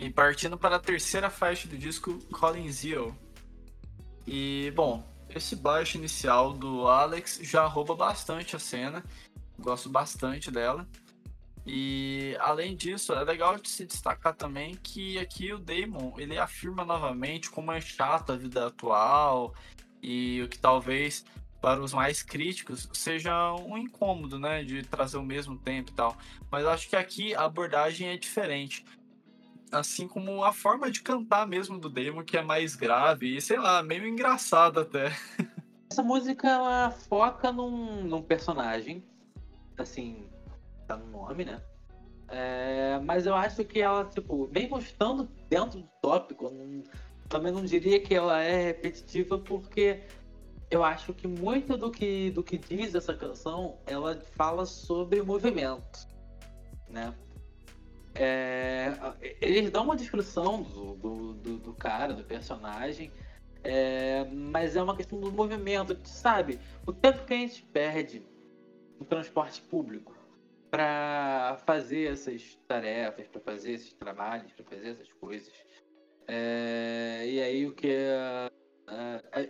E 0.00 0.08
partindo 0.08 0.56
para 0.56 0.76
a 0.76 0.80
terceira 0.80 1.28
faixa 1.28 1.68
do 1.68 1.76
disco, 1.76 2.18
Colin 2.32 2.72
Zio. 2.72 3.14
E, 4.26 4.72
bom, 4.74 5.06
esse 5.28 5.54
baixo 5.54 5.98
inicial 5.98 6.54
do 6.54 6.88
Alex 6.88 7.38
já 7.42 7.66
rouba 7.66 7.94
bastante 7.94 8.56
a 8.56 8.58
cena. 8.58 9.04
Gosto 9.58 9.90
bastante 9.90 10.50
dela. 10.50 10.88
E 11.66 12.34
além 12.40 12.74
disso, 12.74 13.12
é 13.12 13.22
legal 13.22 13.58
de 13.58 13.68
se 13.68 13.84
destacar 13.84 14.34
também 14.34 14.74
que 14.82 15.18
aqui 15.18 15.52
o 15.52 15.58
Damon 15.58 16.14
ele 16.16 16.38
afirma 16.38 16.82
novamente 16.82 17.50
como 17.50 17.70
é 17.70 17.78
chata 17.78 18.32
a 18.32 18.36
vida 18.36 18.68
atual 18.68 19.54
e 20.02 20.40
o 20.42 20.48
que 20.48 20.58
talvez 20.58 21.26
para 21.60 21.78
os 21.78 21.92
mais 21.92 22.22
críticos 22.22 22.88
seja 22.94 23.52
um 23.52 23.76
incômodo, 23.76 24.38
né, 24.38 24.64
de 24.64 24.82
trazer 24.82 25.18
o 25.18 25.22
mesmo 25.22 25.58
tempo 25.58 25.90
e 25.90 25.94
tal. 25.94 26.16
Mas 26.50 26.64
acho 26.64 26.88
que 26.88 26.96
aqui 26.96 27.34
a 27.34 27.44
abordagem 27.44 28.08
é 28.08 28.16
diferente. 28.16 28.82
Assim 29.72 30.08
como 30.08 30.42
a 30.42 30.52
forma 30.52 30.90
de 30.90 31.02
cantar 31.02 31.46
mesmo 31.46 31.78
do 31.78 31.88
Damon, 31.88 32.24
que 32.24 32.36
é 32.36 32.42
mais 32.42 32.74
grave 32.74 33.36
e, 33.36 33.40
sei 33.40 33.58
lá, 33.58 33.82
meio 33.82 34.06
engraçado 34.06 34.80
até. 34.80 35.12
Essa 35.90 36.02
música 36.02 36.48
ela 36.48 36.90
foca 36.90 37.52
num, 37.52 38.02
num 38.04 38.22
personagem, 38.22 39.04
assim, 39.76 40.28
tá 40.86 40.96
no 40.96 41.06
nome, 41.06 41.44
né? 41.44 41.60
É, 42.28 43.00
mas 43.04 43.26
eu 43.26 43.34
acho 43.34 43.64
que 43.64 43.80
ela, 43.80 44.04
tipo, 44.04 44.48
mesmo 44.52 44.78
estando 44.78 45.28
dentro 45.48 45.80
do 45.80 45.88
tópico, 46.00 46.48
não, 46.48 46.82
também 47.28 47.52
não 47.52 47.64
diria 47.64 48.00
que 48.00 48.14
ela 48.14 48.40
é 48.40 48.66
repetitiva, 48.66 49.38
porque 49.38 50.02
eu 50.70 50.84
acho 50.84 51.12
que 51.12 51.26
muito 51.26 51.76
do 51.76 51.90
que, 51.90 52.30
do 52.30 52.42
que 52.42 52.56
diz 52.56 52.94
essa 52.94 53.12
canção, 53.12 53.78
ela 53.86 54.20
fala 54.36 54.64
sobre 54.64 55.20
movimento, 55.22 56.06
né? 56.88 57.12
É, 58.14 58.92
eles 59.40 59.70
dão 59.70 59.84
uma 59.84 59.96
descrição 59.96 60.62
do, 60.62 60.94
do, 60.94 61.34
do, 61.34 61.58
do 61.58 61.74
cara, 61.74 62.12
do 62.12 62.24
personagem, 62.24 63.12
é, 63.62 64.24
mas 64.24 64.76
é 64.76 64.82
uma 64.82 64.96
questão 64.96 65.20
do 65.20 65.30
movimento, 65.30 65.96
sabe? 66.04 66.58
O 66.86 66.92
tempo 66.92 67.24
que 67.24 67.34
a 67.34 67.36
gente 67.36 67.62
perde 67.62 68.22
no 68.98 69.04
transporte 69.04 69.62
público 69.62 70.14
para 70.70 71.58
fazer 71.66 72.12
essas 72.12 72.56
tarefas, 72.66 73.26
para 73.26 73.40
fazer 73.40 73.72
esses 73.72 73.92
trabalhos, 73.92 74.52
para 74.52 74.64
fazer 74.64 74.88
essas 74.88 75.12
coisas. 75.14 75.52
É, 76.26 77.24
e 77.26 77.40
aí 77.40 77.66
o 77.66 77.72
que 77.72 77.88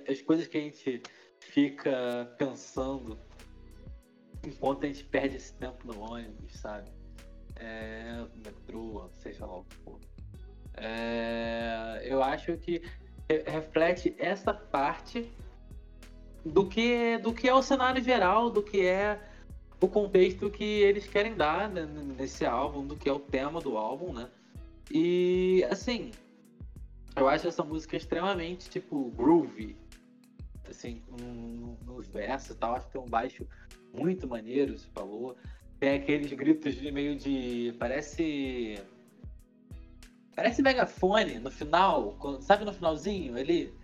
as 0.06 0.20
coisas 0.22 0.46
que 0.46 0.58
a 0.58 0.60
gente 0.60 1.02
fica 1.40 2.34
pensando 2.38 3.18
enquanto 4.44 4.84
a 4.84 4.86
gente 4.86 5.04
perde 5.04 5.36
esse 5.36 5.54
tempo 5.54 5.86
no 5.86 6.00
ônibus, 6.00 6.52
sabe? 6.58 6.90
É, 7.60 8.24
metrô, 8.44 9.08
seja 9.12 9.44
lá 9.44 9.58
o 9.58 9.64
que 9.64 9.76
for. 9.76 10.00
É, 10.74 12.00
eu 12.04 12.22
acho 12.22 12.56
que 12.56 12.82
reflete 13.46 14.14
essa 14.18 14.52
parte 14.52 15.30
do 16.44 16.66
que, 16.66 17.18
do 17.18 17.32
que 17.32 17.48
é 17.48 17.54
o 17.54 17.62
cenário 17.62 18.02
geral, 18.02 18.50
do 18.50 18.62
que 18.62 18.84
é 18.86 19.20
o 19.80 19.86
contexto 19.86 20.50
que 20.50 20.64
eles 20.64 21.06
querem 21.06 21.34
dar 21.34 21.68
né, 21.68 21.86
nesse 22.18 22.44
álbum, 22.44 22.86
do 22.86 22.96
que 22.96 23.08
é 23.08 23.12
o 23.12 23.18
tema 23.18 23.60
do 23.60 23.76
álbum, 23.76 24.12
né? 24.12 24.28
E 24.90 25.64
assim, 25.70 26.10
eu 27.16 27.28
acho 27.28 27.46
essa 27.46 27.62
música 27.62 27.96
extremamente 27.96 28.68
tipo 28.68 29.10
groovy, 29.10 29.76
assim, 30.68 31.02
um, 31.10 31.76
nos 31.84 32.08
versos 32.08 32.50
e 32.50 32.58
tal. 32.58 32.74
Acho 32.74 32.86
que 32.86 32.92
tem 32.92 33.00
um 33.00 33.08
baixo 33.08 33.46
muito 33.92 34.26
maneiro, 34.26 34.76
você 34.76 34.88
falou. 34.92 35.36
Tem 35.80 35.94
aqueles 35.94 36.30
gritos 36.32 36.74
de 36.74 36.92
meio 36.92 37.16
de. 37.16 37.74
Parece. 37.78 38.78
Parece 40.36 40.62
megafone 40.62 41.38
no 41.38 41.50
final, 41.50 42.16
sabe 42.40 42.64
no 42.64 42.72
finalzinho 42.72 43.36
ali? 43.36 43.74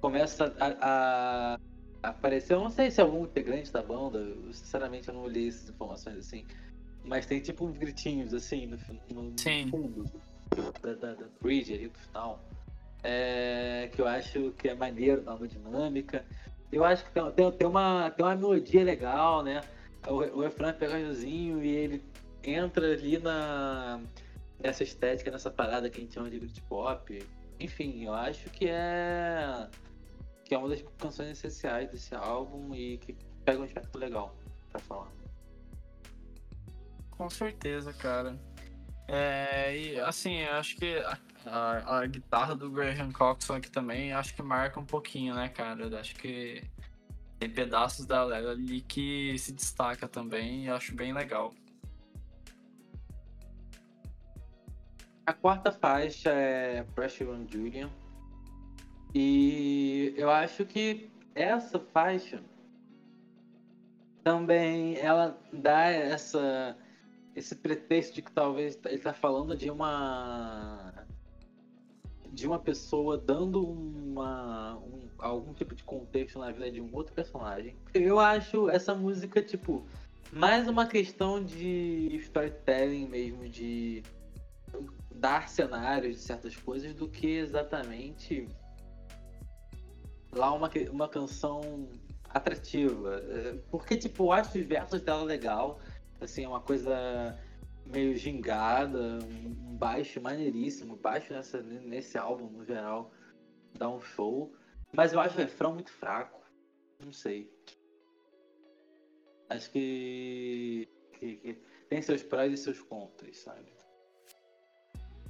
Começa 0.00 0.54
a, 0.60 1.54
a 1.54 1.60
apareceu, 2.02 2.60
não 2.60 2.70
sei 2.70 2.90
se 2.90 3.00
é 3.00 3.04
algum 3.04 3.24
integrante 3.24 3.72
da 3.72 3.82
banda, 3.82 4.18
eu, 4.18 4.52
sinceramente 4.52 5.08
eu 5.08 5.14
não 5.14 5.22
olhei 5.22 5.48
essas 5.48 5.68
informações 5.68 6.16
assim, 6.16 6.46
mas 7.04 7.26
tem 7.26 7.40
tipo 7.40 7.66
uns 7.66 7.76
gritinhos 7.76 8.32
assim 8.32 8.66
no, 8.66 8.78
no, 9.10 9.22
no 9.30 9.70
fundo 9.70 10.04
da, 10.80 10.94
da, 10.94 11.14
da, 11.14 11.26
bridge 11.42 11.74
ali 11.74 11.88
do 11.88 11.98
final, 11.98 12.42
é, 13.02 13.90
que 13.92 14.00
eu 14.00 14.06
acho 14.08 14.52
que 14.52 14.68
é 14.68 14.74
maneiro, 14.74 15.22
dá 15.22 15.34
uma 15.34 15.48
dinâmica. 15.48 16.24
Eu 16.72 16.84
acho 16.84 17.04
que 17.04 17.10
tem, 17.10 17.30
tem, 17.32 17.52
tem, 17.52 17.66
uma, 17.66 18.10
tem 18.10 18.24
uma 18.24 18.36
melodia 18.36 18.84
legal, 18.84 19.42
né? 19.42 19.60
O, 20.06 20.14
o 20.14 20.40
refrão 20.42 20.68
é 20.68 20.72
pegajosinho 20.72 21.62
e 21.62 21.68
ele 21.68 22.04
entra 22.42 22.92
ali 22.92 23.18
na 23.18 24.00
nessa 24.58 24.82
estética, 24.82 25.30
nessa 25.30 25.50
parada 25.50 25.88
que 25.88 25.98
a 25.98 26.00
gente 26.02 26.14
chama 26.14 26.30
de 26.30 26.38
grit 26.38 26.60
pop. 26.62 27.26
Enfim, 27.58 28.04
eu 28.04 28.14
acho 28.14 28.48
que 28.50 28.68
é 28.68 29.68
que 30.44 30.54
é 30.54 30.58
uma 30.58 30.68
das 30.68 30.82
canções 30.98 31.30
essenciais 31.30 31.90
desse 31.90 32.14
álbum 32.14 32.74
e 32.74 32.98
que 32.98 33.16
pega 33.44 33.60
um 33.60 33.64
aspecto 33.64 33.98
legal 33.98 34.34
pra 34.70 34.80
falar. 34.80 35.08
Com 37.10 37.30
certeza, 37.30 37.92
cara. 37.92 38.36
É, 39.06 39.76
e 39.76 40.00
assim, 40.00 40.42
acho 40.44 40.76
que 40.76 40.96
a, 40.98 41.18
a, 41.46 41.98
a, 41.98 42.06
guitarra 42.06 42.54
do 42.54 42.70
Graham 42.70 43.12
Coxon 43.12 43.54
aqui 43.54 43.70
também 43.70 44.12
acho 44.12 44.34
que 44.34 44.42
marca 44.42 44.80
um 44.80 44.84
pouquinho, 44.84 45.34
né, 45.34 45.48
cara? 45.48 45.84
Eu 45.84 45.98
acho 45.98 46.14
que 46.16 46.62
tem 47.40 47.48
pedaços 47.48 48.04
da 48.04 48.20
ali 48.22 48.82
que 48.82 49.36
se 49.38 49.50
destaca 49.50 50.06
também 50.06 50.66
e 50.66 50.68
acho 50.68 50.94
bem 50.94 51.10
legal. 51.14 51.54
A 55.24 55.32
quarta 55.32 55.72
faixa 55.72 56.30
é 56.30 56.82
Pressure 56.94 57.30
on 57.30 57.46
Julian. 57.50 57.90
E 59.14 60.12
eu 60.18 60.30
acho 60.30 60.66
que 60.66 61.10
essa 61.34 61.80
faixa 61.80 62.42
também 64.22 64.98
ela 64.98 65.38
dá 65.50 65.84
essa 65.86 66.76
esse 67.34 67.56
pretexto 67.56 68.16
de 68.16 68.22
que 68.22 68.32
talvez 68.32 68.78
ele 68.84 68.96
está 68.96 69.14
falando 69.14 69.56
de 69.56 69.70
uma 69.70 70.99
de 72.32 72.46
uma 72.46 72.58
pessoa 72.58 73.18
dando 73.18 73.62
uma 73.62 74.76
um, 74.76 75.00
algum 75.18 75.52
tipo 75.52 75.74
de 75.74 75.82
contexto 75.82 76.38
na 76.38 76.50
vida 76.50 76.70
de 76.70 76.80
um 76.80 76.88
outro 76.92 77.12
personagem. 77.14 77.76
Eu 77.92 78.18
acho 78.18 78.68
essa 78.68 78.94
música 78.94 79.42
tipo 79.42 79.84
mais 80.32 80.68
uma 80.68 80.86
questão 80.86 81.42
de 81.42 82.16
storytelling 82.20 83.08
mesmo 83.08 83.48
de 83.48 84.02
dar 85.14 85.48
cenários 85.48 86.16
de 86.16 86.22
certas 86.22 86.56
coisas 86.56 86.94
do 86.94 87.08
que 87.08 87.26
exatamente 87.26 88.46
lá 90.32 90.52
uma, 90.52 90.70
uma 90.90 91.08
canção 91.08 91.88
atrativa. 92.28 93.22
É, 93.28 93.54
porque, 93.70 93.96
tipo, 93.96 94.24
eu 94.24 94.32
acho 94.32 94.58
os 94.58 94.64
versos 94.64 95.00
dela 95.02 95.22
legal. 95.22 95.80
Assim, 96.20 96.44
é 96.44 96.48
uma 96.48 96.60
coisa 96.60 97.36
meio 97.90 98.16
gingada, 98.16 99.18
um 99.24 99.76
baixo 99.76 100.20
maneiríssimo. 100.20 100.96
Baixo 100.96 101.32
nessa, 101.32 101.60
nesse 101.62 102.16
álbum, 102.16 102.48
no 102.50 102.64
geral, 102.64 103.12
dá 103.78 103.88
um 103.88 104.00
show. 104.00 104.54
Mas 104.92 105.12
eu 105.12 105.20
acho 105.20 105.34
o 105.34 105.38
refrão 105.38 105.74
muito 105.74 105.92
fraco. 105.92 106.40
Não 107.04 107.12
sei. 107.12 107.50
Acho 109.48 109.70
que, 109.70 110.88
que, 111.18 111.36
que 111.36 111.52
tem 111.88 112.00
seus 112.02 112.22
prós 112.22 112.52
e 112.52 112.56
seus 112.56 112.80
contras, 112.80 113.38
sabe? 113.38 113.72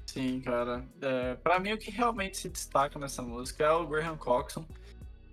Sim, 0.06 0.40
cara. 0.40 0.84
É, 1.00 1.34
para 1.36 1.58
mim, 1.58 1.72
o 1.72 1.78
que 1.78 1.90
realmente 1.90 2.36
se 2.36 2.48
destaca 2.48 2.98
nessa 2.98 3.22
música 3.22 3.64
é 3.64 3.70
o 3.70 3.86
Graham 3.86 4.16
Coxon 4.16 4.66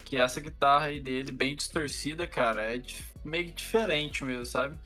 que 0.08 0.16
essa 0.16 0.40
guitarra 0.40 0.86
aí 0.86 1.02
dele, 1.02 1.34
bem 1.34 1.54
distorcida, 1.54 2.26
cara, 2.26 2.74
é 2.74 2.82
meio 3.26 3.52
diferente 3.52 4.24
mesmo, 4.24 4.46
sabe? 4.46 4.78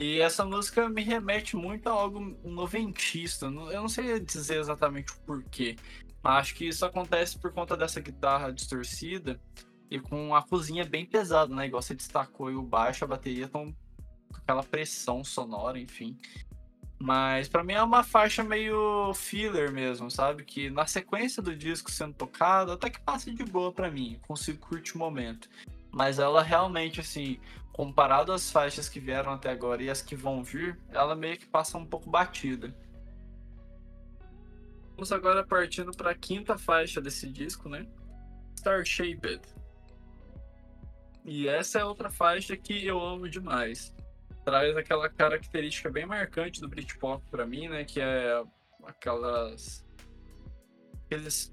E 0.00 0.20
essa 0.20 0.44
música 0.44 0.88
me 0.88 1.02
remete 1.02 1.56
muito 1.56 1.88
a 1.88 1.92
algo 1.92 2.20
noventista. 2.44 3.46
Eu 3.46 3.82
não 3.82 3.88
sei 3.88 4.20
dizer 4.20 4.60
exatamente 4.60 5.12
o 5.12 5.18
porquê, 5.26 5.74
acho 6.22 6.54
que 6.54 6.68
isso 6.68 6.86
acontece 6.86 7.36
por 7.36 7.52
conta 7.52 7.76
dessa 7.76 8.00
guitarra 8.00 8.52
distorcida 8.52 9.40
e 9.90 9.98
com 9.98 10.36
a 10.36 10.42
cozinha 10.42 10.84
bem 10.84 11.04
pesada, 11.04 11.52
né? 11.52 11.66
Igual 11.66 11.82
você 11.82 11.96
destacou, 11.96 12.48
e 12.48 12.54
o 12.54 12.62
baixo, 12.62 13.04
a 13.04 13.08
bateria 13.08 13.48
com 13.48 13.74
aquela 14.32 14.62
pressão 14.62 15.24
sonora, 15.24 15.80
enfim. 15.80 16.16
Mas 16.96 17.48
para 17.48 17.64
mim 17.64 17.72
é 17.72 17.82
uma 17.82 18.04
faixa 18.04 18.44
meio 18.44 19.12
filler 19.14 19.72
mesmo, 19.72 20.08
sabe? 20.12 20.44
Que 20.44 20.70
na 20.70 20.86
sequência 20.86 21.42
do 21.42 21.56
disco 21.56 21.90
sendo 21.90 22.14
tocado, 22.14 22.70
até 22.70 22.88
que 22.88 23.00
passa 23.00 23.32
de 23.32 23.44
boa 23.44 23.72
para 23.72 23.90
mim, 23.90 24.20
consigo 24.28 24.60
curtir 24.60 24.94
o 24.94 24.98
momento. 24.98 25.48
Mas 25.90 26.20
ela 26.20 26.40
realmente, 26.40 27.00
assim, 27.00 27.40
comparado 27.78 28.32
às 28.32 28.50
faixas 28.50 28.88
que 28.88 28.98
vieram 28.98 29.34
até 29.34 29.50
agora 29.50 29.80
e 29.80 29.88
as 29.88 30.02
que 30.02 30.16
vão 30.16 30.42
vir, 30.42 30.76
ela 30.90 31.14
meio 31.14 31.38
que 31.38 31.46
passa 31.46 31.78
um 31.78 31.86
pouco 31.86 32.10
batida. 32.10 32.74
Vamos 34.96 35.12
agora 35.12 35.46
partindo 35.46 35.92
para 35.92 36.10
a 36.10 36.14
quinta 36.14 36.58
faixa 36.58 37.00
desse 37.00 37.30
disco, 37.30 37.68
né? 37.68 37.86
Star 38.58 38.84
Shaped. 38.84 39.42
E 41.24 41.46
essa 41.46 41.78
é 41.78 41.84
outra 41.84 42.10
faixa 42.10 42.56
que 42.56 42.84
eu 42.84 43.00
amo 43.00 43.28
demais 43.28 43.94
traz 44.44 44.76
aquela 44.76 45.08
característica 45.08 45.88
bem 45.88 46.04
marcante 46.04 46.60
do 46.60 46.68
Britpop 46.68 47.22
para 47.30 47.46
mim, 47.46 47.68
né? 47.68 47.84
Que 47.84 48.00
é 48.00 48.42
aquelas. 48.82 49.86
aqueles 51.04 51.52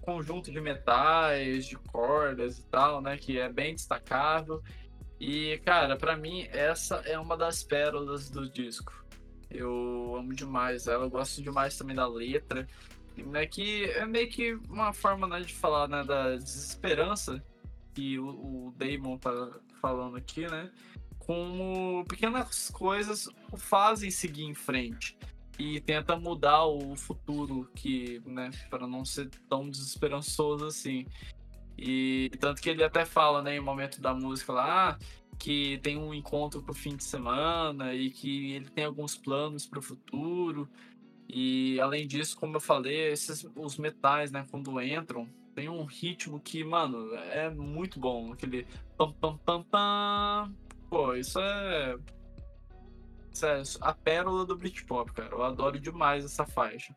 conjunto 0.00 0.50
de 0.50 0.60
metais, 0.60 1.66
de 1.66 1.76
cordas 1.76 2.58
e 2.58 2.66
tal, 2.66 3.00
né? 3.00 3.16
Que 3.16 3.38
é 3.38 3.48
bem 3.48 3.74
destacável. 3.74 4.60
E, 5.26 5.56
cara, 5.64 5.96
para 5.96 6.18
mim, 6.18 6.46
essa 6.50 6.96
é 6.96 7.18
uma 7.18 7.34
das 7.34 7.62
pérolas 7.62 8.28
do 8.28 8.46
disco. 8.46 8.92
Eu 9.50 10.14
amo 10.18 10.34
demais 10.34 10.86
ela, 10.86 11.06
eu 11.06 11.10
gosto 11.10 11.42
demais 11.42 11.78
também 11.78 11.96
da 11.96 12.06
letra. 12.06 12.68
Né, 13.16 13.46
que 13.46 13.84
é 13.84 14.04
meio 14.04 14.28
que 14.28 14.52
uma 14.68 14.92
forma 14.92 15.26
né, 15.26 15.40
de 15.40 15.54
falar 15.54 15.88
né, 15.88 16.04
da 16.04 16.36
desesperança 16.36 17.42
que 17.94 18.18
o, 18.18 18.26
o 18.26 18.74
Damon 18.76 19.16
tá 19.16 19.52
falando 19.80 20.16
aqui, 20.16 20.46
né? 20.46 20.70
Como 21.18 22.04
pequenas 22.06 22.70
coisas 22.70 23.26
o 23.50 23.56
fazem 23.56 24.10
seguir 24.10 24.42
em 24.42 24.54
frente 24.54 25.16
e 25.58 25.80
tenta 25.80 26.16
mudar 26.16 26.66
o 26.66 26.94
futuro 26.96 27.70
que, 27.74 28.20
né, 28.26 28.50
para 28.68 28.86
não 28.86 29.04
ser 29.06 29.30
tão 29.48 29.70
desesperançoso 29.70 30.66
assim. 30.66 31.06
E 31.76 32.30
tanto 32.38 32.62
que 32.62 32.70
ele 32.70 32.84
até 32.84 33.04
fala, 33.04 33.42
né, 33.42 33.56
em 33.56 33.60
um 33.60 33.64
momento 33.64 34.00
da 34.00 34.14
música 34.14 34.52
lá, 34.52 34.90
ah, 34.90 34.98
que 35.38 35.78
tem 35.82 35.96
um 35.96 36.14
encontro 36.14 36.62
pro 36.62 36.74
fim 36.74 36.96
de 36.96 37.04
semana 37.04 37.94
e 37.94 38.10
que 38.10 38.52
ele 38.52 38.68
tem 38.70 38.84
alguns 38.84 39.16
planos 39.16 39.66
para 39.66 39.78
o 39.78 39.82
futuro. 39.82 40.68
E 41.28 41.80
além 41.80 42.06
disso, 42.06 42.36
como 42.38 42.56
eu 42.56 42.60
falei, 42.60 43.12
esses 43.12 43.46
os 43.56 43.76
metais, 43.76 44.30
né, 44.30 44.46
quando 44.50 44.80
entram, 44.80 45.28
tem 45.54 45.68
um 45.68 45.84
ritmo 45.84 46.40
que, 46.40 46.62
mano, 46.64 47.14
é 47.14 47.50
muito 47.50 47.98
bom, 47.98 48.32
aquele 48.32 48.66
pam 48.96 49.12
pam 49.12 49.36
pam 49.38 49.62
pam. 49.62 50.54
Pô, 50.88 51.14
isso 51.14 51.40
é 51.40 51.96
isso 53.32 53.46
é 53.46 53.62
a 53.80 53.92
pérola 53.92 54.46
do 54.46 54.56
Britpop, 54.56 55.12
cara. 55.12 55.30
Eu 55.32 55.42
adoro 55.42 55.78
demais 55.78 56.24
essa 56.24 56.46
faixa. 56.46 56.94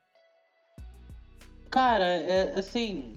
Cara, 1.71 2.05
é 2.05 2.59
assim, 2.59 3.13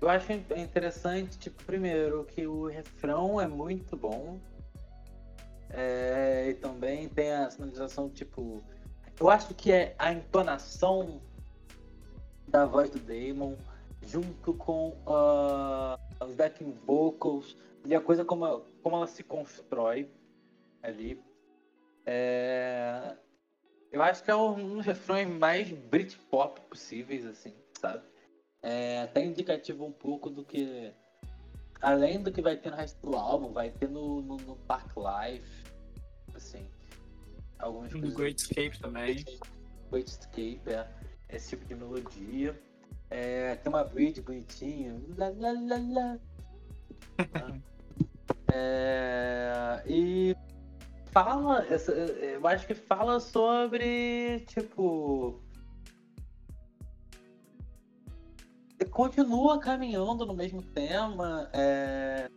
eu 0.00 0.08
acho 0.08 0.32
interessante, 0.32 1.38
tipo, 1.38 1.62
primeiro, 1.64 2.24
que 2.24 2.46
o 2.46 2.66
refrão 2.66 3.40
é 3.40 3.46
muito 3.46 3.96
bom. 3.96 4.40
É, 5.70 6.48
e 6.50 6.54
também 6.54 7.08
tem 7.08 7.32
a 7.32 7.50
sinalização, 7.50 8.08
tipo. 8.08 8.62
Eu 9.18 9.28
acho 9.28 9.54
que 9.54 9.70
é 9.70 9.94
a 9.98 10.12
entonação 10.12 11.20
da 12.48 12.64
voz 12.64 12.90
do 12.90 12.98
Damon, 12.98 13.56
junto 14.06 14.54
com 14.54 14.96
uh, 15.06 16.24
os 16.24 16.34
backing 16.34 16.72
vocals, 16.86 17.56
e 17.84 17.94
a 17.94 18.00
coisa 18.00 18.24
como, 18.24 18.60
como 18.82 18.96
ela 18.96 19.06
se 19.06 19.22
constrói 19.22 20.10
ali. 20.82 21.22
É, 22.06 23.16
eu 23.92 24.02
acho 24.02 24.24
que 24.24 24.30
é 24.30 24.34
um 24.34 24.76
dos 24.76 24.86
refrões 24.86 25.28
mais 25.28 25.70
Britpop 25.70 26.60
possíveis, 26.62 27.26
assim, 27.26 27.54
sabe? 27.78 28.09
É 28.62 29.02
até 29.02 29.24
indicativo 29.24 29.84
um 29.84 29.92
pouco 29.92 30.30
do 30.30 30.44
que. 30.44 30.92
Além 31.80 32.22
do 32.22 32.30
que 32.30 32.42
vai 32.42 32.56
ter 32.56 32.70
no 32.70 32.76
resto 32.76 33.00
do 33.06 33.16
álbum, 33.16 33.52
vai 33.52 33.70
ter 33.70 33.88
no, 33.88 34.20
no, 34.20 34.36
no 34.36 34.56
Park 34.56 34.92
Life. 34.96 35.64
Assim. 36.34 36.66
Algumas 37.58 37.92
no 37.92 38.12
Great 38.12 38.40
Escape 38.40 38.78
também. 38.78 39.24
Great 39.90 40.10
Escape, 40.10 40.60
é. 40.66 40.86
Esse 41.30 41.50
tipo 41.50 41.64
de 41.64 41.74
melodia. 41.74 42.60
É, 43.08 43.56
tem 43.56 43.72
uma 43.72 43.84
bridge 43.84 44.20
bonitinha. 44.20 45.00
Lá, 45.16 45.28
lá, 45.30 45.52
lá, 45.52 45.78
lá. 45.90 46.18
é, 48.52 49.82
e 49.86 50.36
fala. 51.06 51.64
Eu 51.64 52.46
acho 52.46 52.66
que 52.66 52.74
fala 52.74 53.20
sobre, 53.20 54.40
tipo 54.40 55.40
continua 58.84 59.58
caminhando 59.58 60.24
no 60.24 60.34
mesmo 60.34 60.62
tema. 60.62 61.50
É... 61.52 62.28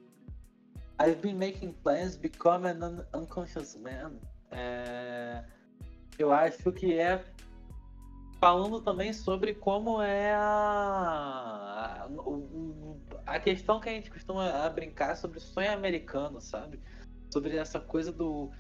I've 1.01 1.21
been 1.21 1.37
making 1.37 1.73
plans, 1.83 2.15
become 2.15 2.67
an 2.67 2.83
un 2.83 3.05
unconscious 3.13 3.75
man. 3.75 4.13
É... 4.51 5.43
Eu 6.17 6.31
acho 6.31 6.71
que 6.71 6.93
é 6.99 7.23
falando 8.39 8.81
também 8.81 9.13
sobre 9.13 9.53
como 9.53 10.01
é 10.01 10.33
a, 10.35 12.07
a, 13.25 13.39
questão 13.39 13.79
que 13.79 13.87
a 13.87 13.93
gente 13.93 14.11
costuma 14.11 14.69
brincar 14.69 15.15
sobre 15.15 15.39
sonho 15.39 15.71
americano, 15.71 16.41
sabe? 16.41 16.77
Sobre 17.31 17.55
essa 17.55 17.79
coisa 17.79 18.11
do 18.11 18.51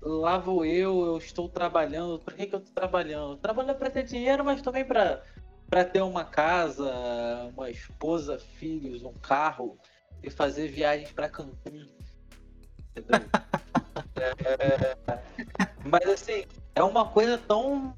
lá 0.00 0.38
vou 0.38 0.64
eu, 0.64 1.04
eu 1.04 1.18
estou 1.18 1.48
trabalhando. 1.48 2.18
Por 2.18 2.32
que, 2.32 2.46
que 2.46 2.54
eu 2.54 2.60
estou 2.60 2.74
trabalhando? 2.74 3.36
Trabalhando 3.36 3.76
para 3.76 3.90
ter 3.90 4.04
dinheiro, 4.04 4.44
mas 4.44 4.62
também 4.62 4.84
para 4.84 5.22
para 5.68 5.84
ter 5.84 6.00
uma 6.00 6.24
casa, 6.24 6.90
uma 7.54 7.70
esposa, 7.70 8.38
filhos, 8.38 9.02
um 9.02 9.12
carro 9.12 9.78
e 10.22 10.30
fazer 10.30 10.68
viagens 10.68 11.10
para 11.12 11.28
Cancún. 11.28 11.86
é, 14.16 15.18
mas 15.84 16.08
assim, 16.08 16.44
é 16.74 16.82
uma 16.82 17.06
coisa 17.06 17.36
tão 17.36 17.94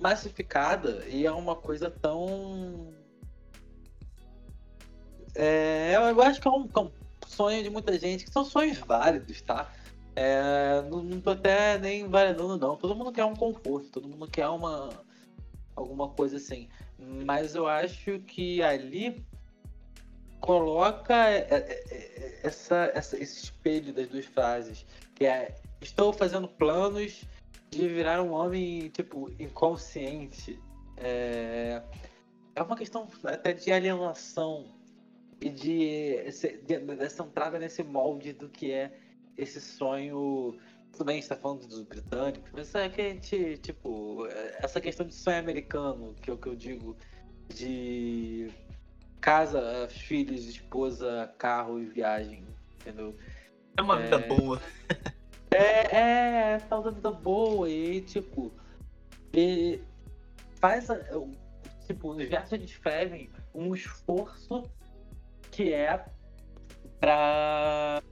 massificada 0.00 1.04
e 1.08 1.26
é 1.26 1.32
uma 1.32 1.56
coisa 1.56 1.90
tão. 1.90 2.92
É, 5.34 5.94
eu 5.96 6.22
acho 6.22 6.40
que 6.40 6.48
é 6.48 6.50
um, 6.50 6.68
é 6.74 6.80
um, 6.80 6.90
sonho 7.26 7.62
de 7.62 7.70
muita 7.70 7.98
gente, 7.98 8.24
que 8.24 8.32
são 8.32 8.44
sonhos 8.44 8.78
válidos, 8.78 9.40
tá? 9.42 9.70
É, 10.16 10.82
não, 10.90 11.02
não 11.02 11.20
tô 11.20 11.30
até 11.30 11.78
nem 11.78 12.08
validando, 12.08 12.56
não. 12.56 12.76
Todo 12.76 12.96
mundo 12.96 13.12
quer 13.12 13.24
um 13.24 13.36
conforto, 13.36 13.88
todo 13.90 14.08
mundo 14.08 14.26
quer 14.28 14.48
uma, 14.48 14.90
alguma 15.78 16.08
coisa 16.08 16.36
assim. 16.36 16.68
Mas 16.98 17.54
eu 17.54 17.66
acho 17.66 18.18
que 18.20 18.62
ali 18.62 19.24
coloca 20.40 21.14
é, 21.28 21.46
é, 21.50 21.56
é, 21.90 22.40
essa, 22.42 22.90
essa, 22.94 23.16
esse 23.16 23.44
espelho 23.44 23.92
das 23.92 24.08
duas 24.08 24.26
frases, 24.26 24.86
que 25.14 25.24
é 25.24 25.54
estou 25.80 26.12
fazendo 26.12 26.48
planos 26.48 27.24
de 27.70 27.88
virar 27.88 28.22
um 28.22 28.32
homem 28.32 28.88
tipo 28.90 29.30
inconsciente. 29.38 30.58
É, 30.96 31.82
é 32.54 32.62
uma 32.62 32.76
questão 32.76 33.08
até 33.24 33.52
de 33.52 33.70
alienação 33.70 34.66
e 35.40 35.48
de, 35.48 36.16
de 36.66 36.78
dessa 36.96 37.22
entrada 37.22 37.58
nesse 37.58 37.82
molde 37.84 38.32
do 38.32 38.48
que 38.48 38.72
é 38.72 38.92
esse 39.36 39.60
sonho 39.60 40.58
tudo 40.98 41.06
bem, 41.06 41.18
a 41.18 41.20
gente 41.20 41.28
tá 41.28 41.36
falando 41.36 41.64
dos 41.68 41.82
britânicos, 41.82 42.50
mas 42.52 42.74
é 42.74 42.88
que 42.88 43.00
a 43.00 43.04
gente, 43.04 43.56
tipo, 43.58 44.26
essa 44.60 44.80
questão 44.80 45.06
de 45.06 45.14
sonho 45.14 45.38
americano, 45.38 46.12
que 46.20 46.28
é 46.28 46.32
o 46.32 46.36
que 46.36 46.48
eu 46.48 46.56
digo, 46.56 46.96
de 47.54 48.50
casa, 49.20 49.86
filhos, 49.88 50.44
esposa, 50.48 51.32
carro 51.38 51.80
e 51.80 51.86
viagem, 51.86 52.44
entendeu? 52.80 53.16
É 53.76 53.82
uma 53.82 53.96
vida 53.96 54.16
é... 54.16 54.26
boa. 54.26 54.60
é, 55.52 55.96
é, 55.96 56.58
é 56.68 56.74
uma 56.74 56.90
vida 56.90 57.12
boa 57.12 57.70
e, 57.70 58.00
tipo, 58.00 58.52
e 59.32 59.80
faz, 60.56 60.88
tipo, 61.86 62.10
os 62.10 62.28
versos 62.28 62.58
descrevem 62.58 63.30
um 63.54 63.72
esforço 63.72 64.64
que 65.52 65.72
é 65.72 66.04
para 66.98 68.02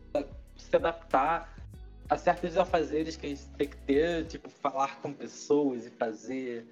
se 0.57 0.77
adaptar 0.77 1.56
há 2.09 2.17
certos 2.17 2.57
afazeres 2.57 3.17
que 3.17 3.27
a 3.27 3.29
gente 3.29 3.49
tem 3.51 3.69
que 3.69 3.77
ter, 3.79 4.27
tipo, 4.27 4.49
falar 4.49 5.01
com 5.01 5.13
pessoas 5.13 5.87
e 5.87 5.91
fazer 5.91 6.67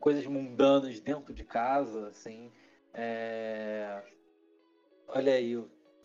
coisas 0.00 0.26
mundanas 0.26 1.00
dentro 1.00 1.32
de 1.32 1.44
casa, 1.44 2.08
assim. 2.08 2.50
É... 2.92 4.02
Olha 5.08 5.34
aí, 5.34 5.56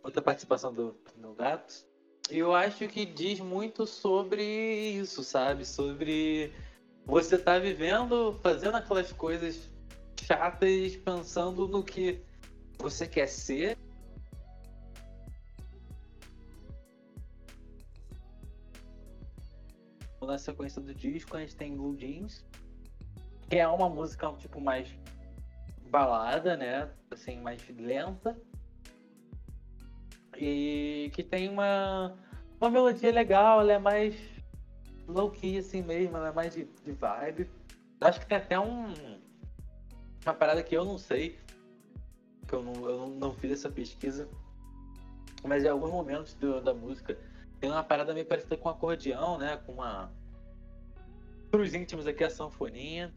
outra 0.03 0.21
participação 0.21 0.73
do 0.73 0.95
meu 1.17 1.33
gato. 1.33 1.85
Eu 2.29 2.53
acho 2.53 2.87
que 2.87 3.05
diz 3.05 3.39
muito 3.39 3.87
sobre 3.87 4.43
isso, 4.43 5.23
sabe? 5.23 5.65
Sobre 5.65 6.51
você 7.05 7.37
tá 7.37 7.57
vivendo, 7.57 8.37
fazendo 8.43 8.75
aquelas 8.75 9.13
coisas 9.13 9.69
chatas, 10.21 10.95
pensando 10.97 11.67
no 11.67 11.81
que 11.81 12.21
você 12.77 13.07
quer 13.07 13.27
ser 13.27 13.77
na 20.27 20.37
sequência 20.37 20.81
do 20.81 20.93
disco 20.93 21.35
a 21.35 21.39
gente 21.39 21.55
tem 21.55 21.75
Blue 21.75 21.95
Jeans, 21.95 22.45
que 23.49 23.55
é 23.55 23.67
uma 23.67 23.89
música 23.89 24.31
tipo 24.33 24.61
mais 24.61 24.93
balada, 25.89 26.55
né? 26.55 26.89
Assim, 27.09 27.39
mais 27.39 27.61
lenta. 27.69 28.37
E 30.37 31.09
que 31.13 31.23
tem 31.23 31.49
uma, 31.49 32.15
uma 32.61 32.69
melodia 32.69 33.11
legal, 33.11 33.61
ela 33.61 33.73
é 33.73 33.79
mais 33.79 34.15
low 35.07 35.31
key 35.31 35.57
assim 35.57 35.81
mesmo, 35.81 36.17
ela 36.17 36.27
é 36.27 36.31
mais 36.31 36.53
de, 36.53 36.65
de 36.65 36.91
vibe. 36.91 37.49
Acho 38.01 38.19
que 38.19 38.27
tem 38.27 38.37
até 38.37 38.59
um 38.59 38.93
uma 40.25 40.33
parada 40.33 40.61
que 40.61 40.75
eu 40.75 40.83
não 40.83 40.97
sei, 40.97 41.39
que 42.47 42.53
eu 42.53 42.61
não, 42.61 42.89
eu 42.89 43.07
não, 43.07 43.33
fiz 43.33 43.51
essa 43.51 43.69
pesquisa, 43.69 44.27
mas 45.43 45.63
em 45.63 45.69
alguns 45.69 45.89
momentos 45.89 46.33
do, 46.33 46.61
da 46.61 46.73
música 46.73 47.17
tem 47.59 47.71
uma 47.71 47.83
parada 47.83 48.13
meio 48.13 48.25
parecida 48.25 48.57
com 48.57 48.67
um 48.67 48.71
acordeão, 48.71 49.37
né? 49.37 49.57
Com 49.65 49.73
uma. 49.73 50.11
Pros 51.51 51.73
íntimos 51.73 52.07
aqui 52.07 52.23
a 52.23 52.29
sanfoninha. 52.29 53.13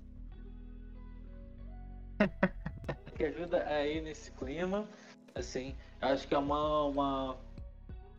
que 3.16 3.24
ajuda 3.24 3.64
aí 3.66 4.00
nesse 4.00 4.30
clima. 4.32 4.88
Assim, 5.34 5.76
acho 6.00 6.26
que 6.26 6.34
é 6.34 6.38
uma, 6.38 6.84
uma 6.84 7.40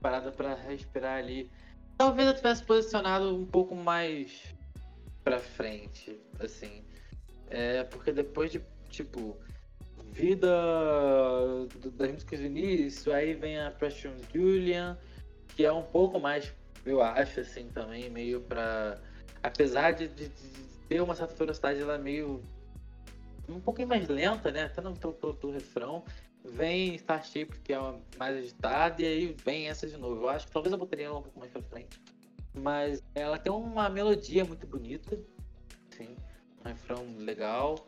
parada 0.01 0.31
para 0.31 0.55
respirar 0.55 1.17
ali. 1.17 1.51
Talvez 1.97 2.27
eu 2.27 2.35
tivesse 2.35 2.63
posicionado 2.63 3.35
um 3.35 3.45
pouco 3.45 3.75
mais 3.75 4.55
pra 5.23 5.39
frente, 5.39 6.19
assim. 6.39 6.83
É, 7.49 7.83
porque 7.83 8.11
depois 8.11 8.51
de, 8.51 8.61
tipo, 8.89 9.37
vida 10.11 10.49
das 11.93 12.11
músicas 12.11 12.39
do 12.39 12.45
início, 12.45 13.13
aí 13.13 13.33
vem 13.33 13.59
a 13.59 13.71
Preston 13.71 14.15
Julian, 14.33 14.97
que 15.55 15.65
é 15.65 15.71
um 15.71 15.83
pouco 15.83 16.19
mais, 16.19 16.53
eu 16.85 17.01
acho, 17.01 17.39
assim, 17.41 17.67
também, 17.69 18.09
meio 18.09 18.41
pra. 18.41 18.99
Apesar 19.43 19.91
de, 19.91 20.07
de, 20.07 20.29
de 20.29 20.61
ter 20.87 21.01
uma 21.01 21.15
certa 21.15 21.33
velocidade, 21.35 21.79
ela 21.79 21.95
é 21.95 21.97
meio. 21.97 22.41
um 23.49 23.59
pouquinho 23.59 23.87
mais 23.87 24.07
lenta, 24.07 24.51
né? 24.51 24.63
Até 24.63 24.81
no 24.81 24.93
do 24.93 25.51
refrão. 25.51 26.03
Vem 26.43 26.95
Starship, 26.95 27.59
que 27.63 27.71
é 27.71 27.77
mais 28.17 28.37
agitada, 28.37 29.01
e 29.01 29.05
aí 29.05 29.35
vem 29.45 29.67
essa 29.69 29.87
de 29.87 29.95
novo. 29.97 30.23
Eu 30.23 30.29
acho 30.29 30.47
que 30.47 30.51
talvez 30.51 30.71
eu 30.73 30.79
botaria 30.79 31.05
ela 31.05 31.19
um 31.19 31.21
pouco 31.21 31.39
mais 31.39 31.51
pra 31.51 31.61
frente. 31.61 32.01
Mas 32.53 33.03
ela 33.13 33.37
tem 33.37 33.51
uma 33.51 33.87
melodia 33.89 34.43
muito 34.43 34.67
bonita, 34.67 35.17
sim, 35.89 36.15
um 36.59 36.67
refrão 36.67 37.05
legal. 37.19 37.87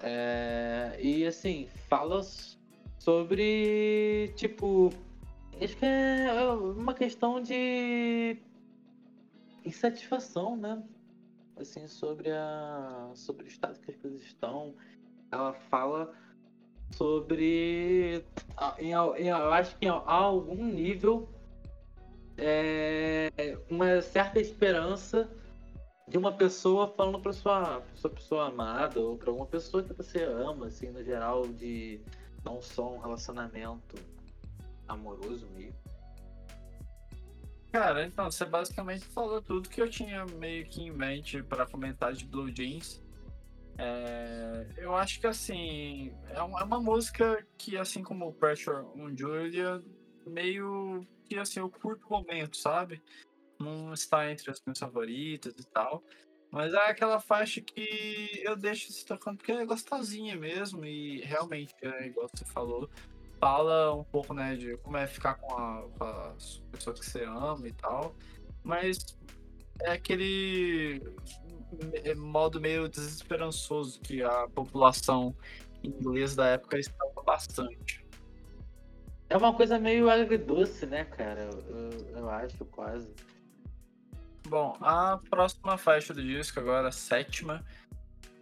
É, 0.00 0.96
e 1.00 1.26
assim, 1.26 1.68
fala 1.88 2.20
sobre 2.98 4.32
tipo. 4.36 4.92
Acho 5.60 5.76
que 5.76 5.84
é 5.86 6.32
uma 6.76 6.94
questão 6.94 7.40
de 7.40 8.36
insatisfação, 9.64 10.56
né? 10.56 10.82
Assim, 11.56 11.86
sobre 11.86 12.30
a. 12.30 13.10
sobre 13.14 13.44
o 13.44 13.48
estado 13.48 13.78
que 13.80 13.90
as 13.90 13.96
coisas 13.96 14.20
estão. 14.22 14.74
Ela 15.30 15.52
fala 15.52 16.12
sobre. 16.92 18.24
Em, 18.78 18.88
em, 18.88 19.28
eu 19.28 19.52
acho 19.52 19.76
que 19.76 19.86
em 19.86 19.88
algum 19.88 20.64
nível 20.64 21.28
é, 22.36 23.58
uma 23.70 24.00
certa 24.02 24.40
esperança 24.40 25.28
de 26.08 26.18
uma 26.18 26.32
pessoa 26.32 26.88
falando 26.88 27.20
para 27.20 27.32
sua, 27.32 27.82
sua 27.94 28.10
pessoa 28.10 28.48
amada 28.48 29.00
ou 29.00 29.16
para 29.16 29.30
alguma 29.30 29.46
pessoa 29.46 29.82
que 29.82 29.92
você 29.92 30.22
ama, 30.22 30.66
assim, 30.66 30.90
no 30.90 31.02
geral, 31.02 31.46
de 31.46 32.00
não 32.44 32.60
só 32.60 32.92
um 32.92 32.98
relacionamento 32.98 33.96
amoroso 34.86 35.48
meio. 35.54 35.74
Cara, 37.74 38.06
então, 38.06 38.30
você 38.30 38.44
basicamente 38.44 39.04
falou 39.06 39.42
tudo 39.42 39.68
que 39.68 39.82
eu 39.82 39.90
tinha 39.90 40.24
meio 40.24 40.64
que 40.64 40.80
em 40.80 40.92
mente 40.92 41.42
para 41.42 41.66
comentar 41.66 42.12
de 42.12 42.24
Blue 42.24 42.48
Jeans. 42.48 43.02
É, 43.76 44.64
eu 44.76 44.94
acho 44.94 45.18
que 45.18 45.26
assim, 45.26 46.14
é 46.28 46.40
uma, 46.40 46.60
é 46.60 46.62
uma, 46.62 46.80
música 46.80 47.44
que, 47.58 47.76
assim 47.76 48.00
como 48.00 48.32
Pressure 48.34 48.86
on 48.96 49.16
Julia, 49.16 49.82
meio 50.24 51.04
que 51.24 51.36
assim, 51.36 51.58
eu 51.58 51.68
curto 51.68 52.06
o 52.06 52.10
momento, 52.10 52.56
sabe? 52.56 53.02
Não 53.58 53.92
está 53.92 54.30
entre 54.30 54.52
as 54.52 54.62
minhas 54.64 54.78
favoritas 54.78 55.56
e 55.58 55.66
tal. 55.66 56.00
Mas 56.52 56.72
é 56.72 56.78
aquela 56.88 57.18
faixa 57.18 57.60
que 57.60 58.40
eu 58.44 58.54
deixo 58.54 58.92
se 58.92 59.04
tocando 59.04 59.38
porque 59.38 59.50
é 59.50 59.66
gostosinha 59.66 60.36
mesmo. 60.36 60.84
E 60.84 61.22
realmente, 61.22 61.74
é, 61.82 62.06
igual 62.06 62.28
você 62.32 62.44
falou, 62.44 62.88
fala 63.40 63.94
um 63.94 64.04
pouco, 64.04 64.32
né, 64.34 64.56
de 64.56 64.76
como 64.78 64.96
é 64.96 65.06
ficar 65.06 65.34
com 65.34 65.54
a, 65.56 65.82
com 65.98 66.04
a 66.04 66.34
pessoa 66.72 66.94
que 66.94 67.04
você 67.04 67.24
ama 67.24 67.66
e 67.66 67.72
tal. 67.72 68.14
Mas 68.62 69.16
é 69.82 69.92
aquele 69.92 71.02
modo 72.16 72.60
meio 72.60 72.88
desesperançoso 72.88 74.00
que 74.00 74.22
a 74.22 74.48
população 74.48 75.34
inglesa 75.82 76.36
da 76.36 76.46
época 76.48 76.78
estava 76.78 77.22
bastante. 77.24 78.04
É 79.28 79.36
uma 79.36 79.52
coisa 79.52 79.78
meio 79.78 80.08
agridoce, 80.08 80.86
né, 80.86 81.04
cara? 81.04 81.48
Eu, 81.68 82.16
eu 82.16 82.30
acho, 82.30 82.64
quase. 82.66 83.12
Bom, 84.46 84.76
a 84.80 85.18
próxima 85.30 85.76
faixa 85.78 86.12
do 86.12 86.22
disco, 86.22 86.60
agora 86.60 86.88
a 86.88 86.92
sétima. 86.92 87.64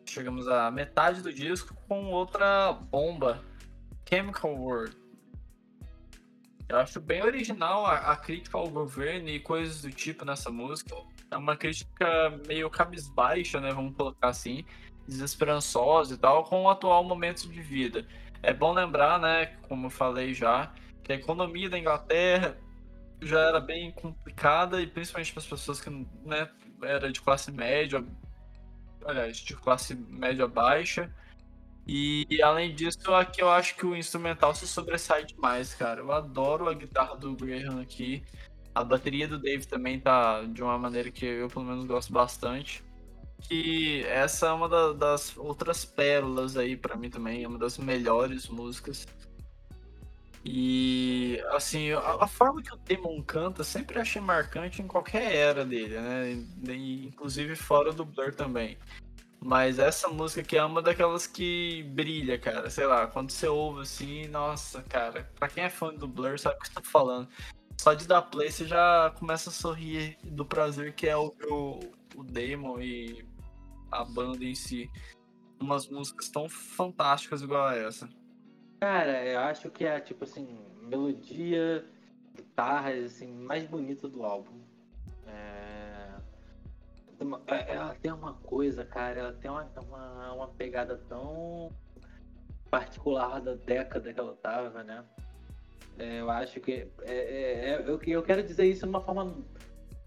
Chegamos 0.05 0.47
à 0.49 0.71
metade 0.71 1.23
do 1.23 1.33
disco 1.33 1.75
com 1.89 2.11
outra 2.11 2.73
bomba, 2.73 3.43
Chemical 4.09 4.55
World. 4.55 4.97
Eu 6.69 6.79
acho 6.79 7.01
bem 7.01 7.23
original 7.23 7.85
a, 7.85 8.13
a, 8.13 8.17
crítica 8.17 8.57
ao 8.57 8.69
governo 8.69 9.29
e 9.29 9.39
coisas 9.39 9.83
do 9.83 9.91
tipo 9.91 10.25
nessa 10.25 10.51
música. 10.51 10.95
É 11.31 11.37
uma 11.37 11.57
crítica 11.57 12.31
meio 12.47 12.71
cabisbaixa, 12.71 13.61
né? 13.61 13.73
Vamos 13.73 13.95
colocar 13.97 14.29
assim, 14.29 14.65
desesperançosa 15.07 16.15
e 16.15 16.17
tal, 16.17 16.45
com 16.45 16.63
o 16.63 16.71
atual 16.71 17.05
momento 17.05 17.49
de 17.49 17.61
vida. 17.61 18.07
É 18.43 18.53
bom 18.53 18.73
lembrar, 18.73 19.21
né, 19.21 19.47
como 19.69 19.87
eu 19.87 19.91
falei 19.91 20.35
já, 20.35 20.73
que 21.03 21.13
a 21.13 21.17
economia 21.17 21.71
da 21.71 21.79
Inglaterra 21.79 22.57
já 23.21 23.41
era 23.41 23.61
bem 23.61 23.93
complicada 23.93 24.81
e 24.81 24.87
principalmente 24.87 25.33
para 25.33 25.43
as 25.43 25.49
pessoas 25.49 25.81
que 25.81 25.91
né, 26.25 26.51
era 26.83 27.11
de 27.13 27.21
classe 27.21 27.53
média, 27.53 28.05
aliás, 29.07 29.37
de 29.37 29.55
classe 29.55 29.95
média 29.95 30.47
baixa. 30.49 31.13
E 31.87 32.41
além 32.43 32.75
disso, 32.75 33.13
aqui 33.15 33.43
eu 33.43 33.51
acho 33.51 33.75
que 33.77 33.85
o 33.85 33.97
instrumental 33.97 34.55
se 34.55 34.67
sobressai 34.67 35.25
demais, 35.25 35.75
cara. 35.75 36.01
Eu 36.01 36.13
adoro 36.13 36.69
a 36.69 36.75
guitarra 36.75 37.17
do 37.17 37.35
Graham 37.35 37.81
aqui. 37.81 38.23
A 38.75 38.85
bateria 38.85 39.29
do 39.29 39.39
Dave 39.39 39.67
também 39.67 40.01
tá 40.01 40.43
de 40.43 40.63
uma 40.63 40.79
maneira 40.79 41.11
que 41.11 41.27
eu 41.27 41.49
pelo 41.49 41.65
menos 41.65 41.85
gosto 41.85 42.13
bastante 42.13 42.83
que 43.49 44.05
essa 44.05 44.47
é 44.47 44.53
uma 44.53 44.69
da, 44.69 44.93
das 44.93 45.37
outras 45.37 45.85
pérolas 45.85 46.57
aí 46.57 46.77
para 46.77 46.97
mim 46.97 47.11
também, 47.11 47.43
é 47.43 47.49
uma 47.49 47.59
das 47.59 47.79
melhores 47.79 48.49
músicas. 48.49 49.07
E 50.45 51.41
assim, 51.51 51.93
a, 51.93 52.25
a, 52.25 52.27
forma 52.27 52.63
que 52.63 52.75
o 52.75 52.77
Demon 52.77 53.23
canta 53.23 53.63
sempre 53.63 54.01
achei 54.01 54.21
marcante 54.21 54.83
em 54.83 54.89
qualquer 54.89 55.35
era 55.35 55.65
dele, 55.65 56.01
né? 56.01 56.33
E, 56.69 57.07
inclusive 57.07 57.55
fora 57.55 57.93
do 57.93 58.05
Blur 58.05 58.35
também. 58.35 58.77
Mas 59.45 59.81
essa 59.81 60.09
música 60.09 60.41
aqui 60.41 60.57
é 60.57 60.65
uma 60.65 60.81
daquelas 60.81 61.27
que 61.27 61.83
brilha, 61.95 62.39
cara. 62.39 62.71
Sei 62.71 62.87
lá, 62.87 63.09
quando 63.09 63.33
você 63.33 63.49
ouve 63.49 63.83
assim, 63.83 64.29
nossa, 64.29 64.83
cara, 64.83 65.29
pra 65.35 65.49
quem 65.49 65.65
é 65.65 65.69
fã 65.69 65.93
do 65.93 66.07
Blur 66.07 66.39
sabe 66.39 66.57
o 66.57 66.59
que 66.61 66.69
eu 66.69 66.83
tô 66.83 66.89
falando. 66.89 67.29
Só 67.77 67.93
de 67.93 68.07
dar 68.07 68.23
play 68.23 68.53
você 68.53 68.65
já 68.65 69.13
começa 69.19 69.51
a 69.51 69.53
sorrir 69.53 70.17
do 70.23 70.45
prazer 70.45 70.95
que 70.95 71.09
é 71.09 71.17
ouvir 71.17 71.47
o, 71.51 71.81
o 72.15 72.23
Demon 72.23 72.81
e 72.81 73.27
a 73.91 74.05
banda 74.05 74.45
em 74.45 74.55
si 74.55 74.89
umas 75.61 75.89
músicas 75.89 76.29
tão 76.29 76.49
fantásticas 76.49 77.43
igual 77.43 77.67
a 77.67 77.77
essa. 77.77 78.09
Cara, 78.81 79.25
eu 79.25 79.41
acho 79.41 79.69
que 79.71 79.85
é 79.85 79.99
tipo 79.99 80.23
assim, 80.23 80.57
melodia, 80.81 81.85
guitarras 82.37 83.07
assim, 83.07 83.33
mais 83.33 83.67
bonita 83.67 84.09
do 84.09 84.23
álbum. 84.23 84.62
É... 87.47 87.55
é 87.55 87.75
ela 87.75 87.95
tem 87.95 88.13
uma 88.13 88.35
coisa, 88.35 88.85
cara, 88.85 89.21
ela 89.21 89.33
tem 89.33 89.51
uma, 89.51 89.69
uma, 89.77 90.33
uma 90.33 90.49
pegada 90.49 90.97
tão 91.09 91.71
particular 92.71 93.41
da 93.41 93.55
década 93.55 94.13
que 94.13 94.19
ela 94.19 94.35
tava, 94.37 94.83
né? 94.83 95.05
É, 95.99 96.21
eu 96.21 96.31
acho 96.31 96.59
que. 96.61 96.89
É, 97.03 97.13
é, 97.13 97.71
é, 97.71 97.85
eu, 97.87 98.01
eu 98.03 98.23
quero 98.23 98.43
dizer 98.43 98.65
isso 98.65 98.83
de 98.83 98.89
uma 98.89 99.01
forma 99.01 99.37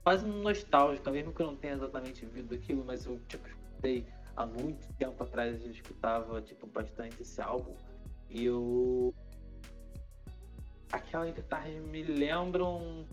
quase 0.03 0.25
nostálgica, 0.27 1.11
mesmo 1.11 1.33
que 1.33 1.41
eu 1.41 1.47
não 1.47 1.55
tenha 1.55 1.73
exatamente 1.73 2.25
vivido 2.25 2.53
aquilo, 2.55 2.83
mas 2.85 3.05
eu 3.05 3.19
tipo, 3.27 3.47
escutei 3.47 4.05
há 4.35 4.45
muito 4.45 4.87
tempo 4.95 5.23
atrás, 5.23 5.63
eu 5.63 5.71
escutava 5.71 6.41
tipo, 6.41 6.67
bastante 6.67 7.21
esse 7.21 7.41
álbum. 7.41 7.73
E 8.29 8.45
eu. 8.45 9.13
Aquelas 10.91 11.33
guitarras 11.33 11.73
me 11.73 12.03
lembram. 12.03 13.05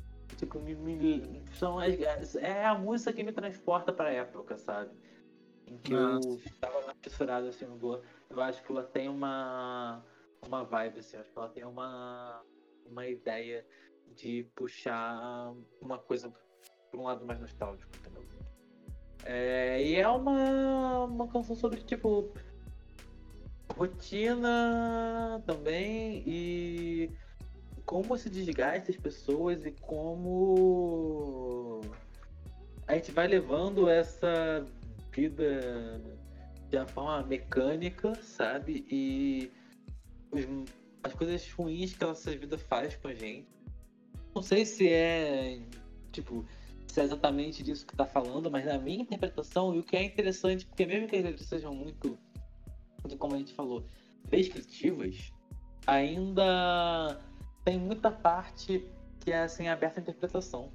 Tipo, 0.43 0.59
me, 0.59 0.75
me, 0.75 1.41
são 1.53 1.79
as, 1.79 2.35
é 2.35 2.65
a 2.65 2.75
música 2.75 3.13
que 3.13 3.23
me 3.23 3.31
transporta 3.31 3.93
pra 3.93 4.11
época, 4.11 4.59
sabe? 4.59 4.91
Em 5.69 5.79
que 5.79 5.95
Nossa. 5.95 6.29
eu 6.29 6.35
estava 6.35 6.85
mais 6.85 6.99
fissurado 7.01 7.47
assim 7.47 7.65
no 7.65 7.77
Blur. 7.77 8.03
Eu 8.29 8.43
acho 8.43 8.61
que 8.61 8.73
ela 8.73 8.83
tem 8.83 9.09
uma. 9.09 10.05
Uma 10.45 10.65
vibe, 10.65 10.99
assim, 10.99 11.17
acho 11.17 11.31
que 11.31 11.39
ela 11.39 11.49
tem 11.49 11.65
uma. 11.65 12.43
Uma 12.85 13.07
ideia 13.07 13.65
de 14.17 14.43
puxar 14.57 15.55
uma 15.81 15.99
coisa 15.99 16.35
para 16.91 17.01
um 17.01 17.05
lado 17.05 17.25
mais 17.25 17.39
nostálgico, 17.39 17.89
entendeu? 17.97 18.25
É, 19.25 19.81
e 19.81 19.95
é 19.95 20.09
uma, 20.09 21.05
uma 21.05 21.29
canção 21.29 21.55
sobre, 21.55 21.83
tipo, 21.83 22.35
rotina 23.77 25.41
também 25.47 26.25
e 26.27 27.13
como 27.93 28.17
se 28.17 28.31
desgasta 28.31 28.91
as 28.91 28.97
pessoas 28.97 29.67
e 29.67 29.73
como 29.83 31.83
a 32.87 32.95
gente 32.95 33.13
vai 33.13 33.29
levando 33.29 33.87
essa 33.87 34.65
vida 35.11 36.01
de 36.71 36.79
uma 36.79 36.87
forma 36.87 37.23
mecânica, 37.25 38.15
sabe? 38.23 38.87
E 38.91 39.53
os, 40.31 40.43
as 41.03 41.13
coisas 41.13 41.53
ruins 41.53 41.93
que 41.93 42.03
a 42.03 42.07
nossa 42.07 42.35
vida 42.35 42.57
faz 42.57 42.97
com 42.97 43.09
a 43.09 43.15
gente. 43.15 43.47
Não 44.35 44.41
sei 44.41 44.65
se 44.65 44.89
é, 44.89 45.61
tipo, 46.13 46.47
se 46.87 46.99
é 46.99 47.05
exatamente 47.05 47.63
disso 47.63 47.85
que 47.85 47.93
está 47.93 48.07
falando, 48.07 48.51
mas 48.51 48.65
na 48.65 48.79
minha 48.79 49.03
interpretação, 49.03 49.75
e 49.75 49.81
o 49.81 49.83
que 49.83 49.99
é 49.99 50.03
interessante, 50.03 50.65
porque 50.65 50.87
mesmo 50.87 51.09
que 51.09 51.17
eles 51.17 51.43
sejam 51.43 51.75
muito, 51.75 52.19
como 53.19 53.35
a 53.35 53.39
gente 53.39 53.53
falou, 53.53 53.85
descritivas, 54.31 55.31
ainda 55.87 57.21
tem 57.65 57.79
muita 57.79 58.11
parte 58.11 58.89
que 59.21 59.31
é 59.31 59.43
assim 59.43 59.69
aberta 59.69 60.01
à 60.01 60.03
interpretação. 60.03 60.71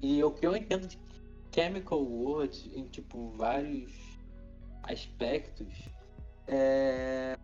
E 0.00 0.22
o 0.22 0.30
que 0.30 0.46
eu 0.46 0.56
entendo 0.56 0.86
de 0.86 0.98
Chemical 1.52 2.02
World 2.02 2.70
em 2.74 2.84
tipo 2.84 3.30
vários 3.30 3.92
aspectos, 4.82 5.74
é... 6.46 7.36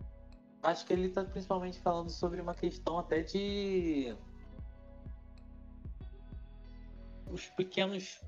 acho 0.63 0.87
que 0.87 0.93
ele 0.93 1.07
está 1.07 1.25
principalmente 1.25 1.81
falando 1.81 2.11
sobre 2.11 2.41
uma 2.41 2.55
questão 2.55 2.99
até 2.99 3.23
de 3.23 4.15
os 7.31 7.47
pequenos 7.47 8.21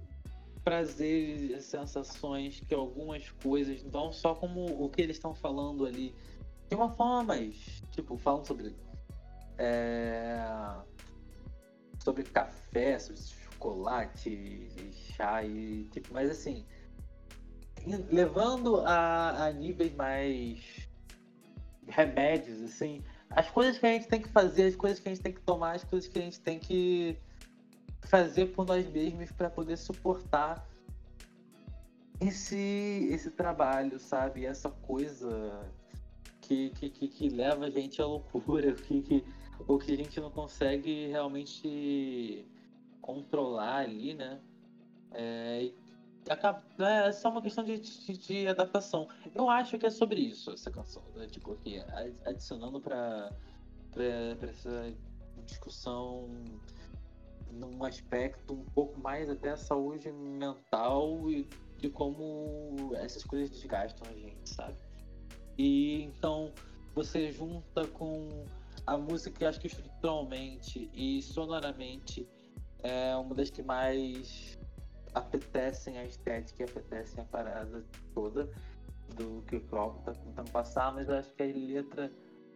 prazeres 0.64 1.50
e 1.50 1.60
sensações 1.60 2.60
que 2.60 2.74
algumas 2.74 3.28
coisas 3.30 3.84
não 3.84 4.10
só 4.10 4.34
como 4.34 4.64
o 4.82 4.88
que 4.88 5.02
eles 5.02 5.16
estão 5.16 5.34
falando 5.34 5.84
ali 5.84 6.14
de 6.70 6.74
uma 6.74 6.88
forma 6.88 7.22
mais 7.22 7.82
tipo 7.90 8.16
falando 8.16 8.46
sobre 8.46 8.74
é, 9.58 10.40
sobre 12.02 12.22
café 12.24 12.98
sobre 12.98 13.20
chocolate 13.20 14.68
chá 14.92 15.42
e 15.44 15.84
tipo 15.90 16.12
mas 16.12 16.30
assim 16.30 16.64
levando 18.10 18.80
a, 18.80 19.46
a 19.46 19.52
níveis 19.52 19.94
mais 19.94 20.88
remédios 21.86 22.62
assim 22.62 23.02
as 23.30 23.50
coisas 23.50 23.78
que 23.78 23.86
a 23.86 23.90
gente 23.90 24.08
tem 24.08 24.20
que 24.20 24.28
fazer 24.28 24.66
as 24.66 24.76
coisas 24.76 25.00
que 25.00 25.08
a 25.08 25.12
gente 25.14 25.22
tem 25.22 25.32
que 25.32 25.40
tomar 25.42 25.72
as 25.72 25.84
coisas 25.84 26.08
que 26.08 26.18
a 26.18 26.22
gente 26.22 26.40
tem 26.40 26.58
que 26.58 27.18
fazer 28.02 28.46
por 28.46 28.66
nós 28.66 28.86
mesmos 28.88 29.30
para 29.32 29.50
poder 29.50 29.76
suportar 29.76 30.66
esse, 32.20 33.08
esse 33.10 33.30
trabalho, 33.30 33.98
sabe? 33.98 34.46
Essa 34.46 34.70
coisa 34.70 35.68
que, 36.40 36.70
que, 36.70 36.90
que, 36.90 37.08
que 37.08 37.28
leva 37.28 37.66
a 37.66 37.70
gente 37.70 38.00
à 38.00 38.06
loucura, 38.06 38.72
que, 38.86 39.02
que, 39.02 39.24
ou 39.66 39.78
que 39.78 39.92
a 39.92 39.96
gente 39.96 40.20
não 40.20 40.30
consegue 40.30 41.08
realmente 41.08 42.46
controlar 43.00 43.78
ali, 43.78 44.14
né? 44.14 44.40
É, 45.12 45.70
acaba, 46.28 46.62
é 46.78 47.12
só 47.12 47.30
uma 47.30 47.42
questão 47.42 47.62
de, 47.64 47.78
de, 47.78 48.16
de, 48.16 48.48
adaptação. 48.48 49.08
Eu 49.34 49.48
acho 49.48 49.78
que 49.78 49.86
é 49.86 49.90
sobre 49.90 50.20
isso 50.20 50.50
essa 50.50 50.70
canção, 50.70 51.02
né? 51.14 51.26
tipo, 51.26 51.52
aqui, 51.52 51.82
adicionando 52.24 52.80
para 52.80 53.30
essa 54.42 54.92
discussão 55.44 56.28
num 57.52 57.84
aspecto 57.84 58.54
um 58.54 58.64
pouco 58.74 58.98
mais 59.00 59.28
até 59.30 59.50
a 59.50 59.56
saúde 59.56 60.10
mental 60.10 61.30
e 61.30 61.48
de 61.78 61.88
como 61.88 62.92
essas 62.96 63.22
coisas 63.22 63.50
desgastam 63.50 64.08
a 64.10 64.14
gente, 64.14 64.48
sabe? 64.48 64.76
E 65.56 66.02
então 66.02 66.52
você 66.94 67.30
junta 67.30 67.86
com 67.88 68.46
a 68.86 68.96
música 68.96 69.48
acho 69.48 69.60
que 69.60 69.66
estruturalmente 69.66 70.90
e 70.92 71.22
sonoramente 71.22 72.28
é 72.82 73.16
uma 73.16 73.34
das 73.34 73.50
que 73.50 73.62
mais 73.62 74.58
apetecem 75.14 75.98
a 75.98 76.04
estética 76.04 76.62
e 76.62 76.64
apetecem 76.64 77.22
a 77.22 77.24
parada 77.26 77.84
toda 78.12 78.50
do 79.14 79.42
que 79.42 79.56
o 79.56 79.60
Klopp 79.62 80.04
tá 80.04 80.12
tentando 80.12 80.50
passar, 80.50 80.92
mas 80.92 81.08
eu 81.08 81.16
acho 81.16 81.32
que 81.34 81.42
a 81.42 81.46
letra 81.46 82.12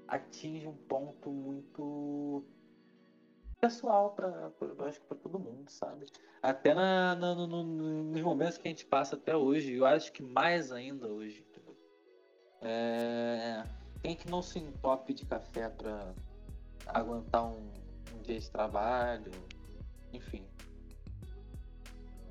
atinge 0.09 0.67
um 0.67 0.75
ponto 0.75 1.31
muito 1.31 2.45
pessoal 3.61 4.11
para 4.11 4.53
acho 4.87 5.01
que 5.01 5.07
para 5.07 5.17
todo 5.19 5.39
mundo, 5.39 5.69
sabe? 5.71 6.07
Até 6.43 6.75
na, 6.75 7.15
na 7.17 7.35
no, 7.35 7.47
no, 7.47 8.05
nos 8.05 8.21
momentos 8.23 8.59
que 8.59 8.69
a 8.69 8.71
gente 8.71 8.87
passa 8.87 9.17
até 9.17 9.37
hoje, 9.37 9.75
eu 9.75 9.87
acho 9.87 10.13
que 10.13 10.23
mais 10.23 10.71
ainda 10.73 11.09
hoje. 11.09 11.47
É, 12.61 13.63
quem 14.09 14.17
que 14.17 14.31
não 14.31 14.41
se 14.41 14.59
entope 14.59 15.13
de 15.13 15.27
café 15.27 15.69
para 15.69 16.15
aguentar 16.87 17.45
um, 17.45 17.71
um, 18.15 18.23
dia 18.23 18.41
de 18.41 18.51
trabalho, 18.51 19.31
enfim. 20.15 20.47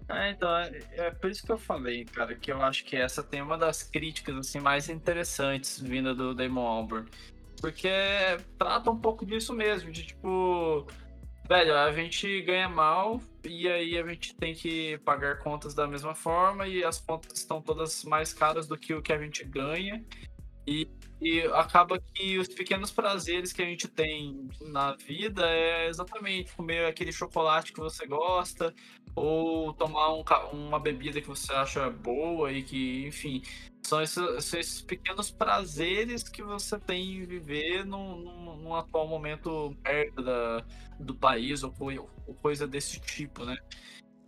É, 0.09 0.31
então, 0.31 0.57
é, 0.57 0.81
é, 0.93 1.11
por 1.11 1.29
isso 1.29 1.45
que 1.45 1.51
eu 1.51 1.57
falei, 1.57 2.03
cara, 2.05 2.33
que 2.33 2.51
eu 2.51 2.61
acho 2.63 2.83
que 2.83 2.95
essa 2.95 3.21
tem 3.21 3.43
uma 3.43 3.57
das 3.57 3.83
críticas 3.83 4.35
assim 4.37 4.59
mais 4.59 4.89
interessantes 4.89 5.79
vinda 5.79 6.15
do 6.15 6.33
Damon 6.33 6.65
Albarn. 6.65 7.07
Porque 7.61 7.89
trata 8.57 8.89
um 8.89 8.99
pouco 8.99 9.23
disso 9.23 9.53
mesmo, 9.53 9.91
de 9.91 10.03
tipo, 10.03 10.87
velho, 11.47 11.75
a 11.75 11.91
gente 11.91 12.41
ganha 12.41 12.69
mal 12.69 13.21
e 13.43 13.67
aí 13.67 13.99
a 13.99 14.07
gente 14.07 14.35
tem 14.35 14.55
que 14.55 14.97
pagar 14.99 15.39
contas 15.39 15.75
da 15.75 15.85
mesma 15.85 16.15
forma 16.15 16.67
e 16.67 16.83
as 16.83 16.99
contas 16.99 17.37
estão 17.37 17.61
todas 17.61 18.03
mais 18.03 18.33
caras 18.33 18.67
do 18.67 18.77
que 18.77 18.95
o 18.95 19.01
que 19.01 19.13
a 19.13 19.19
gente 19.19 19.43
ganha. 19.43 20.03
E, 20.67 20.85
e 21.19 21.41
acaba 21.53 21.99
que 21.99 22.37
os 22.37 22.47
pequenos 22.47 22.91
prazeres 22.91 23.51
que 23.51 23.61
a 23.61 23.65
gente 23.65 23.87
tem 23.87 24.47
na 24.61 24.95
vida 24.95 25.47
é 25.49 25.87
exatamente 25.87 26.55
comer 26.55 26.85
aquele 26.85 27.11
chocolate 27.11 27.73
que 27.73 27.79
você 27.79 28.05
gosta, 28.05 28.73
ou 29.15 29.73
tomar 29.73 30.13
um, 30.13 30.23
uma 30.53 30.79
bebida 30.79 31.19
que 31.19 31.27
você 31.27 31.51
acha 31.53 31.89
boa 31.89 32.51
e 32.51 32.61
que, 32.61 33.07
enfim, 33.07 33.41
são 33.81 33.99
esses, 34.01 34.45
são 34.45 34.59
esses 34.59 34.81
pequenos 34.81 35.31
prazeres 35.31 36.23
que 36.23 36.43
você 36.43 36.79
tem 36.79 37.17
em 37.17 37.25
viver 37.25 37.83
num, 37.83 38.17
num, 38.17 38.57
num 38.57 38.75
atual 38.75 39.07
momento 39.07 39.75
perto 39.81 40.21
da, 40.21 40.63
do 40.99 41.15
país 41.15 41.63
ou, 41.63 41.73
ou 42.27 42.35
coisa 42.35 42.67
desse 42.67 42.99
tipo, 42.99 43.43
né? 43.43 43.57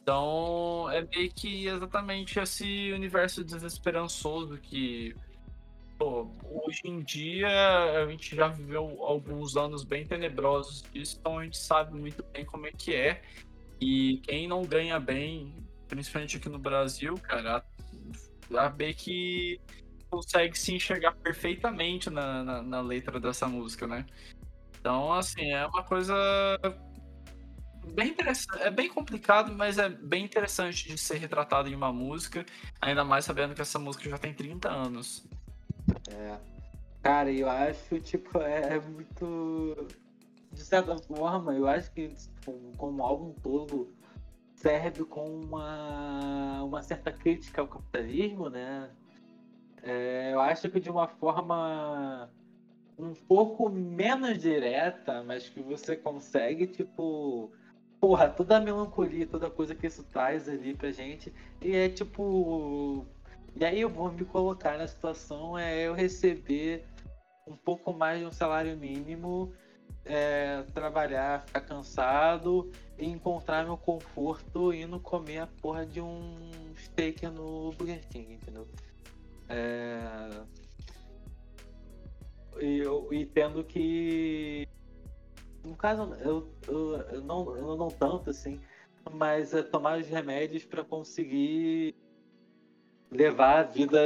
Então 0.01 0.89
é 0.89 1.05
meio 1.15 1.31
que 1.31 1.67
exatamente 1.67 2.39
esse 2.39 2.91
universo 2.91 3.43
desesperançoso 3.43 4.57
que 4.57 5.13
pô, 5.99 6.31
hoje 6.65 6.81
em 6.85 7.03
dia 7.03 7.49
a 7.49 8.07
gente 8.09 8.33
já 8.33 8.47
viveu 8.47 9.03
alguns 9.03 9.57
anos 9.57 9.83
bem 9.83 10.05
tenebrosos 10.05 10.81
disso, 10.93 11.17
então 11.19 11.37
a 11.37 11.43
gente 11.43 11.57
sabe 11.57 11.93
muito 11.99 12.23
bem 12.31 12.45
como 12.45 12.65
é 12.65 12.71
que 12.71 12.95
é. 12.95 13.21
E 13.81 14.17
quem 14.23 14.47
não 14.47 14.63
ganha 14.63 14.99
bem, 14.99 15.53
principalmente 15.87 16.37
aqui 16.37 16.47
no 16.47 16.57
Brasil, 16.57 17.15
cara, 17.15 17.63
B 18.75 18.93
que 18.93 19.59
consegue 20.09 20.57
se 20.57 20.73
enxergar 20.73 21.11
perfeitamente 21.15 22.09
na, 22.09 22.43
na, 22.43 22.61
na, 22.63 22.81
letra 22.81 23.19
dessa 23.19 23.47
música, 23.47 23.85
né? 23.85 24.05
Então, 24.79 25.13
assim, 25.13 25.51
é 25.51 25.65
uma 25.67 25.83
coisa 25.83 26.13
bem 27.93 28.09
interessante, 28.09 28.61
é 28.63 28.71
bem 28.71 28.89
complicado, 28.89 29.53
mas 29.53 29.77
é 29.77 29.89
bem 29.89 30.23
interessante 30.23 30.87
de 30.87 30.97
ser 30.97 31.17
retratado 31.17 31.69
em 31.69 31.75
uma 31.75 31.91
música, 31.91 32.45
ainda 32.81 33.03
mais 33.03 33.25
sabendo 33.25 33.53
que 33.53 33.61
essa 33.61 33.77
música 33.77 34.09
já 34.09 34.17
tem 34.17 34.33
30 34.33 34.69
anos. 34.69 35.27
É. 36.11 36.37
Cara, 37.01 37.31
eu 37.31 37.49
acho, 37.49 37.99
tipo, 37.99 38.39
é, 38.39 38.75
é 38.75 38.79
muito. 38.79 39.87
De 40.51 40.63
certa 40.63 40.97
forma, 40.97 41.53
eu 41.53 41.67
acho 41.67 41.91
que 41.91 42.09
tipo, 42.09 42.53
como 42.77 43.03
álbum 43.03 43.33
todo 43.41 43.93
serve 44.55 45.05
com 45.05 45.25
uma, 45.25 46.63
uma 46.63 46.81
certa 46.81 47.11
crítica 47.11 47.61
ao 47.61 47.67
capitalismo, 47.67 48.49
né? 48.49 48.89
É, 49.81 50.31
eu 50.33 50.39
acho 50.41 50.69
que 50.69 50.79
de 50.79 50.89
uma 50.89 51.07
forma 51.07 52.29
um 52.97 53.13
pouco 53.13 53.69
menos 53.69 54.37
direta, 54.37 55.23
mas 55.23 55.47
que 55.47 55.61
você 55.61 55.95
consegue, 55.95 56.67
tipo, 56.67 57.49
porra, 57.99 58.27
toda 58.29 58.57
a 58.57 58.59
melancolia, 58.59 59.25
toda 59.25 59.49
coisa 59.49 59.73
que 59.73 59.87
isso 59.87 60.03
traz 60.03 60.49
ali 60.49 60.73
pra 60.75 60.91
gente, 60.91 61.33
e 61.61 61.75
é 61.75 61.87
tipo. 61.87 63.05
E 63.55 63.65
aí 63.65 63.81
eu 63.81 63.89
vou 63.89 64.11
me 64.11 64.25
colocar 64.25 64.77
na 64.77 64.87
situação, 64.87 65.57
é 65.57 65.87
eu 65.87 65.93
receber 65.93 66.85
um 67.47 67.55
pouco 67.55 67.91
mais 67.91 68.19
de 68.19 68.25
um 68.25 68.31
salário 68.31 68.77
mínimo 68.77 69.51
é, 70.05 70.63
trabalhar, 70.73 71.45
ficar 71.45 71.61
cansado 71.61 72.71
e 72.97 73.05
encontrar 73.05 73.65
meu 73.65 73.77
conforto 73.77 74.73
indo 74.73 74.99
comer 74.99 75.39
a 75.39 75.47
porra 75.47 75.85
de 75.85 76.01
um 76.01 76.73
steak 76.75 77.25
no 77.27 77.71
Burger 77.71 78.07
King, 78.09 78.33
entendeu? 78.33 78.67
É... 79.47 80.43
E, 82.59 82.79
eu, 82.79 83.11
e 83.13 83.25
tendo 83.25 83.63
que. 83.63 84.67
No 85.63 85.75
caso, 85.75 86.13
eu, 86.15 86.53
eu, 86.67 86.97
eu, 87.11 87.21
não, 87.21 87.55
eu 87.55 87.75
não 87.75 87.87
tanto 87.87 88.29
assim, 88.29 88.59
mas 89.11 89.53
é 89.53 89.61
tomar 89.61 89.99
os 89.99 90.07
remédios 90.07 90.65
para 90.65 90.83
conseguir 90.83 91.95
levar 93.11 93.59
a 93.59 93.63
vida 93.63 93.99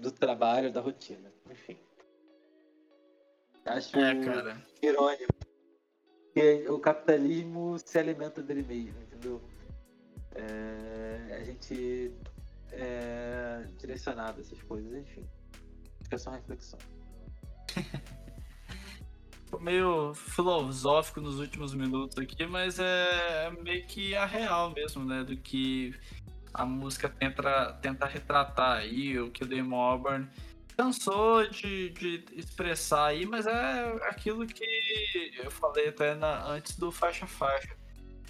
do 0.00 0.10
trabalho, 0.10 0.72
da 0.72 0.80
rotina. 0.80 1.32
Enfim. 1.50 1.78
Acho 3.64 3.98
é, 3.98 4.24
cara. 4.24 4.66
irônico. 4.82 5.32
Que 6.34 6.68
o 6.68 6.78
capitalismo 6.78 7.78
se 7.78 7.98
alimenta 7.98 8.42
dele 8.42 8.62
mesmo, 8.62 9.00
entendeu? 9.00 9.40
É, 10.34 11.36
a 11.36 11.44
gente 11.44 12.12
é 12.72 13.64
direcionado 13.78 14.38
a 14.38 14.40
essas 14.40 14.60
coisas, 14.62 14.92
enfim. 14.92 15.24
Fica 16.02 16.18
só 16.18 16.30
uma 16.30 16.36
reflexão. 16.36 16.78
meio 19.60 20.14
filosófico 20.14 21.20
nos 21.20 21.38
últimos 21.38 21.74
minutos 21.74 22.18
aqui, 22.18 22.46
mas 22.46 22.78
é 22.78 23.50
meio 23.62 23.86
que 23.86 24.14
a 24.14 24.26
real 24.26 24.72
mesmo, 24.72 25.04
né? 25.04 25.22
Do 25.22 25.36
que 25.36 25.94
a 26.54 26.64
música 26.64 27.08
tenta, 27.08 27.72
tenta 27.82 28.06
retratar 28.06 28.78
aí, 28.78 29.18
o 29.18 29.30
que 29.30 29.42
o 29.42 29.46
Damon 29.46 29.76
Albarn 29.76 30.28
cansou 30.76 31.46
de, 31.48 31.90
de 31.90 32.24
expressar 32.32 33.06
aí, 33.06 33.26
mas 33.26 33.46
é 33.46 33.84
aquilo 34.08 34.46
que 34.46 34.64
eu 35.36 35.50
falei 35.50 35.88
até 35.88 36.14
na, 36.14 36.46
antes 36.46 36.76
do 36.76 36.90
faixa 36.90 37.26
faixa. 37.26 37.76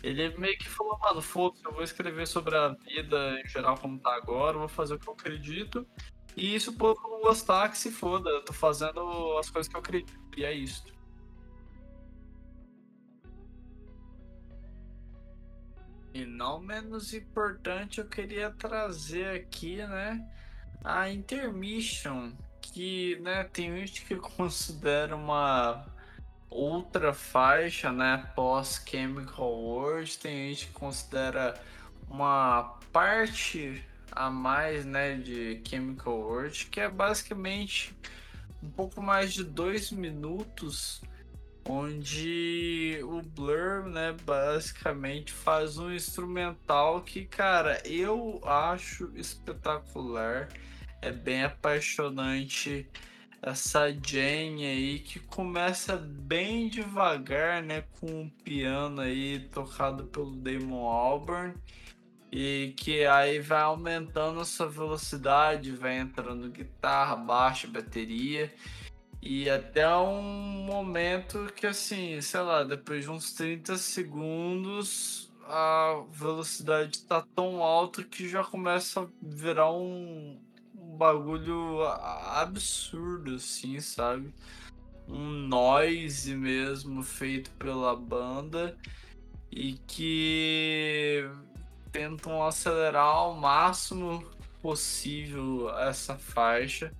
Ele 0.02 0.36
meio 0.36 0.58
que 0.58 0.68
falou, 0.68 0.98
mano, 0.98 1.22
foda-se, 1.22 1.64
eu 1.64 1.72
vou 1.72 1.82
escrever 1.82 2.26
sobre 2.26 2.54
a 2.56 2.68
vida 2.68 3.40
em 3.40 3.48
geral 3.48 3.76
como 3.78 3.98
tá 3.98 4.14
agora, 4.14 4.58
vou 4.58 4.68
fazer 4.68 4.94
o 4.94 4.98
que 4.98 5.08
eu 5.08 5.14
acredito. 5.14 5.86
E 6.36 6.58
se 6.58 6.68
o 6.68 6.72
povo 6.72 7.00
não 7.02 7.20
gostar, 7.22 7.70
que 7.70 7.78
se 7.78 7.90
foda, 7.90 8.28
eu 8.28 8.44
tô 8.44 8.52
fazendo 8.52 9.38
as 9.38 9.48
coisas 9.48 9.70
que 9.70 9.76
eu 9.76 9.80
acredito. 9.80 10.12
E 10.36 10.44
é 10.44 10.52
isso. 10.52 10.84
E 16.14 16.24
não 16.24 16.60
menos 16.60 17.12
importante, 17.12 17.98
eu 17.98 18.06
queria 18.06 18.48
trazer 18.48 19.34
aqui, 19.34 19.78
né, 19.78 20.24
a 20.84 21.10
Intermission, 21.10 22.30
que, 22.62 23.18
né, 23.20 23.42
tem 23.52 23.76
gente 23.78 24.04
que 24.04 24.14
considera 24.14 25.16
uma 25.16 25.84
outra 26.48 27.12
faixa, 27.12 27.90
né, 27.90 28.30
pós 28.36 28.80
Chemical 28.88 29.52
World, 29.52 30.16
tem 30.18 30.50
gente 30.50 30.68
que 30.68 30.72
considera 30.74 31.60
uma 32.08 32.78
parte 32.92 33.84
a 34.12 34.30
mais, 34.30 34.84
né, 34.84 35.16
de 35.16 35.60
Chemical 35.68 36.16
World, 36.16 36.66
que 36.66 36.78
é 36.78 36.88
basicamente 36.88 37.92
um 38.62 38.70
pouco 38.70 39.02
mais 39.02 39.32
de 39.34 39.42
dois 39.42 39.90
minutos, 39.90 41.02
onde 41.66 42.98
o 43.02 43.22
Blur, 43.22 43.84
né, 43.84 44.14
basicamente 44.24 45.32
faz 45.32 45.78
um 45.78 45.92
instrumental 45.92 47.00
que, 47.00 47.24
cara, 47.24 47.80
eu 47.86 48.40
acho 48.44 49.10
espetacular, 49.14 50.48
é 51.00 51.10
bem 51.10 51.44
apaixonante 51.44 52.86
essa 53.40 53.90
Jane 53.90 54.64
aí 54.64 54.98
que 55.00 55.18
começa 55.18 55.96
bem 55.96 56.68
devagar, 56.68 57.62
né, 57.62 57.84
com 58.00 58.06
um 58.06 58.28
piano 58.28 59.00
aí 59.00 59.40
tocado 59.52 60.04
pelo 60.04 60.34
Damon 60.36 60.86
Albarn 60.86 61.54
e 62.32 62.74
que 62.76 63.04
aí 63.04 63.40
vai 63.40 63.62
aumentando 63.62 64.40
a 64.40 64.44
sua 64.44 64.66
velocidade, 64.66 65.70
vai 65.72 65.98
entrando 65.98 66.50
guitarra, 66.50 67.16
baixo, 67.16 67.68
bateria 67.68 68.52
e 69.24 69.48
até 69.48 69.88
um 69.96 70.22
momento 70.66 71.50
que 71.56 71.66
assim, 71.66 72.20
sei 72.20 72.40
lá, 72.40 72.62
depois 72.62 73.04
de 73.04 73.10
uns 73.10 73.32
30 73.32 73.78
segundos 73.78 75.32
a 75.46 76.02
velocidade 76.10 76.98
está 76.98 77.24
tão 77.34 77.62
alta 77.62 78.02
que 78.02 78.28
já 78.28 78.44
começa 78.44 79.00
a 79.00 79.06
virar 79.22 79.72
um, 79.72 80.38
um 80.74 80.96
bagulho 80.96 81.82
absurdo, 81.86 83.36
assim, 83.36 83.80
sabe? 83.80 84.32
Um 85.08 85.30
noise 85.30 86.34
mesmo 86.34 87.02
feito 87.02 87.50
pela 87.52 87.96
banda 87.96 88.76
e 89.50 89.74
que 89.86 91.28
tentam 91.92 92.42
acelerar 92.42 93.06
ao 93.06 93.34
máximo 93.34 94.22
possível 94.60 95.70
essa 95.78 96.16
faixa. 96.16 96.92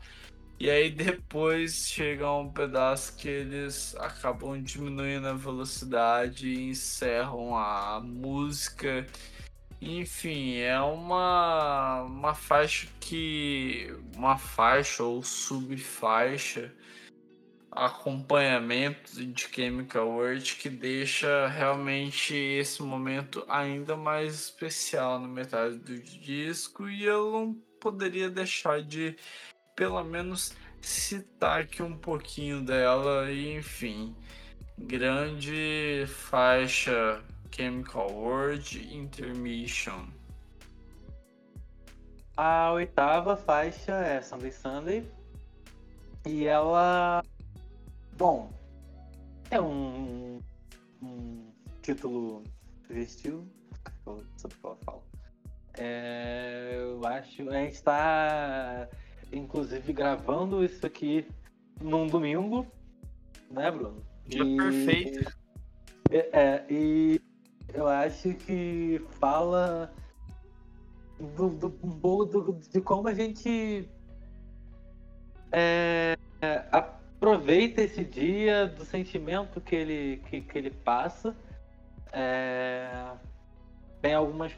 E 0.59 0.71
aí 0.71 0.91
depois 0.91 1.89
chega 1.89 2.31
um 2.33 2.51
pedaço 2.51 3.17
que 3.17 3.29
eles 3.29 3.95
acabam 3.97 4.63
diminuindo 4.63 5.27
a 5.27 5.35
velocidade 5.35 6.49
e 6.49 6.71
encerram 6.71 7.57
a 7.57 8.01
música 8.01 9.07
enfim, 9.87 10.57
é 10.57 10.81
uma, 10.81 12.03
uma 12.05 12.35
faixa 12.35 12.89
que. 13.01 13.95
Uma 14.17 14.39
faixa 14.39 15.03
ou 15.03 15.23
subfaixa 15.23 16.73
acompanhamento 17.71 19.13
de 19.13 19.49
Chemical 19.53 20.09
World 20.09 20.55
que 20.57 20.69
deixa 20.71 21.49
realmente 21.49 22.33
esse 22.33 22.81
momento 22.83 23.45
ainda 23.49 23.97
mais 23.97 24.35
especial 24.35 25.19
na 25.19 25.27
metade 25.27 25.79
do 25.79 25.99
disco 25.99 26.89
e 26.89 27.05
eu 27.05 27.33
não 27.33 27.55
poderia 27.81 28.31
deixar 28.31 28.81
de 28.81 29.17
pelo 29.75 30.03
menos 30.05 30.55
citar 30.81 31.63
aqui 31.63 31.83
um 31.83 31.97
pouquinho 31.97 32.63
dela 32.63 33.31
e 33.31 33.57
enfim 33.57 34.15
grande 34.79 36.05
faixa 36.07 37.23
Chemical 37.51 38.11
World 38.11 38.95
Intermission. 38.95 40.07
A 42.37 42.73
oitava 42.73 43.37
faixa 43.37 43.93
é 43.93 44.21
Sunday 44.21 44.51
Sunday. 44.51 45.09
E 46.27 46.47
ela. 46.47 47.23
Bom, 48.17 48.51
é 49.51 49.61
um, 49.61 50.41
um 51.01 51.53
título 51.81 52.43
sugestivo. 52.87 53.47
Sobre 54.37 54.57
o 54.57 54.61
que. 54.61 55.05
É, 55.79 56.73
eu 56.75 57.07
acho. 57.07 57.49
A 57.51 57.53
gente 57.53 57.75
está, 57.75 58.89
inclusive, 59.35 59.93
gravando 59.93 60.65
isso 60.65 60.87
aqui 60.87 61.27
num 61.81 62.07
domingo, 62.07 62.67
né, 63.51 63.71
Bruno? 63.71 64.03
Dia 64.27 64.43
e... 64.43 64.57
perfeito. 64.57 65.37
É, 66.11 66.29
é, 66.33 66.67
e 66.71 67.21
eu 67.73 67.87
acho 67.89 68.35
que 68.35 69.03
fala 69.19 69.93
do, 71.19 71.51
do, 71.51 71.69
do, 71.69 72.53
de 72.71 72.81
como 72.81 73.09
a 73.09 73.15
gente 73.15 73.89
é, 75.51 76.17
aproveita 76.71 77.83
esse 77.83 78.05
dia, 78.05 78.67
do 78.67 78.85
sentimento 78.85 79.61
que 79.61 79.75
ele, 79.75 80.23
que, 80.29 80.41
que 80.41 80.59
ele 80.59 80.71
passa. 80.71 81.35
É, 82.13 83.13
tem 84.01 84.15
algumas 84.15 84.53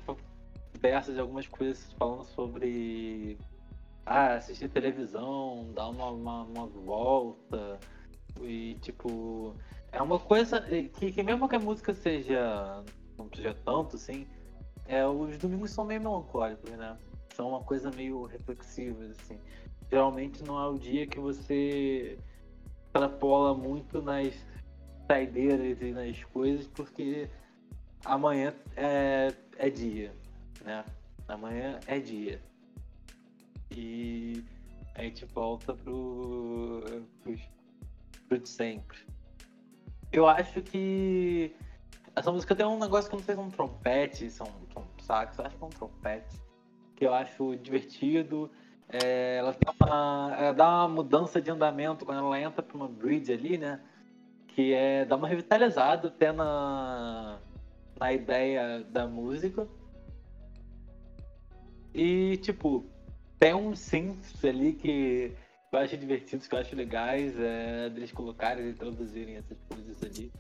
peças, 0.81 1.19
algumas 1.19 1.47
coisas 1.47 1.93
falando 1.99 2.25
sobre 2.25 3.39
ah, 4.07 4.35
assistir 4.35 4.69
televisão, 4.69 5.69
dar 5.75 5.89
uma, 5.89 6.11
uma, 6.11 6.43
uma 6.45 6.67
volta 6.67 7.79
e 8.41 8.75
tipo 8.81 9.55
é 9.93 10.01
uma 10.01 10.19
coisa 10.19 10.61
que, 10.61 11.13
que 11.13 11.23
mesmo 11.23 11.49
que 11.49 11.57
a 11.57 11.61
música 11.61 11.93
seja 11.93 12.85
não 13.19 13.29
seja 13.35 13.55
tanto, 13.65 13.97
assim, 13.97 14.27
é, 14.87 15.07
os 15.07 15.37
domingos 15.39 15.71
são 15.71 15.85
meio 15.85 16.01
melancólicos, 16.01 16.71
né? 16.71 16.97
São 17.35 17.51
uma 17.51 17.63
coisa 17.63 17.91
meio 17.91 18.25
reflexiva, 18.25 19.05
assim. 19.05 19.39
Geralmente 19.91 20.45
não 20.45 20.61
é 20.61 20.69
o 20.69 20.79
dia 20.79 21.07
que 21.07 21.19
você 21.19 22.19
extrapola 22.87 23.55
muito 23.55 24.01
nas 24.03 24.35
saideiras 25.07 25.81
e 25.81 25.93
nas 25.93 26.23
coisas, 26.25 26.67
porque 26.69 27.29
amanhã 28.05 28.55
é, 28.77 29.33
é 29.59 29.71
dia, 29.71 30.15
né? 30.65 30.85
Amanhã 31.29 31.79
é 31.87 31.99
dia. 31.99 32.41
E 33.71 34.45
a 34.95 35.03
gente 35.03 35.25
volta 35.27 35.75
pro, 35.75 36.83
pro, 37.23 37.35
pro 38.29 38.39
de 38.39 38.49
sempre. 38.49 38.99
Eu 40.13 40.27
acho 40.27 40.63
que 40.63 41.55
essa 42.15 42.33
música 42.33 42.55
tem 42.55 42.65
um 42.65 42.79
negócio 42.79 43.11
que 43.11 43.17
não 43.17 43.23
sei 43.23 43.35
se 43.35 43.41
é 43.41 43.45
um 43.45 43.51
trompete, 43.51 44.31
se 44.31 44.41
é 44.41 44.45
um, 44.45 44.81
um 44.81 44.85
sax, 45.03 45.39
eu 45.39 45.45
acho 45.45 45.57
que 45.57 45.63
é 45.63 45.67
um 45.67 45.71
trompete, 45.71 46.37
que 46.95 47.07
eu 47.07 47.13
acho 47.13 47.57
divertido. 47.57 48.51
É, 48.89 49.37
ela, 49.39 49.55
uma, 49.81 50.37
ela, 50.39 50.53
dá 50.53 50.69
uma 50.69 50.89
mudança 50.89 51.41
de 51.41 51.51
andamento 51.51 52.07
quando 52.07 52.19
ela 52.19 52.41
entra 52.41 52.63
pra 52.63 52.77
uma 52.77 52.89
bridge 52.89 53.33
ali, 53.33 53.59
né? 53.59 53.81
Que 54.49 54.73
é 54.73 55.05
dá 55.05 55.17
uma 55.17 55.29
revitalizada 55.29 56.09
até 56.09 56.33
na, 56.33 57.39
na 57.99 58.13
ideia 58.13 58.83
da 58.85 59.07
música. 59.07 59.69
E, 61.93 62.37
tipo, 62.39 62.87
tem 63.39 63.55
uns 63.55 63.79
synths 63.79 64.45
ali 64.45 64.73
que 64.73 65.33
eu 65.73 65.79
acho 65.79 65.97
divertidos, 65.97 66.47
que 66.47 66.55
eu 66.55 66.59
acho 66.59 66.75
legais, 66.75 67.39
é, 67.39 67.91
deles 67.91 68.13
colocarem 68.13 68.69
e 68.69 68.73
traduzirem 68.73 69.37
essas 69.37 69.59
coisas 69.69 70.03
ali. 70.03 70.33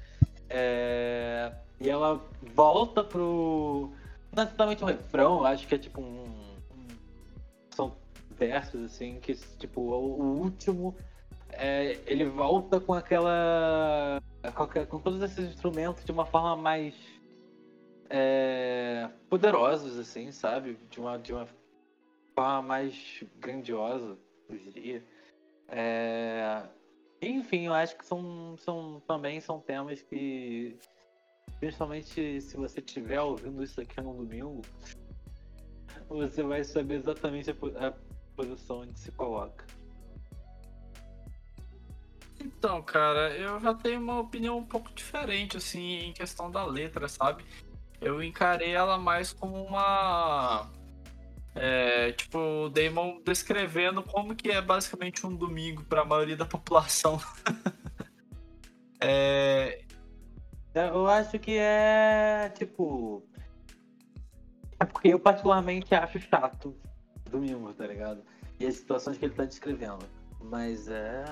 É, 0.48 1.52
e 1.80 1.90
ela 1.90 2.24
volta 2.54 3.04
pro. 3.04 3.92
Não 4.34 4.42
é 4.42 4.46
exatamente 4.46 4.82
um 4.82 4.86
refrão, 4.86 5.44
acho 5.44 5.66
que 5.66 5.74
é 5.74 5.78
tipo 5.78 6.00
um. 6.00 6.24
um 6.72 6.86
são 7.74 7.96
versos, 8.30 8.84
assim, 8.84 9.18
que 9.20 9.34
tipo, 9.58 9.80
o, 9.80 10.20
o 10.20 10.40
último. 10.40 10.96
É, 11.50 11.98
ele 12.06 12.24
volta 12.24 12.80
com 12.80 12.94
aquela. 12.94 14.22
Com, 14.54 14.86
com, 14.86 14.98
todos 15.00 15.22
esses 15.22 15.50
instrumentos 15.50 16.04
de 16.04 16.12
uma 16.12 16.24
forma 16.24 16.56
mais. 16.56 16.94
É, 18.08 19.08
poderosos, 19.28 19.98
assim, 19.98 20.30
sabe? 20.30 20.78
De 20.88 21.00
uma, 21.00 21.18
de 21.18 21.32
uma 21.32 21.48
forma 22.36 22.62
mais 22.62 23.24
grandiosa, 23.36 24.18
eu 24.48 24.58
diria. 24.58 25.02
É, 25.68 26.62
Enfim, 27.22 27.66
eu 27.66 27.74
acho 27.74 27.96
que 27.96 28.04
são, 28.04 28.54
são 28.58 29.00
também 29.06 29.40
são 29.40 29.58
temas 29.58 30.02
que, 30.02 30.78
principalmente 31.58 32.40
se 32.40 32.56
você 32.56 32.80
estiver 32.80 33.20
ouvindo 33.20 33.64
isso 33.64 33.80
aqui 33.80 34.00
no 34.02 34.14
domingo, 34.14 34.60
você 36.08 36.42
vai 36.42 36.62
saber 36.62 36.96
exatamente 36.96 37.50
a, 37.50 37.54
a 37.88 37.92
posição 38.36 38.80
onde 38.80 38.98
se 38.98 39.10
coloca. 39.12 39.64
Então, 42.38 42.80
cara, 42.82 43.34
eu 43.36 43.58
já 43.58 43.74
tenho 43.74 44.00
uma 44.00 44.20
opinião 44.20 44.58
um 44.58 44.64
pouco 44.64 44.92
diferente, 44.92 45.56
assim, 45.56 46.00
em 46.00 46.12
questão 46.12 46.50
da 46.50 46.64
letra, 46.64 47.08
sabe? 47.08 47.44
Eu 48.00 48.22
encarei 48.22 48.72
ela 48.72 48.98
mais 48.98 49.32
como 49.32 49.64
uma. 49.64 50.70
É, 51.58 52.12
tipo, 52.12 52.38
o 52.38 52.68
Damon 52.68 53.22
descrevendo 53.24 54.02
como 54.02 54.36
que 54.36 54.50
é 54.50 54.60
basicamente 54.60 55.26
um 55.26 55.34
domingo 55.34 55.82
para 55.84 56.02
a 56.02 56.04
maioria 56.04 56.36
da 56.36 56.44
população. 56.46 57.18
é... 59.00 59.82
Eu 60.74 61.06
acho 61.06 61.38
que 61.38 61.56
é 61.56 62.52
tipo. 62.54 63.26
É 64.78 64.84
porque 64.84 65.08
eu 65.08 65.18
particularmente 65.18 65.94
acho 65.94 66.20
chato 66.20 66.76
domingo, 67.30 67.72
tá 67.72 67.86
ligado? 67.86 68.22
E 68.60 68.66
as 68.66 68.74
situações 68.74 69.16
que 69.16 69.24
ele 69.24 69.32
tá 69.32 69.46
descrevendo. 69.46 70.04
Mas 70.38 70.88
é. 70.88 71.24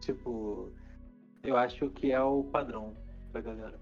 Tipo. 0.00 0.72
Eu 1.44 1.56
acho 1.56 1.90
que 1.90 2.10
é 2.10 2.20
o 2.20 2.42
padrão 2.42 2.96
pra 3.30 3.40
galera 3.40 3.81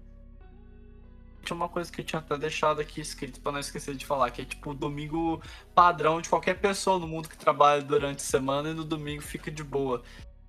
tinha 1.51 1.55
uma 1.55 1.69
coisa 1.69 1.91
que 1.91 1.99
eu 1.99 2.05
tinha 2.05 2.19
até 2.19 2.37
deixado 2.37 2.79
aqui 2.79 3.01
escrito 3.01 3.41
para 3.41 3.51
não 3.51 3.59
esquecer 3.59 3.95
de 3.95 4.05
falar, 4.05 4.31
que 4.31 4.41
é 4.41 4.45
tipo 4.45 4.71
o 4.71 4.73
domingo 4.73 5.41
padrão 5.75 6.21
de 6.21 6.29
qualquer 6.29 6.59
pessoa 6.59 6.97
no 6.97 7.07
mundo 7.07 7.27
que 7.27 7.37
trabalha 7.37 7.81
durante 7.81 8.19
a 8.19 8.23
semana 8.23 8.69
e 8.69 8.73
no 8.73 8.85
domingo 8.85 9.21
fica 9.21 9.51
de 9.51 9.63
boa. 9.63 10.01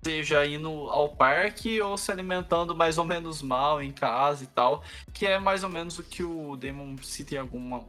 Seja 0.03 0.45
indo 0.45 0.69
ao 0.89 1.15
parque 1.15 1.81
ou 1.81 1.97
se 1.97 2.11
alimentando 2.11 2.75
mais 2.75 2.97
ou 2.97 3.05
menos 3.05 3.41
mal 3.41 3.81
em 3.81 3.91
casa 3.91 4.43
e 4.43 4.47
tal, 4.47 4.83
que 5.13 5.25
é 5.25 5.39
mais 5.39 5.63
ou 5.63 5.69
menos 5.69 5.99
o 5.99 6.03
que 6.03 6.23
o 6.23 6.55
Demon 6.55 6.97
cita 7.01 7.35
em, 7.35 7.37
alguma, 7.37 7.85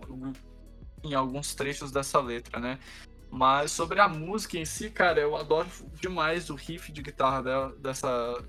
em 1.03 1.15
alguns 1.15 1.55
trechos 1.55 1.91
dessa 1.91 2.21
letra, 2.21 2.61
né? 2.61 2.79
Mas 3.31 3.73
sobre 3.73 4.01
a 4.01 4.09
música 4.09 4.59
em 4.59 4.65
si, 4.65 4.91
cara, 4.91 5.21
eu 5.21 5.37
adoro 5.37 5.69
demais 6.01 6.51
o 6.51 6.55
riff 6.55 6.93
de 6.93 7.03
guitarra 7.03 7.43
dela, 7.43 7.77
dessa. 7.79 8.45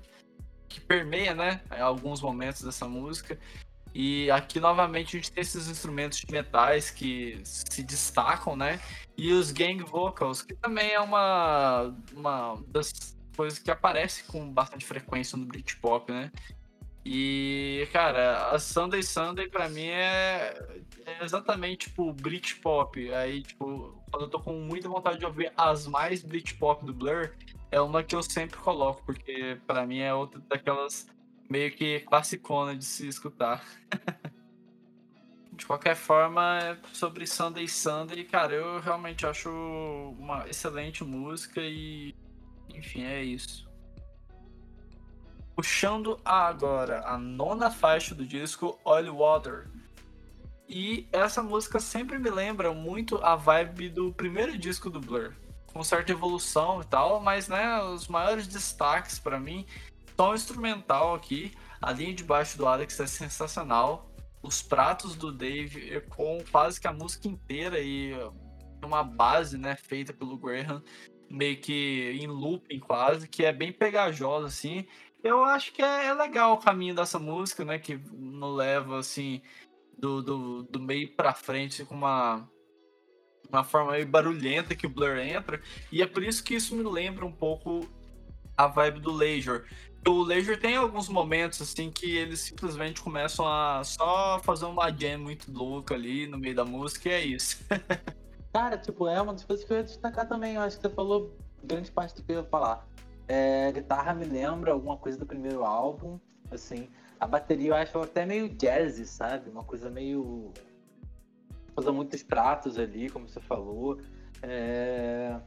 que 0.68 0.80
permeia, 0.80 1.34
né? 1.34 1.60
Alguns 1.70 2.20
momentos 2.20 2.62
dessa 2.62 2.86
música. 2.86 3.36
E 3.98 4.30
aqui 4.30 4.60
novamente 4.60 5.16
a 5.16 5.18
gente 5.18 5.32
tem 5.32 5.40
esses 5.40 5.68
instrumentos 5.68 6.18
de 6.18 6.30
metais 6.30 6.90
que 6.90 7.40
se 7.42 7.82
destacam, 7.82 8.54
né? 8.54 8.78
E 9.16 9.32
os 9.32 9.50
gang 9.50 9.82
vocals, 9.84 10.42
que 10.42 10.54
também 10.54 10.90
é 10.90 11.00
uma, 11.00 11.96
uma 12.14 12.62
das 12.68 13.16
coisas 13.34 13.58
que 13.58 13.70
aparece 13.70 14.24
com 14.24 14.52
bastante 14.52 14.84
frequência 14.84 15.38
no 15.38 15.46
Britpop, 15.46 16.12
né? 16.12 16.30
E, 17.06 17.88
cara, 17.90 18.50
a 18.50 18.58
Sunday 18.58 19.02
Sunday 19.02 19.48
pra 19.48 19.66
mim 19.66 19.86
é, 19.86 20.76
é 21.06 21.24
exatamente 21.24 21.88
tipo 21.88 22.12
Britpop. 22.12 23.14
Aí, 23.14 23.44
tipo, 23.44 23.98
quando 24.10 24.24
eu 24.24 24.28
tô 24.28 24.40
com 24.40 24.60
muita 24.60 24.90
vontade 24.90 25.20
de 25.20 25.24
ouvir 25.24 25.50
as 25.56 25.86
mais 25.86 26.22
Britpop 26.22 26.84
do 26.84 26.92
Blur, 26.92 27.30
é 27.70 27.80
uma 27.80 28.02
que 28.02 28.14
eu 28.14 28.22
sempre 28.22 28.58
coloco, 28.58 29.02
porque 29.06 29.58
pra 29.66 29.86
mim 29.86 30.00
é 30.00 30.12
outra 30.12 30.38
daquelas 30.50 31.08
meio 31.48 31.70
que 31.72 32.00
classicona 32.00 32.76
de 32.76 32.84
se 32.84 33.06
escutar. 33.08 33.64
de 35.52 35.64
qualquer 35.64 35.96
forma, 35.96 36.78
sobre 36.92 37.26
Sunday 37.26 37.66
Sunday, 37.66 38.24
cara, 38.24 38.54
eu 38.54 38.78
realmente 38.80 39.26
acho 39.26 39.50
uma 40.18 40.46
excelente 40.48 41.02
música 41.02 41.60
e 41.62 42.14
enfim, 42.74 43.04
é 43.04 43.22
isso. 43.22 43.66
Puxando 45.54 46.20
agora 46.22 47.02
a 47.06 47.16
nona 47.16 47.70
faixa 47.70 48.14
do 48.14 48.26
disco, 48.26 48.78
Oil 48.84 49.16
Water. 49.16 49.68
E 50.68 51.08
essa 51.12 51.42
música 51.42 51.80
sempre 51.80 52.18
me 52.18 52.28
lembra 52.28 52.74
muito 52.74 53.16
a 53.24 53.36
vibe 53.36 53.88
do 53.88 54.12
primeiro 54.12 54.58
disco 54.58 54.90
do 54.90 55.00
Blur. 55.00 55.32
Com 55.66 55.82
certa 55.82 56.12
evolução 56.12 56.82
e 56.82 56.84
tal, 56.84 57.20
mas 57.20 57.48
né, 57.48 57.82
os 57.82 58.08
maiores 58.08 58.46
destaques 58.46 59.18
para 59.18 59.38
mim 59.38 59.66
Tom 60.16 60.34
instrumental 60.34 61.14
aqui. 61.14 61.52
A 61.80 61.92
linha 61.92 62.14
de 62.14 62.24
baixo 62.24 62.56
do 62.56 62.66
Alex 62.66 62.98
é 63.00 63.06
sensacional. 63.06 64.10
Os 64.42 64.62
pratos 64.62 65.14
do 65.14 65.32
Dave 65.32 66.00
com 66.08 66.42
quase 66.50 66.80
que 66.80 66.86
a 66.86 66.92
música 66.92 67.28
inteira 67.28 67.80
e 67.80 68.12
uma 68.84 69.02
base, 69.02 69.58
né, 69.58 69.74
feita 69.74 70.12
pelo 70.12 70.38
Graham, 70.38 70.82
meio 71.28 71.60
que 71.60 72.18
em 72.20 72.26
looping 72.28 72.78
quase, 72.78 73.28
que 73.28 73.44
é 73.44 73.52
bem 73.52 73.72
pegajosa 73.72 74.46
assim. 74.46 74.86
Eu 75.22 75.42
acho 75.44 75.72
que 75.72 75.82
é, 75.82 76.06
é 76.06 76.14
legal 76.14 76.52
o 76.52 76.58
caminho 76.58 76.94
dessa 76.94 77.18
música, 77.18 77.64
né, 77.64 77.78
que 77.78 77.96
nos 78.12 78.56
leva 78.56 78.98
assim 78.98 79.42
do, 79.98 80.22
do, 80.22 80.62
do 80.64 80.80
meio 80.80 81.14
para 81.16 81.34
frente 81.34 81.84
com 81.84 81.94
uma 81.94 82.48
uma 83.48 83.62
forma 83.62 83.92
meio 83.92 84.06
barulhenta 84.06 84.74
que 84.74 84.86
o 84.86 84.90
Blur 84.90 85.18
entra, 85.18 85.60
e 85.92 86.02
é 86.02 86.06
por 86.06 86.22
isso 86.22 86.42
que 86.42 86.54
isso 86.54 86.74
me 86.74 86.82
lembra 86.82 87.24
um 87.24 87.30
pouco 87.30 87.88
a 88.56 88.66
vibe 88.66 89.00
do 89.00 89.12
Leisure, 89.12 89.64
o 90.06 90.22
Leisure 90.22 90.56
tem 90.56 90.76
alguns 90.76 91.08
momentos 91.08 91.60
assim 91.60 91.90
que 91.90 92.16
eles 92.16 92.40
simplesmente 92.40 93.00
começam 93.00 93.46
a 93.46 93.82
só 93.84 94.38
fazer 94.42 94.66
uma 94.66 94.90
jam 94.90 95.18
muito 95.18 95.50
louca 95.52 95.94
ali 95.94 96.26
no 96.26 96.38
meio 96.38 96.54
da 96.54 96.64
música 96.64 97.08
e 97.08 97.12
é 97.12 97.24
isso. 97.24 97.64
Cara, 98.52 98.78
tipo, 98.78 99.06
é 99.06 99.20
uma 99.20 99.32
das 99.32 99.44
coisas 99.44 99.64
que 99.64 99.72
eu 99.72 99.76
ia 99.76 99.82
destacar 99.82 100.26
também. 100.26 100.54
Eu 100.54 100.62
acho 100.62 100.76
que 100.76 100.82
você 100.82 100.94
falou 100.94 101.36
grande 101.62 101.90
parte 101.90 102.14
do 102.14 102.22
que 102.22 102.32
eu 102.32 102.36
ia 102.36 102.44
falar. 102.44 102.86
É, 103.28 103.70
guitarra 103.72 104.14
me 104.14 104.24
lembra 104.24 104.72
alguma 104.72 104.96
coisa 104.96 105.18
do 105.18 105.26
primeiro 105.26 105.64
álbum, 105.64 106.18
assim. 106.50 106.88
A 107.18 107.26
bateria 107.26 107.70
eu 107.70 107.74
acho 107.74 107.98
até 107.98 108.24
meio 108.24 108.48
jazzy, 108.48 109.04
sabe? 109.06 109.50
Uma 109.50 109.64
coisa 109.64 109.90
meio. 109.90 110.52
Usa 111.76 111.92
muitos 111.92 112.22
pratos 112.22 112.78
ali, 112.78 113.10
como 113.10 113.28
você 113.28 113.40
falou. 113.40 114.00
É... 114.42 115.38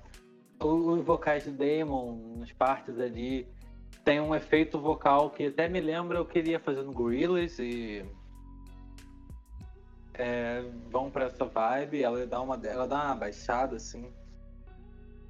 Os 0.61 1.01
vocais 1.03 1.45
do 1.45 1.51
Damon, 1.51 2.37
nas 2.37 2.51
partes 2.51 2.99
ali, 2.99 3.47
tem 4.09 4.19
um 4.19 4.33
efeito 4.33 4.79
vocal 4.79 5.29
que 5.29 5.45
até 5.45 5.69
me 5.69 5.79
lembra 5.79 6.19
o 6.19 6.25
que 6.25 6.39
ele 6.39 6.49
ia 6.49 6.59
fazer 6.59 6.81
no 6.81 6.91
Gorillaz 6.91 7.59
e 7.59 8.03
é, 10.15 10.63
vão 10.89 11.11
para 11.11 11.25
essa 11.25 11.45
vibe, 11.45 12.01
ela 12.01 12.25
dá 12.25 12.41
uma 12.41 12.59
ela 12.63 12.87
dá 12.87 13.05
uma 13.05 13.13
baixada 13.13 13.75
assim 13.75 14.11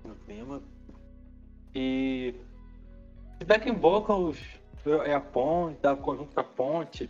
no 0.05 0.15
clima. 0.15 0.61
E 1.75 2.33
backing 3.45 3.73
vocals 3.73 4.41
é 5.05 5.13
a 5.13 5.19
ponte, 5.19 5.77
dá 5.81 5.93
conjunto 5.93 6.33
com 6.33 6.39
a 6.39 6.43
ponte, 6.45 7.09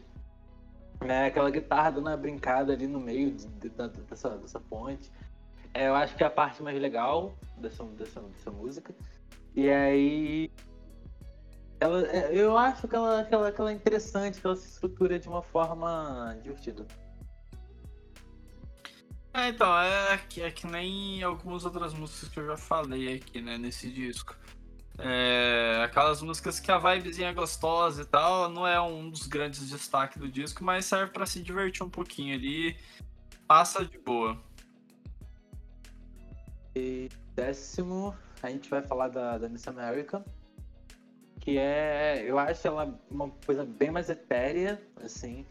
né? 1.00 1.28
Aquela 1.28 1.52
guitarra 1.52 1.92
dando 1.92 2.08
uma 2.08 2.18
brincada 2.18 2.74
ali 2.74 2.88
no 2.88 3.00
meio 3.00 3.30
de, 3.30 3.46
de, 3.46 3.70
dessa, 3.70 4.32
dessa 4.32 4.60
ponte. 4.60 5.12
É, 5.72 5.88
eu 5.88 5.94
acho 5.94 6.16
que 6.16 6.24
é 6.24 6.26
a 6.26 6.32
parte 6.32 6.64
mais 6.64 6.82
legal 6.82 7.38
dessa, 7.58 7.84
dessa, 7.84 8.22
dessa 8.22 8.50
música. 8.50 8.92
E 9.56 9.70
aí 9.70 10.50
ela, 11.80 12.06
é, 12.08 12.36
eu 12.36 12.58
acho 12.58 12.88
que 12.88 12.96
ela, 12.96 13.24
que, 13.24 13.34
ela, 13.34 13.52
que 13.52 13.62
ela 13.62 13.72
é 13.72 13.74
interessante, 13.74 14.42
que 14.42 14.46
ela 14.46 14.56
se 14.56 14.68
estrutura 14.68 15.18
de 15.18 15.30
uma 15.30 15.42
forma 15.42 16.38
divertida. 16.44 16.86
É, 19.34 19.50
então, 19.50 19.78
é 19.78 20.18
que, 20.18 20.42
é 20.42 20.52
que 20.52 20.68
nem 20.68 21.24
algumas 21.24 21.64
outras 21.64 21.94
músicas 21.94 22.30
que 22.30 22.40
eu 22.40 22.48
já 22.48 22.58
falei 22.58 23.16
aqui, 23.16 23.42
né, 23.42 23.58
nesse 23.58 23.90
disco. 23.90 24.36
É, 24.98 25.82
aquelas 25.86 26.22
músicas 26.22 26.60
que 26.60 26.70
a 26.70 26.78
vibezinha 26.78 27.30
é 27.30 27.34
gostosa 27.34 28.02
e 28.02 28.06
tal, 28.06 28.50
não 28.50 28.68
é 28.68 28.82
um 28.82 29.10
dos 29.10 29.28
grandes 29.28 29.70
destaques 29.70 30.18
do 30.18 30.30
disco, 30.30 30.62
mas 30.62 30.86
serve 30.86 31.14
para 31.14 31.26
se 31.26 31.42
divertir 31.42 31.84
um 31.84 31.90
pouquinho 31.90 32.36
ali, 32.36 32.76
passa 33.48 33.86
de 33.86 33.98
boa. 33.98 34.38
E 36.76 37.08
décimo, 37.34 38.14
a 38.44 38.50
gente 38.50 38.70
vai 38.70 38.82
falar 38.82 39.08
da, 39.08 39.38
da 39.38 39.48
Miss 39.48 39.66
America 39.70 40.22
que 41.50 41.58
é, 41.58 42.24
eu 42.28 42.38
acho 42.38 42.68
ela 42.68 43.00
uma 43.10 43.30
coisa 43.46 43.66
bem 43.66 43.90
mais 43.90 44.10
etérea, 44.10 44.80
assim, 45.04 45.46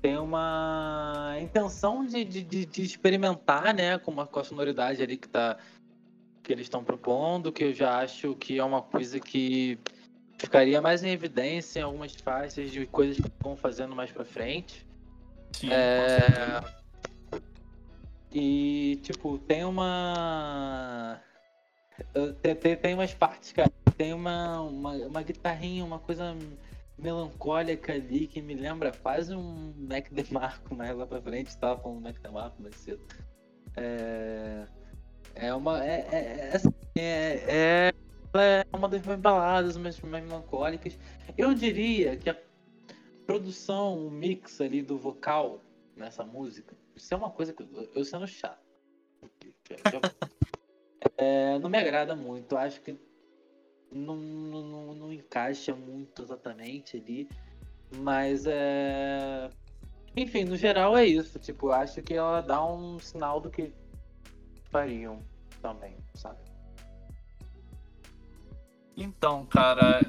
tem 0.00 0.16
uma 0.16 1.36
intenção 1.40 2.06
de, 2.06 2.24
de, 2.24 2.64
de 2.64 2.82
experimentar, 2.82 3.74
né, 3.74 3.98
com, 3.98 4.12
uma, 4.12 4.26
com 4.26 4.38
a 4.38 4.44
sonoridade 4.44 5.02
ali 5.02 5.16
que 5.16 5.28
tá 5.28 5.58
que 6.42 6.52
eles 6.52 6.66
estão 6.66 6.82
propondo, 6.82 7.52
que 7.52 7.62
eu 7.62 7.72
já 7.72 8.00
acho 8.00 8.34
que 8.34 8.58
é 8.58 8.64
uma 8.64 8.82
coisa 8.82 9.20
que 9.20 9.78
ficaria 10.36 10.80
mais 10.80 11.04
em 11.04 11.10
evidência 11.10 11.78
em 11.78 11.82
algumas 11.84 12.12
faixas 12.16 12.72
de 12.72 12.84
coisas 12.84 13.16
que 13.16 13.30
vão 13.40 13.56
fazendo 13.56 13.94
mais 13.94 14.10
para 14.10 14.24
frente. 14.24 14.84
Sim, 15.52 15.70
é... 15.72 16.60
E, 18.32 18.98
tipo, 19.02 19.38
tem 19.38 19.64
uma. 19.64 21.20
Tem, 22.40 22.56
tem, 22.56 22.76
tem 22.76 22.94
umas 22.94 23.14
partes, 23.14 23.52
cara, 23.52 23.70
tem 23.96 24.12
uma, 24.12 24.60
uma, 24.60 24.92
uma 24.92 25.22
guitarrinha, 25.22 25.84
uma 25.84 25.98
coisa 25.98 26.36
melancólica 26.98 27.92
ali 27.92 28.26
que 28.26 28.40
me 28.40 28.54
lembra 28.54 28.92
quase 28.92 29.34
um 29.34 29.74
Mac 29.76 30.10
DeMarco 30.10 30.74
mais 30.74 30.96
lá 30.96 31.06
pra 31.06 31.20
frente, 31.20 31.48
estava 31.48 31.88
um 31.88 32.00
Mac 32.00 32.18
DeMarco 32.20 32.62
mais 32.62 32.76
cedo. 32.76 33.04
É, 33.76 34.66
é 35.34 35.54
uma. 35.54 35.84
É, 35.84 36.06
é, 36.12 36.16
é, 36.52 36.56
assim, 36.56 36.68
é, 36.96 37.44
é, 37.48 37.92
é 38.34 38.76
uma 38.76 38.88
das 38.88 39.04
mais 39.04 39.20
baladas, 39.20 39.76
mais, 39.76 40.00
mais 40.00 40.24
melancólicas. 40.24 40.98
Eu 41.36 41.54
diria 41.54 42.16
que 42.16 42.30
a 42.30 42.36
produção, 43.26 44.06
o 44.06 44.10
mix 44.10 44.60
ali 44.60 44.82
do 44.82 44.98
vocal 44.98 45.60
nessa 45.96 46.24
música, 46.24 46.76
isso 46.94 47.12
é 47.12 47.16
uma 47.16 47.30
coisa 47.30 47.52
que 47.52 47.62
eu, 47.62 47.90
eu 47.94 48.04
sendo 48.04 48.26
chato. 48.26 48.62
é, 51.16 51.58
não 51.58 51.70
me 51.70 51.78
agrada 51.78 52.14
muito. 52.14 52.56
Acho 52.56 52.80
que 52.80 52.96
não, 53.92 54.16
não, 54.16 54.94
não 54.94 55.12
encaixa 55.12 55.74
muito 55.74 56.22
exatamente 56.22 56.96
ali. 56.96 57.28
Mas 57.98 58.44
é. 58.46 59.50
Enfim, 60.16 60.44
no 60.44 60.56
geral 60.56 60.96
é 60.96 61.06
isso. 61.06 61.38
Tipo, 61.38 61.70
acho 61.70 62.02
que 62.02 62.14
ela 62.14 62.40
dá 62.40 62.64
um 62.64 62.98
sinal 62.98 63.40
do 63.40 63.50
que 63.50 63.72
fariam 64.70 65.22
também, 65.60 65.96
sabe? 66.14 66.38
Então, 68.96 69.46
cara, 69.46 70.00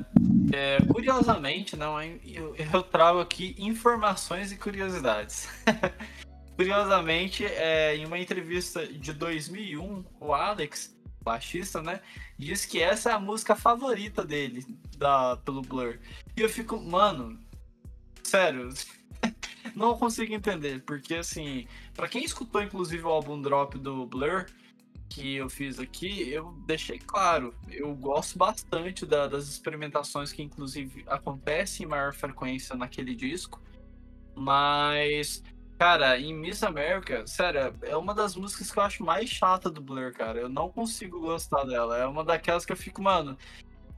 é, 0.53 0.77
curiosamente, 0.91 1.75
não, 1.75 2.01
eu, 2.01 2.55
eu 2.55 2.83
trago 2.83 3.19
aqui 3.19 3.55
informações 3.57 4.51
e 4.51 4.57
curiosidades. 4.57 5.47
curiosamente, 6.55 7.45
é, 7.45 7.95
em 7.95 8.05
uma 8.05 8.19
entrevista 8.19 8.85
de 8.85 9.13
2001, 9.13 10.03
o 10.19 10.33
Alex, 10.33 10.95
baixista, 11.23 11.81
né, 11.81 12.01
diz 12.37 12.65
que 12.65 12.81
essa 12.81 13.11
é 13.11 13.13
a 13.13 13.19
música 13.19 13.55
favorita 13.55 14.23
dele, 14.23 14.65
da, 14.97 15.37
pelo 15.37 15.61
Blur. 15.61 15.99
E 16.35 16.41
eu 16.41 16.49
fico, 16.49 16.79
mano, 16.79 17.39
sério, 18.23 18.69
não 19.75 19.97
consigo 19.97 20.33
entender, 20.33 20.83
porque 20.83 21.15
assim, 21.15 21.67
para 21.95 22.07
quem 22.07 22.23
escutou 22.23 22.61
inclusive 22.61 23.03
o 23.03 23.09
álbum 23.09 23.41
Drop 23.41 23.77
do 23.77 24.05
Blur, 24.05 24.45
que 25.09 25.35
eu 25.35 25.47
fiz 25.47 25.79
aqui, 25.79 26.29
eu 26.29 26.53
deixei 26.65 26.97
claro, 26.97 27.53
eu 27.69 27.93
gosto 27.95 28.37
bastante 28.37 29.05
da, 29.05 29.27
das 29.27 29.47
experimentações 29.47 30.31
que 30.31 30.41
inclusive 30.41 31.03
acontecem 31.07 31.85
em 31.85 31.89
maior 31.89 32.13
frequência 32.13 32.75
naquele 32.75 33.13
disco, 33.13 33.61
mas 34.35 35.43
Cara, 35.83 36.17
em 36.17 36.33
Miss 36.33 36.63
America, 36.63 37.27
sério, 37.27 37.75
é 37.81 37.97
uma 37.97 38.13
das 38.13 38.37
músicas 38.37 38.71
que 38.71 38.79
eu 38.79 38.83
acho 38.83 39.03
mais 39.03 39.29
chata 39.29 39.69
do 39.69 39.81
Blur, 39.81 40.13
cara. 40.13 40.39
Eu 40.39 40.47
não 40.47 40.69
consigo 40.69 41.19
gostar 41.19 41.65
dela. 41.65 41.97
É 41.97 42.07
uma 42.07 42.23
daquelas 42.23 42.65
que 42.65 42.71
eu 42.71 42.77
fico, 42.77 43.01
mano, 43.01 43.37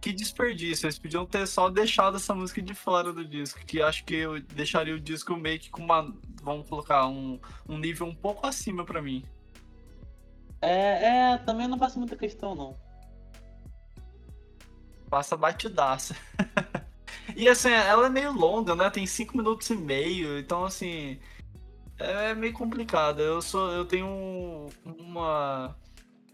que 0.01 0.11
desperdício. 0.11 0.87
Eles 0.87 0.97
podiam 0.97 1.27
ter 1.27 1.45
só 1.45 1.69
deixado 1.69 2.17
essa 2.17 2.33
música 2.33 2.59
de 2.59 2.73
fora 2.73 3.13
do 3.13 3.23
disco. 3.23 3.63
Que 3.67 3.83
acho 3.83 4.03
que 4.03 4.15
eu 4.15 4.41
deixaria 4.41 4.95
o 4.95 4.99
disco 4.99 5.35
meio 5.35 5.59
que 5.59 5.69
com 5.69 5.83
uma. 5.83 6.11
Vamos 6.41 6.67
colocar 6.67 7.05
um, 7.05 7.39
um 7.69 7.77
nível 7.77 8.07
um 8.07 8.15
pouco 8.15 8.47
acima 8.47 8.83
para 8.83 8.99
mim. 8.99 9.23
É, 10.63 11.33
é, 11.33 11.37
também 11.37 11.67
não 11.67 11.77
passa 11.77 11.99
muita 11.99 12.15
questão, 12.15 12.55
não. 12.55 12.75
Passa 15.07 15.37
batidaça. 15.37 16.15
e 17.37 17.47
assim, 17.47 17.69
ela 17.69 18.07
é 18.07 18.09
meio 18.09 18.31
longa, 18.31 18.75
né? 18.75 18.89
Tem 18.89 19.05
5 19.05 19.37
minutos 19.37 19.69
e 19.69 19.75
meio, 19.75 20.39
então 20.39 20.65
assim. 20.65 21.19
É 21.97 22.33
meio 22.33 22.53
complicado. 22.53 23.21
Eu 23.21 23.41
sou, 23.41 23.71
eu 23.71 23.85
tenho 23.85 24.69
uma 24.85 25.75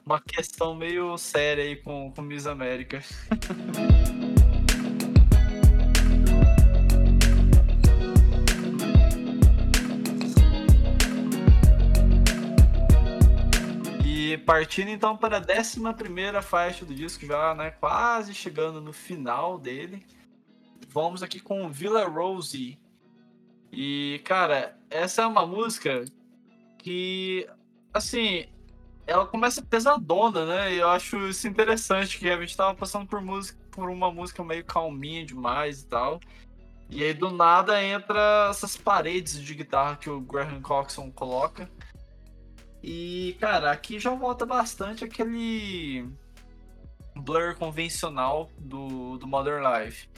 uma 0.05 0.19
questão 0.19 0.75
meio 0.75 1.17
séria 1.17 1.63
aí 1.63 1.75
com, 1.75 2.11
com 2.11 2.21
Miss 2.21 2.45
América. 2.47 3.01
e 14.03 14.37
partindo 14.39 14.89
então 14.89 15.15
para 15.15 15.37
a 15.37 15.59
11 15.59 15.93
primeira 15.93 16.41
faixa 16.41 16.85
do 16.85 16.93
disco, 16.93 17.25
já 17.25 17.53
né, 17.53 17.71
quase 17.71 18.33
chegando 18.33 18.81
no 18.81 18.91
final 18.91 19.59
dele. 19.59 20.05
Vamos 20.89 21.23
aqui 21.23 21.39
com 21.39 21.71
Villa 21.71 22.05
Rosie. 22.05 22.79
E, 23.71 24.21
cara, 24.25 24.77
essa 24.89 25.21
é 25.21 25.25
uma 25.25 25.45
música 25.45 26.03
que, 26.77 27.47
assim, 27.93 28.45
ela 29.07 29.25
começa 29.25 29.61
pesadona, 29.61 30.45
né? 30.45 30.73
E 30.73 30.79
eu 30.79 30.89
acho 30.89 31.17
isso 31.27 31.47
interessante, 31.47 32.19
que 32.19 32.29
a 32.29 32.39
gente 32.39 32.57
tava 32.57 32.75
passando 32.75 33.07
por 33.07 33.21
música, 33.21 33.59
por 33.71 33.89
uma 33.89 34.11
música 34.11 34.43
meio 34.43 34.65
calminha 34.65 35.25
demais 35.25 35.81
e 35.81 35.85
tal. 35.87 36.19
E 36.89 37.03
aí 37.03 37.13
do 37.13 37.31
nada 37.31 37.81
entra 37.81 38.49
essas 38.49 38.75
paredes 38.75 39.41
de 39.41 39.53
guitarra 39.55 39.95
que 39.95 40.09
o 40.09 40.19
Graham 40.19 40.61
Coxon 40.61 41.09
coloca. 41.09 41.69
E, 42.83 43.37
cara, 43.39 43.71
aqui 43.71 43.99
já 43.99 44.13
volta 44.13 44.45
bastante 44.45 45.05
aquele 45.05 46.05
blur 47.15 47.55
convencional 47.55 48.49
do, 48.57 49.17
do 49.17 49.27
Modern 49.27 49.63
Life. 49.63 50.09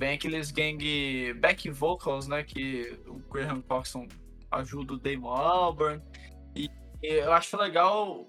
Vem 0.00 0.14
aqueles 0.14 0.50
gang 0.50 1.34
back 1.34 1.68
vocals, 1.68 2.26
né? 2.26 2.42
Que 2.42 2.98
o 3.06 3.18
Graham 3.30 3.60
Coxon 3.60 4.08
ajuda 4.50 4.94
o 4.94 4.98
Damon 4.98 5.28
Albarn. 5.28 6.02
E 6.56 6.70
eu 7.02 7.30
acho 7.30 7.54
legal 7.58 8.26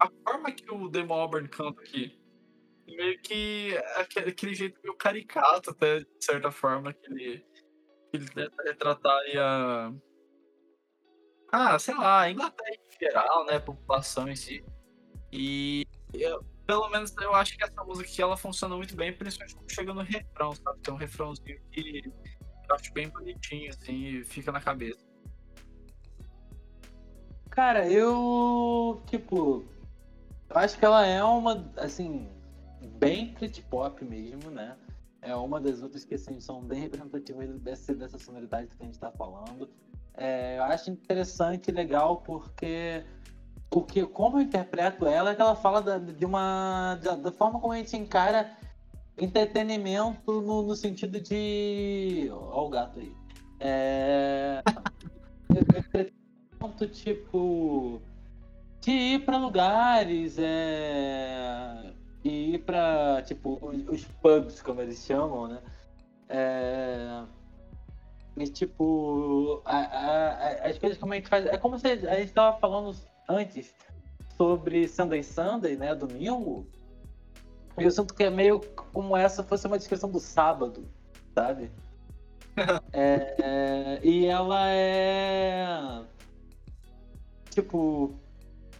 a 0.00 0.10
forma 0.24 0.50
que 0.50 0.64
o 0.72 0.88
Damon 0.88 1.16
Albarn 1.16 1.46
canta 1.46 1.78
aqui. 1.82 2.18
Meio 2.86 3.20
que 3.20 3.76
aquele, 3.96 4.30
aquele 4.30 4.54
jeito 4.54 4.80
meio 4.82 4.96
caricato, 4.96 5.72
até, 5.72 5.98
de 6.00 6.06
certa 6.20 6.50
forma, 6.50 6.94
que 6.94 7.12
ele, 7.12 7.44
que 8.10 8.16
ele 8.16 8.28
tenta 8.30 8.62
retratar 8.62 9.20
a. 9.36 9.92
Ah, 11.52 11.78
sei 11.78 11.94
lá, 11.96 12.22
a 12.22 12.30
Inglaterra 12.30 12.70
em 12.70 12.98
geral, 12.98 13.44
né? 13.44 13.56
A 13.56 13.60
população 13.60 14.26
em 14.26 14.34
si. 14.34 14.64
E 15.30 15.86
eu, 16.14 16.42
pelo 16.70 16.88
menos 16.88 17.12
eu 17.20 17.34
acho 17.34 17.58
que 17.58 17.64
essa 17.64 17.82
música 17.82 18.08
aqui 18.08 18.22
ela 18.22 18.36
funciona 18.36 18.76
muito 18.76 18.94
bem, 18.94 19.12
principalmente 19.12 19.56
quando 19.56 19.72
chega 19.72 19.92
no 19.92 20.02
refrão, 20.02 20.54
sabe? 20.54 20.78
Tem 20.78 20.94
um 20.94 20.96
refrãozinho 20.96 21.60
que 21.72 22.02
eu 22.68 22.76
acho 22.76 22.92
bem 22.92 23.08
bonitinho, 23.08 23.70
assim, 23.70 24.04
e 24.04 24.24
fica 24.24 24.52
na 24.52 24.60
cabeça. 24.60 25.04
Cara, 27.50 27.90
eu. 27.90 29.02
Tipo. 29.08 29.64
Eu 30.48 30.56
acho 30.58 30.78
que 30.78 30.84
ela 30.84 31.04
é 31.04 31.24
uma. 31.24 31.68
Assim. 31.76 32.30
Bem 33.00 33.34
crit 33.34 33.62
pop 33.62 34.04
mesmo, 34.04 34.48
né? 34.48 34.76
É 35.20 35.34
uma 35.34 35.60
das 35.60 35.82
outras 35.82 36.04
que 36.04 36.14
assim, 36.14 36.38
são 36.38 36.62
bem 36.62 36.82
representativas 36.82 37.50
dessa, 37.58 37.92
dessa 37.92 38.16
sonoridade 38.16 38.68
que 38.68 38.80
a 38.80 38.86
gente 38.86 38.98
tá 38.98 39.10
falando. 39.10 39.68
É, 40.14 40.56
eu 40.56 40.62
acho 40.62 40.88
interessante 40.88 41.68
e 41.68 41.72
legal 41.72 42.18
porque 42.18 43.04
porque 43.70 44.04
como 44.04 44.38
eu 44.38 44.42
interpreto 44.42 45.06
ela 45.06 45.30
é 45.30 45.34
que 45.34 45.40
ela 45.40 45.54
fala 45.54 45.80
da, 45.80 45.98
de 45.98 46.24
uma 46.24 46.98
da, 47.02 47.14
da, 47.14 47.32
forma 47.32 47.60
como 47.60 47.72
a 47.72 47.76
gente 47.76 47.96
encara 47.96 48.50
entretenimento 49.16 50.40
no, 50.40 50.62
no 50.62 50.74
sentido 50.74 51.20
de 51.20 52.28
ó 52.32 52.66
o 52.66 52.68
gato 52.68 52.98
aí 52.98 53.14
é, 53.60 54.62
ponto, 56.60 56.86
tipo, 56.86 58.00
de 58.80 58.90
ir 58.90 59.24
para 59.24 59.38
lugares, 59.38 60.36
é, 60.38 61.92
e 62.22 62.54
ir 62.54 62.58
para, 62.60 63.22
tipo, 63.22 63.58
os 63.88 64.04
pubs, 64.22 64.62
como 64.62 64.82
eles 64.82 65.04
chamam, 65.04 65.48
né? 65.48 65.58
É, 66.28 67.22
e, 68.36 68.46
tipo, 68.48 69.62
a, 69.64 69.78
a, 69.78 70.68
as 70.68 70.78
coisas 70.78 70.98
como 70.98 71.14
a 71.14 71.16
gente 71.16 71.28
faz. 71.28 71.46
É 71.46 71.56
como 71.58 71.78
se 71.78 71.88
a 71.88 71.96
gente 71.96 72.28
estava 72.28 72.58
falando 72.58 72.94
antes 73.30 73.74
sobre 74.36 74.88
Sunday 74.88 75.22
Sunday, 75.22 75.76
né? 75.76 75.94
Domingo. 75.94 76.66
Eu 77.76 77.90
sinto 77.90 78.14
que 78.14 78.24
é 78.24 78.30
meio 78.30 78.60
como 78.92 79.16
essa 79.16 79.42
fosse 79.42 79.66
uma 79.66 79.78
descrição 79.78 80.10
do 80.10 80.20
sábado, 80.20 80.84
sabe? 81.34 81.70
é, 82.92 83.34
é, 83.40 84.00
e 84.02 84.26
ela 84.26 84.68
é 84.68 86.02
tipo, 87.50 88.14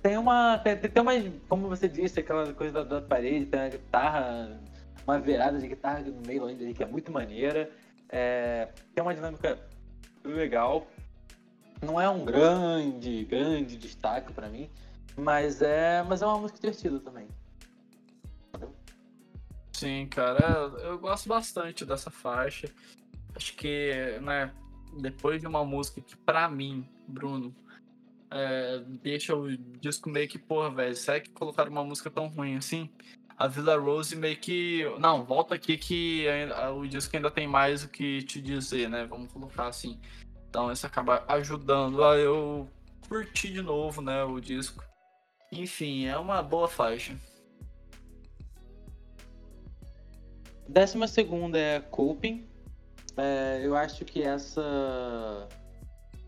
tem 0.02 0.16
uma. 0.16 0.59
Tem, 0.59 0.77
tem 0.77 1.02
uma. 1.02 1.12
Como 1.48 1.68
você 1.68 1.89
disse, 1.89 2.20
aquela 2.20 2.52
coisa 2.55 2.72
da, 2.72 3.01
da 3.01 3.06
parede, 3.06 3.47
tem 3.47 3.60
uma 3.60 3.68
guitarra, 3.68 4.60
uma 5.06 5.18
virada 5.18 5.59
de 5.59 5.68
guitarra 5.68 6.01
no 6.01 6.27
meio 6.27 6.47
ainda 6.47 6.72
que 6.72 6.82
é 6.82 6.86
muito 6.86 7.12
maneira. 7.12 7.70
É, 8.09 8.68
tem 8.94 9.02
uma 9.02 9.14
dinâmica 9.14 9.59
legal. 10.24 10.86
Não 11.82 12.01
é 12.01 12.09
um 12.09 12.24
grande, 12.24 13.24
grande 13.24 13.77
destaque 13.77 14.32
para 14.32 14.48
mim, 14.48 14.69
mas 15.16 15.62
é, 15.62 16.02
mas 16.02 16.23
é 16.23 16.27
uma 16.27 16.39
música 16.39 16.61
divertida 16.61 17.01
também. 17.01 17.28
Sim, 19.73 20.07
cara, 20.09 20.70
eu 20.82 20.98
gosto 20.98 21.28
bastante 21.28 21.86
dessa 21.86 22.11
faixa. 22.11 22.69
Acho 23.35 23.55
que, 23.57 24.19
né, 24.20 24.52
depois 24.98 25.40
de 25.40 25.47
uma 25.47 25.65
música 25.65 26.02
que, 26.02 26.16
para 26.16 26.48
mim, 26.51 26.86
Bruno, 27.09 27.55
é, 28.31 28.82
deixa 29.02 29.35
o 29.35 29.57
disco 29.57 30.11
meio 30.11 30.28
que, 30.28 30.39
porra, 30.39 30.70
velho, 30.70 30.94
será 30.94 31.19
que 31.19 31.31
colocaram 31.31 31.70
uma 31.70 31.82
música 31.82 32.11
tão 32.11 32.28
ruim 32.28 32.57
assim? 32.57 32.90
A 33.36 33.47
Villa 33.47 33.78
Rose 33.78 34.15
meio 34.15 34.36
que. 34.36 34.85
Não, 34.98 35.24
volta 35.24 35.55
aqui 35.55 35.78
que 35.78 36.28
ainda, 36.28 36.73
o 36.73 36.86
disco 36.86 37.16
ainda 37.16 37.31
tem 37.31 37.48
mais 37.48 37.82
o 37.82 37.89
que 37.89 38.23
te 38.23 38.39
dizer, 38.39 38.89
né? 38.90 39.07
Vamos 39.07 39.32
colocar 39.32 39.69
assim. 39.69 39.98
Então 40.51 40.70
isso 40.72 40.85
acaba 40.85 41.24
ajudando 41.28 42.02
a 42.02 42.16
eu 42.18 42.68
curtir 43.09 43.52
de 43.52 43.62
novo, 43.62 44.02
né? 44.02 44.24
O 44.24 44.40
disco. 44.40 44.85
Enfim, 45.52 46.06
é 46.06 46.18
uma 46.18 46.43
boa 46.43 46.66
faixa. 46.66 47.16
Décima 50.68 51.06
segunda 51.06 51.56
é 51.56 51.81
Coping. 51.81 52.48
É, 53.16 53.60
eu 53.62 53.77
acho 53.77 54.05
que 54.05 54.22
essa 54.22 55.48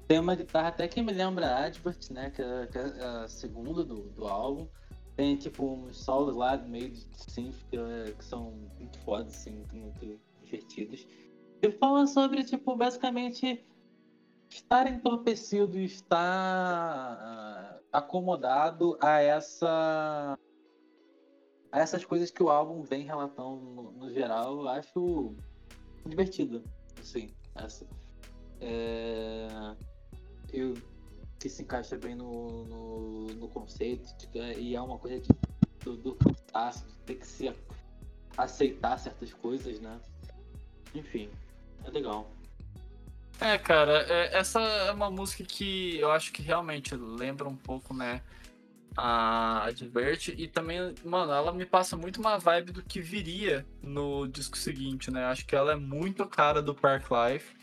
tem 0.06 0.20
uma 0.20 0.36
guitarra 0.36 0.68
até 0.68 0.86
que 0.86 1.02
me 1.02 1.12
lembra 1.12 1.64
Advert, 1.64 1.98
né? 2.10 2.30
Que 2.30 2.42
é, 2.42 2.66
que 2.66 2.78
é 2.78 3.04
a 3.04 3.28
segunda 3.28 3.84
do, 3.84 4.10
do 4.10 4.28
álbum. 4.28 4.68
Tem 5.16 5.36
tipo 5.36 5.64
uns 5.64 5.96
solos 5.96 6.36
lá 6.36 6.56
meio 6.56 6.90
de 6.90 7.00
synth 7.16 7.56
que, 7.70 7.76
que 8.12 8.24
são 8.24 8.52
muito 8.78 8.98
fodas, 9.00 9.34
assim, 9.34 9.50
muito, 9.50 9.74
muito 9.74 10.20
divertidos. 10.42 11.06
E 11.60 11.70
fala 11.72 12.06
sobre, 12.06 12.44
tipo, 12.44 12.76
basicamente 12.76 13.64
estar 14.54 14.86
entorpecido 14.86 15.78
estar 15.78 17.16
uh, 17.16 17.84
acomodado 17.92 18.96
a 19.00 19.20
essa 19.20 20.38
a 21.70 21.78
essas 21.78 22.04
coisas 22.04 22.30
que 22.30 22.42
o 22.42 22.50
álbum 22.50 22.82
vem 22.82 23.04
relatando 23.04 23.64
no, 23.64 23.92
no 23.92 24.10
geral, 24.12 24.60
eu 24.60 24.68
acho 24.68 25.34
divertido, 26.04 26.62
assim, 27.00 27.30
essa. 27.54 27.86
É... 28.60 29.48
Eu 30.52 30.74
que 31.42 31.48
se 31.48 31.62
encaixa 31.62 31.96
bem 31.96 32.14
no, 32.14 32.64
no, 32.64 33.26
no 33.34 33.48
conceito 33.48 34.14
de, 34.18 34.38
e 34.60 34.76
é 34.76 34.80
uma 34.80 34.96
coisa 34.96 35.18
de, 35.18 35.28
do, 35.82 35.96
do 35.96 36.14
cansaço, 36.14 36.86
ter 37.04 37.16
que 37.16 37.26
se 37.26 37.52
aceitar 38.36 38.96
certas 38.98 39.32
coisas, 39.32 39.80
né? 39.80 40.00
Enfim, 40.94 41.28
é 41.84 41.90
legal. 41.90 42.30
É, 43.42 43.58
cara, 43.58 44.06
é, 44.08 44.36
essa 44.36 44.60
é 44.60 44.92
uma 44.92 45.10
música 45.10 45.42
que 45.42 45.98
eu 45.98 46.12
acho 46.12 46.32
que 46.32 46.40
realmente 46.42 46.94
lembra 46.94 47.48
um 47.48 47.56
pouco, 47.56 47.92
né? 47.92 48.22
A 48.96 49.64
Advert 49.64 50.28
e 50.28 50.46
também, 50.46 50.94
mano, 51.04 51.32
ela 51.32 51.52
me 51.52 51.66
passa 51.66 51.96
muito 51.96 52.20
uma 52.20 52.38
vibe 52.38 52.70
do 52.70 52.82
que 52.84 53.00
viria 53.00 53.66
no 53.82 54.28
disco 54.28 54.56
seguinte, 54.56 55.10
né? 55.10 55.24
Acho 55.24 55.44
que 55.44 55.56
ela 55.56 55.72
é 55.72 55.76
muito 55.76 56.24
cara 56.26 56.62
do 56.62 56.72
Park 56.72 57.06
Life. 57.10 57.56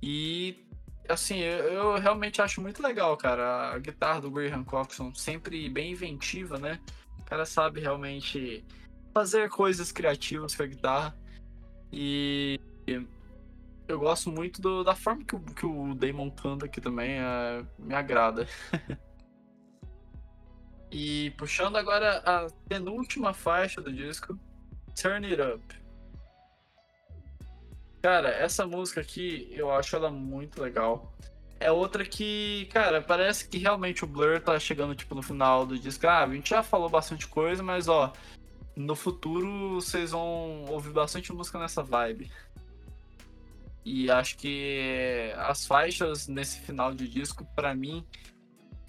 E 0.00 0.56
assim, 1.06 1.40
eu, 1.40 1.64
eu, 1.64 1.98
realmente 1.98 2.40
acho 2.40 2.62
muito 2.62 2.82
legal, 2.82 3.14
cara. 3.14 3.74
A 3.74 3.78
guitarra 3.78 4.22
do 4.22 4.30
Graham 4.30 4.64
Coxon 4.64 5.14
sempre 5.14 5.68
bem 5.68 5.92
inventiva, 5.92 6.58
né? 6.58 6.80
O 7.20 7.24
cara 7.24 7.44
sabe 7.44 7.80
realmente 7.80 8.64
fazer 9.12 9.50
coisas 9.50 9.92
criativas 9.92 10.54
com 10.54 10.62
a 10.62 10.66
guitarra. 10.66 11.14
E 11.92 12.58
eu 13.88 13.98
gosto 13.98 14.30
muito 14.30 14.60
do, 14.60 14.84
da 14.84 14.94
forma 14.94 15.24
que 15.24 15.34
o, 15.34 15.40
que 15.40 15.66
o 15.66 15.94
Damon 15.94 16.30
canta 16.30 16.66
aqui 16.66 16.80
também, 16.80 17.18
é, 17.18 17.64
me 17.78 17.94
agrada. 17.94 18.46
e 20.90 21.30
puxando 21.32 21.76
agora 21.76 22.18
a 22.24 22.46
penúltima 22.68 23.32
faixa 23.34 23.80
do 23.80 23.92
disco, 23.92 24.38
Turn 25.00 25.26
It 25.26 25.40
Up. 25.40 25.82
Cara, 28.02 28.30
essa 28.30 28.66
música 28.66 29.00
aqui, 29.00 29.48
eu 29.52 29.70
acho 29.70 29.94
ela 29.94 30.10
muito 30.10 30.60
legal. 30.60 31.14
É 31.60 31.70
outra 31.70 32.04
que, 32.04 32.68
cara, 32.72 33.00
parece 33.00 33.48
que 33.48 33.58
realmente 33.58 34.02
o 34.02 34.06
Blur 34.08 34.40
tá 34.40 34.58
chegando, 34.58 34.96
tipo, 34.96 35.14
no 35.14 35.22
final 35.22 35.64
do 35.64 35.78
disco. 35.78 36.08
Ah, 36.08 36.24
a 36.24 36.34
gente 36.34 36.50
já 36.50 36.62
falou 36.64 36.88
bastante 36.88 37.28
coisa, 37.28 37.62
mas, 37.62 37.86
ó, 37.86 38.12
no 38.74 38.96
futuro 38.96 39.74
vocês 39.74 40.10
vão 40.10 40.64
ouvir 40.68 40.90
bastante 40.90 41.32
música 41.32 41.60
nessa 41.60 41.82
vibe. 41.82 42.28
E 43.84 44.10
acho 44.10 44.36
que 44.36 45.32
as 45.36 45.66
faixas 45.66 46.28
nesse 46.28 46.60
final 46.60 46.94
de 46.94 47.08
disco, 47.08 47.44
para 47.56 47.74
mim, 47.74 48.06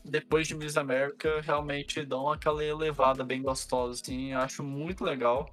depois 0.05 0.47
de 0.47 0.55
Miss 0.55 0.77
America, 0.77 1.41
realmente 1.41 2.05
dão 2.05 2.29
aquela 2.29 2.63
elevada 2.63 3.23
bem 3.23 3.41
gostosa, 3.41 3.99
assim. 4.01 4.33
Acho 4.33 4.63
muito 4.63 5.03
legal. 5.03 5.49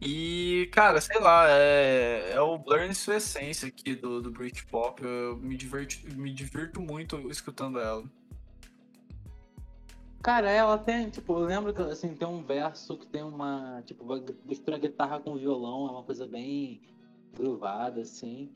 E, 0.00 0.68
cara, 0.72 1.00
sei 1.00 1.18
lá, 1.20 1.46
é, 1.48 2.32
é 2.32 2.40
o 2.40 2.56
Blur 2.56 2.82
em 2.82 2.94
sua 2.94 3.16
essência 3.16 3.68
aqui 3.68 3.94
do, 3.94 4.22
do 4.22 4.30
Britpop. 4.30 5.02
Eu 5.02 5.36
me, 5.36 5.56
diverti, 5.56 6.06
me 6.14 6.32
divirto 6.32 6.80
muito 6.80 7.16
escutando 7.30 7.80
ela. 7.80 8.04
Cara, 10.22 10.50
ela 10.50 10.78
tem, 10.78 11.10
tipo, 11.10 11.32
eu 11.32 11.44
lembro 11.44 11.72
que 11.72 11.80
assim, 11.82 12.14
tem 12.14 12.26
um 12.26 12.42
verso 12.42 12.96
que 12.96 13.06
tem 13.06 13.22
uma, 13.22 13.82
tipo, 13.86 14.04
mistura 14.44 14.78
guitarra 14.78 15.20
com 15.20 15.36
violão, 15.36 15.88
é 15.88 15.90
uma 15.92 16.02
coisa 16.02 16.26
bem 16.26 16.80
groovada, 17.38 18.00
assim. 18.00 18.50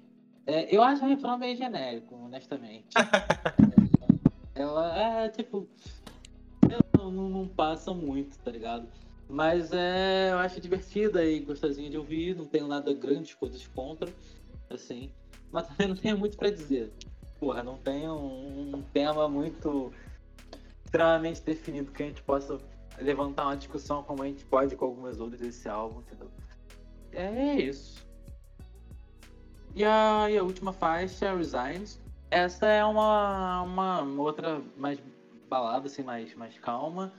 É, 0.46 0.74
eu 0.74 0.82
acho 0.82 1.04
o 1.04 1.08
refrão 1.08 1.38
meio 1.38 1.56
genérico, 1.56 2.14
honestamente. 2.16 2.88
ela 4.54 5.24
é, 5.24 5.28
tipo, 5.28 5.68
não, 6.98 7.10
não 7.10 7.48
passa 7.48 7.94
muito, 7.94 8.38
tá 8.38 8.50
ligado? 8.50 8.88
Mas 9.28 9.72
é, 9.72 10.30
eu 10.30 10.38
acho 10.38 10.60
divertida 10.60 11.24
e 11.24 11.40
gostosinha 11.40 11.88
de 11.88 11.96
ouvir, 11.96 12.36
não 12.36 12.44
tenho 12.44 12.66
nada 12.66 12.92
grandes 12.92 13.34
coisas 13.34 13.66
contra, 13.68 14.12
assim. 14.68 15.10
Mas 15.50 15.68
também 15.68 15.88
não 15.88 15.96
tenho 15.96 16.18
muito 16.18 16.36
para 16.36 16.50
dizer. 16.50 16.92
Porra, 17.38 17.62
não 17.62 17.78
tenho 17.78 18.14
um, 18.14 18.76
um 18.76 18.82
tema 18.82 19.28
muito 19.28 19.92
extremamente 20.84 21.40
definido 21.42 21.90
que 21.90 22.02
a 22.02 22.06
gente 22.06 22.22
possa 22.22 22.58
levantar 23.00 23.44
uma 23.44 23.56
discussão 23.56 24.02
como 24.02 24.22
a 24.22 24.26
gente 24.26 24.44
pode 24.44 24.76
com 24.76 24.84
algumas 24.84 25.18
outras 25.18 25.40
desse 25.40 25.68
álbum, 25.68 26.00
entendeu? 26.00 26.30
É 27.12 27.56
isso. 27.56 28.06
E 29.74 29.84
a, 29.84 30.28
e 30.30 30.38
a 30.38 30.42
última 30.42 30.72
faixa, 30.72 31.34
Resigns. 31.34 32.00
Essa 32.30 32.66
é 32.66 32.84
uma, 32.84 33.62
uma 33.62 34.02
outra 34.20 34.62
mais 34.76 34.98
balada, 35.48 35.86
assim, 35.86 36.02
mais, 36.02 36.34
mais 36.34 36.58
calma 36.58 37.12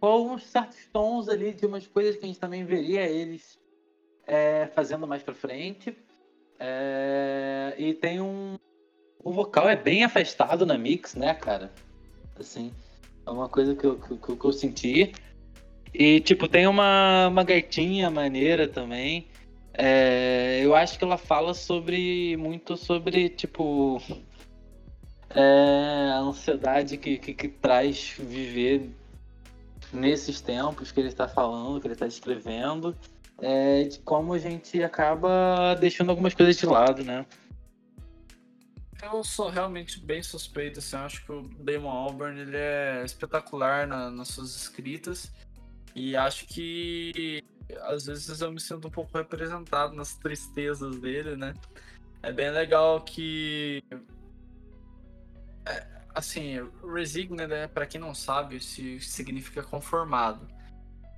com 0.00 0.06
alguns 0.06 0.44
certos 0.44 0.78
tons 0.92 1.28
ali 1.28 1.52
de 1.52 1.66
umas 1.66 1.86
coisas 1.86 2.16
que 2.16 2.24
a 2.24 2.26
gente 2.26 2.40
também 2.40 2.64
veria 2.64 3.02
eles 3.02 3.58
é, 4.26 4.66
fazendo 4.74 5.06
mais 5.06 5.22
pra 5.22 5.34
frente. 5.34 5.96
É, 6.58 7.74
e 7.78 7.94
tem 7.94 8.20
um. 8.20 8.56
O 9.22 9.30
vocal 9.30 9.68
é 9.68 9.76
bem 9.76 10.02
afastado 10.02 10.64
na 10.64 10.78
mix, 10.78 11.14
né, 11.14 11.34
cara? 11.34 11.70
Assim, 12.38 12.72
é 13.26 13.30
uma 13.30 13.48
coisa 13.48 13.74
que 13.74 13.84
eu, 13.84 13.98
que, 13.98 14.36
que 14.36 14.44
eu 14.44 14.52
senti. 14.52 15.12
E, 15.92 16.20
tipo, 16.20 16.48
tem 16.48 16.66
uma, 16.66 17.28
uma 17.28 17.44
gaitinha 17.44 18.10
maneira 18.10 18.66
também. 18.66 19.28
É, 19.74 20.60
eu 20.62 20.74
acho 20.74 20.98
que 20.98 21.04
ela 21.04 21.18
fala 21.18 21.54
sobre. 21.54 22.36
muito 22.36 22.76
sobre, 22.76 23.28
tipo. 23.28 24.02
É, 25.30 26.10
a 26.12 26.18
ansiedade 26.18 26.96
que, 26.96 27.16
que, 27.18 27.32
que 27.32 27.48
traz 27.48 28.16
viver 28.18 28.90
nesses 29.92 30.40
tempos 30.40 30.90
que 30.90 31.00
ele 31.00 31.08
está 31.08 31.28
falando, 31.28 31.80
que 31.80 31.86
ele 31.86 31.94
está 31.94 32.06
escrevendo, 32.06 32.96
é, 33.40 33.84
de 33.84 33.98
como 34.00 34.32
a 34.32 34.38
gente 34.38 34.82
acaba 34.82 35.74
deixando 35.78 36.10
algumas 36.10 36.34
coisas 36.34 36.56
de 36.56 36.66
lado, 36.66 37.04
né? 37.04 37.24
Eu 39.02 39.24
sou 39.24 39.48
realmente 39.48 39.98
bem 39.98 40.22
suspeito, 40.22 40.78
assim, 40.78 40.96
eu 40.96 41.02
acho 41.02 41.24
que 41.24 41.32
o 41.32 41.42
Damon 41.58 41.88
Albarn 41.88 42.38
ele 42.38 42.56
é 42.56 43.02
espetacular 43.04 43.86
na, 43.86 44.10
nas 44.10 44.28
suas 44.28 44.54
escritas 44.54 45.32
e 45.94 46.14
acho 46.14 46.46
que 46.46 47.42
às 47.82 48.06
vezes 48.06 48.40
eu 48.40 48.52
me 48.52 48.60
sinto 48.60 48.88
um 48.88 48.90
pouco 48.90 49.16
representado 49.16 49.94
nas 49.94 50.16
tristezas 50.16 50.98
dele, 50.98 51.36
né? 51.36 51.54
É 52.22 52.32
bem 52.32 52.50
legal 52.50 53.00
que 53.00 53.82
é, 55.66 55.86
assim, 56.14 56.56
resigned, 56.84 57.46
né, 57.46 57.66
para 57.68 57.86
quem 57.86 58.00
não 58.00 58.14
sabe, 58.14 58.56
isso 58.56 58.80
significa 59.00 59.62
conformado. 59.62 60.46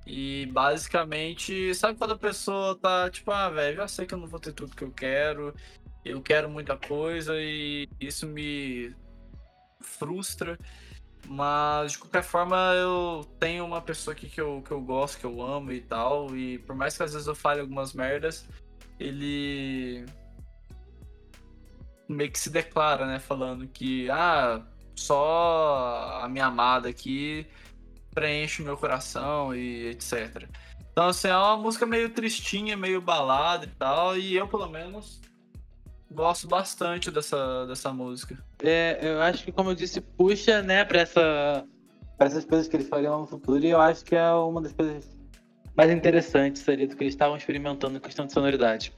E 0.05 0.47
basicamente, 0.47 1.73
sabe 1.75 1.97
quando 1.97 2.13
a 2.13 2.17
pessoa 2.17 2.77
tá 2.77 3.09
tipo, 3.09 3.31
ah, 3.31 3.49
velho, 3.49 3.77
já 3.77 3.87
sei 3.87 4.05
que 4.05 4.13
eu 4.13 4.17
não 4.17 4.27
vou 4.27 4.39
ter 4.39 4.51
tudo 4.51 4.75
que 4.75 4.83
eu 4.83 4.91
quero, 4.91 5.55
eu 6.03 6.21
quero 6.21 6.49
muita 6.49 6.75
coisa 6.75 7.33
e 7.37 7.87
isso 7.99 8.27
me 8.27 8.93
frustra. 9.79 10.57
Mas 11.27 11.93
de 11.93 11.99
qualquer 11.99 12.23
forma, 12.23 12.55
eu 12.75 13.25
tenho 13.39 13.65
uma 13.65 13.81
pessoa 13.81 14.13
aqui 14.13 14.27
que 14.27 14.41
eu, 14.41 14.61
que 14.61 14.71
eu 14.71 14.81
gosto, 14.81 15.19
que 15.19 15.25
eu 15.25 15.41
amo 15.41 15.71
e 15.71 15.81
tal. 15.81 16.35
E 16.35 16.59
por 16.59 16.75
mais 16.75 16.97
que 16.97 17.03
às 17.03 17.13
vezes 17.13 17.27
eu 17.27 17.35
fale 17.35 17.61
algumas 17.61 17.93
merdas, 17.93 18.47
ele 18.99 20.05
meio 22.07 22.31
que 22.31 22.39
se 22.39 22.49
declara, 22.49 23.05
né? 23.05 23.19
Falando 23.19 23.67
que, 23.67 24.09
ah, 24.09 24.61
só 24.95 26.19
a 26.21 26.29
minha 26.29 26.45
amada 26.45 26.89
aqui 26.89 27.47
preenche 28.13 28.61
o 28.61 28.65
meu 28.65 28.77
coração 28.77 29.55
e 29.55 29.87
etc. 29.87 30.47
Então, 30.91 31.07
assim, 31.07 31.27
é 31.27 31.35
uma 31.35 31.57
música 31.57 31.85
meio 31.85 32.09
tristinha, 32.09 32.77
meio 32.77 33.01
balada 33.01 33.65
e 33.65 33.69
tal, 33.69 34.15
e 34.15 34.35
eu, 34.35 34.47
pelo 34.47 34.69
menos, 34.69 35.19
gosto 36.13 36.47
bastante 36.47 37.11
dessa, 37.11 37.65
dessa 37.65 37.91
música. 37.91 38.37
É, 38.63 38.99
eu 39.01 39.21
acho 39.21 39.43
que, 39.43 39.51
como 39.51 39.71
eu 39.71 39.75
disse, 39.75 39.99
puxa, 39.99 40.61
né, 40.61 40.85
pra, 40.85 41.01
essa, 41.01 41.65
pra 42.17 42.27
essas 42.27 42.45
coisas 42.45 42.67
que 42.67 42.75
eles 42.75 42.87
fariam 42.87 43.21
no 43.21 43.27
futuro, 43.27 43.63
e 43.63 43.69
eu 43.69 43.81
acho 43.81 44.05
que 44.05 44.15
é 44.15 44.31
uma 44.31 44.61
das 44.61 44.71
coisas 44.73 45.09
mais 45.75 45.91
interessantes 45.91 46.67
ali 46.69 46.87
do 46.87 46.95
que 46.95 47.03
eles 47.03 47.13
estavam 47.13 47.35
experimentando 47.35 47.97
em 47.97 47.99
questão 47.99 48.25
de 48.25 48.33
sonoridade. 48.33 48.93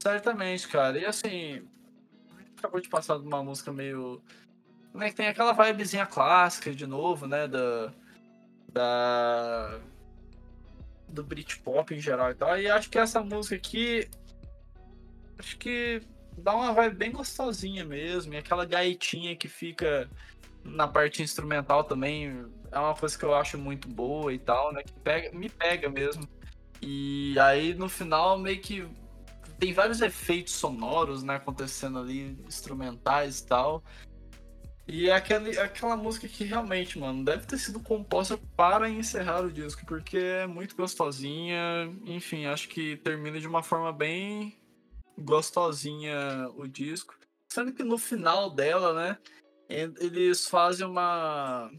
Certamente, 0.00 0.66
cara. 0.66 0.98
E 0.98 1.04
assim, 1.04 1.62
acabou 2.56 2.80
de 2.80 2.88
passar 2.88 3.18
de 3.18 3.26
uma 3.26 3.42
música 3.42 3.72
meio. 3.72 4.22
Né, 4.94 5.10
que 5.10 5.16
tem 5.16 5.28
aquela 5.28 5.52
vibezinha 5.52 6.06
clássica 6.06 6.72
de 6.72 6.86
novo, 6.86 7.26
né? 7.26 7.46
Da. 7.46 7.92
Da. 8.72 9.80
do 11.08 11.22
Britpop 11.22 11.94
em 11.94 12.00
geral 12.00 12.30
e 12.30 12.34
tal. 12.34 12.58
E 12.58 12.68
acho 12.68 12.88
que 12.88 12.98
essa 12.98 13.22
música 13.22 13.56
aqui. 13.56 14.08
Acho 15.40 15.56
que 15.56 16.02
dá 16.36 16.54
uma 16.54 16.72
vibe 16.74 16.96
bem 16.96 17.12
gostosinha 17.12 17.82
mesmo. 17.82 18.34
E 18.34 18.36
aquela 18.36 18.66
gaitinha 18.66 19.34
que 19.34 19.48
fica 19.48 20.08
na 20.62 20.86
parte 20.86 21.22
instrumental 21.22 21.82
também 21.82 22.46
é 22.70 22.78
uma 22.78 22.94
coisa 22.94 23.18
que 23.18 23.24
eu 23.24 23.34
acho 23.34 23.56
muito 23.56 23.88
boa 23.88 24.32
e 24.32 24.38
tal, 24.38 24.70
né? 24.72 24.82
Que 24.82 24.92
pega, 25.00 25.36
me 25.36 25.48
pega 25.48 25.88
mesmo. 25.88 26.28
E 26.82 27.34
aí 27.38 27.72
no 27.72 27.88
final 27.88 28.38
meio 28.38 28.60
que 28.60 28.86
tem 29.58 29.72
vários 29.72 30.02
efeitos 30.02 30.54
sonoros, 30.54 31.22
né, 31.22 31.36
acontecendo 31.36 31.98
ali, 31.98 32.38
instrumentais 32.46 33.40
e 33.40 33.46
tal. 33.46 33.82
E 34.86 35.08
é 35.08 35.12
aquele, 35.12 35.58
aquela 35.58 35.96
música 35.96 36.26
que 36.26 36.44
realmente, 36.44 36.98
mano, 36.98 37.24
deve 37.24 37.46
ter 37.46 37.56
sido 37.58 37.80
composta 37.80 38.38
para 38.56 38.90
encerrar 38.90 39.40
o 39.42 39.52
disco, 39.52 39.86
porque 39.86 40.18
é 40.18 40.46
muito 40.46 40.76
gostosinha. 40.76 41.56
Enfim, 42.04 42.46
acho 42.46 42.68
que 42.68 42.96
termina 42.96 43.38
de 43.38 43.46
uma 43.46 43.62
forma 43.62 43.92
bem 43.92 44.59
gostosinha 45.20 46.48
o 46.56 46.66
disco. 46.66 47.14
Sendo 47.48 47.72
que 47.72 47.82
no 47.82 47.98
final 47.98 48.50
dela, 48.50 48.92
né, 48.92 49.18
eles 49.68 50.46
fazem 50.46 50.86
uma. 50.86 51.70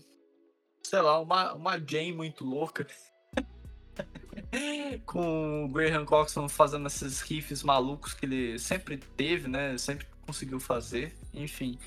Sei 0.83 0.99
lá, 1.01 1.19
uma, 1.19 1.53
uma 1.53 1.79
jam 1.79 2.13
muito 2.15 2.43
louca. 2.43 2.87
com 5.05 5.65
o 5.65 5.69
Graham 5.69 6.05
Coxon 6.05 6.49
fazendo 6.49 6.87
esses 6.87 7.21
riffs 7.21 7.63
malucos 7.63 8.13
que 8.13 8.25
ele 8.25 8.59
sempre 8.59 8.97
teve, 8.97 9.47
né? 9.47 9.77
Sempre 9.77 10.07
conseguiu 10.25 10.59
fazer. 10.59 11.15
Enfim. 11.33 11.77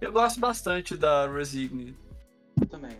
Eu 0.00 0.12
gosto 0.12 0.38
bastante 0.38 0.96
da 0.96 1.30
Resigne. 1.30 1.96
Também, 2.70 2.96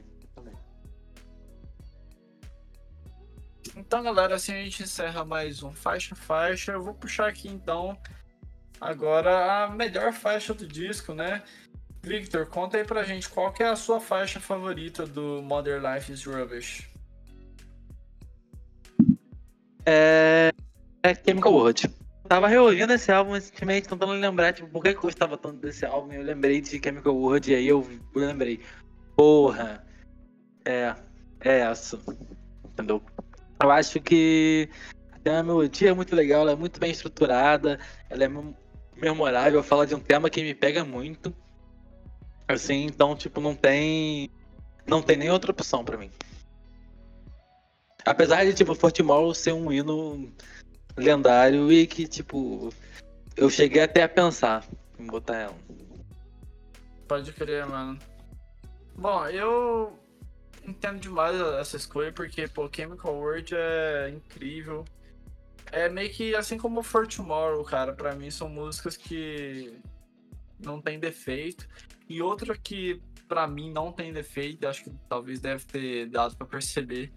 Então, 3.78 4.02
galera, 4.02 4.34
assim 4.34 4.52
a 4.52 4.64
gente 4.64 4.82
encerra 4.82 5.24
mais 5.24 5.62
um 5.62 5.72
faixa 5.72 6.16
faixa. 6.16 6.72
Eu 6.72 6.82
vou 6.82 6.94
puxar 6.94 7.28
aqui 7.28 7.48
então 7.48 7.96
agora 8.80 9.64
a 9.64 9.70
melhor 9.70 10.12
faixa 10.12 10.52
do 10.52 10.66
disco, 10.66 11.14
né? 11.14 11.44
Victor, 12.02 12.46
conta 12.46 12.76
aí 12.76 12.84
pra 12.84 13.04
gente 13.04 13.28
qual 13.28 13.52
que 13.52 13.62
é 13.62 13.68
a 13.68 13.76
sua 13.76 14.00
faixa 14.00 14.40
favorita 14.40 15.06
do 15.06 15.40
Modern 15.42 15.80
Life 15.94 16.12
is 16.12 16.24
Rubbish. 16.24 16.88
É, 19.86 20.52
é 21.04 21.14
Chemical 21.14 21.52
World. 21.52 21.88
Tava 22.28 22.48
reouvindo 22.48 22.92
esse 22.92 23.12
álbum 23.12 23.32
recentemente, 23.32 23.88
tentando 23.88 24.12
lembrar, 24.12 24.52
tipo, 24.52 24.68
por 24.68 24.82
que, 24.82 24.90
que 24.90 24.98
eu 24.98 25.02
gostava 25.02 25.38
tanto 25.38 25.60
desse 25.60 25.86
álbum. 25.86 26.12
Eu 26.12 26.24
lembrei 26.24 26.60
de 26.60 26.80
Chemical 26.82 27.14
World 27.14 27.52
e 27.52 27.54
aí 27.54 27.68
eu 27.68 27.88
lembrei, 28.12 28.60
porra, 29.16 29.86
é, 30.64 30.94
é 31.40 31.60
essa, 31.60 31.98
entendeu? 32.64 33.00
Eu 33.62 33.70
acho 33.70 34.00
que 34.00 34.68
tem 35.22 35.32
uma 35.32 35.42
melodia 35.42 35.94
muito 35.94 36.14
legal, 36.14 36.42
ela 36.42 36.52
é 36.52 36.56
muito 36.56 36.78
bem 36.78 36.90
estruturada, 36.90 37.78
ela 38.08 38.24
é 38.24 38.30
memorável, 38.96 39.62
fala 39.62 39.86
de 39.86 39.94
um 39.94 40.00
tema 40.00 40.30
que 40.30 40.42
me 40.42 40.54
pega 40.54 40.84
muito. 40.84 41.34
Assim, 42.46 42.86
então, 42.86 43.14
tipo, 43.14 43.40
não 43.40 43.54
tem. 43.54 44.30
Não 44.86 45.02
tem 45.02 45.16
nem 45.16 45.30
outra 45.30 45.50
opção 45.50 45.84
para 45.84 45.98
mim. 45.98 46.10
Apesar 48.06 48.44
de, 48.44 48.54
tipo, 48.54 48.74
Fortimore 48.74 49.34
ser 49.34 49.52
um 49.52 49.70
hino 49.70 50.32
lendário 50.96 51.70
e 51.70 51.86
que, 51.86 52.06
tipo, 52.06 52.72
eu 53.36 53.50
cheguei 53.50 53.82
até 53.82 54.02
a 54.02 54.08
pensar 54.08 54.64
em 54.98 55.06
botar 55.06 55.36
ela. 55.36 55.56
Pode 57.06 57.32
crer, 57.32 57.66
mano. 57.66 57.98
Bom, 58.96 59.26
eu 59.26 59.97
entendo 60.70 61.00
demais 61.00 61.40
essa 61.40 61.76
escolha 61.76 62.12
porque, 62.12 62.46
pô, 62.48 62.68
Chemical 62.72 63.14
World 63.14 63.54
é 63.54 64.10
incrível. 64.10 64.84
É 65.70 65.88
meio 65.88 66.10
que 66.10 66.34
assim 66.34 66.56
como 66.56 66.82
For 66.82 67.06
Tomorrow, 67.06 67.62
cara, 67.64 67.92
pra 67.92 68.14
mim 68.14 68.30
são 68.30 68.48
músicas 68.48 68.96
que 68.96 69.78
não 70.58 70.80
tem 70.80 70.98
defeito. 70.98 71.68
E 72.08 72.22
outra 72.22 72.56
que 72.56 73.02
para 73.28 73.46
mim 73.46 73.70
não 73.70 73.92
tem 73.92 74.12
defeito, 74.12 74.66
acho 74.66 74.84
que 74.84 74.90
talvez 75.08 75.40
deve 75.40 75.64
ter 75.66 76.06
dado 76.06 76.34
para 76.36 76.46
perceber, 76.46 77.12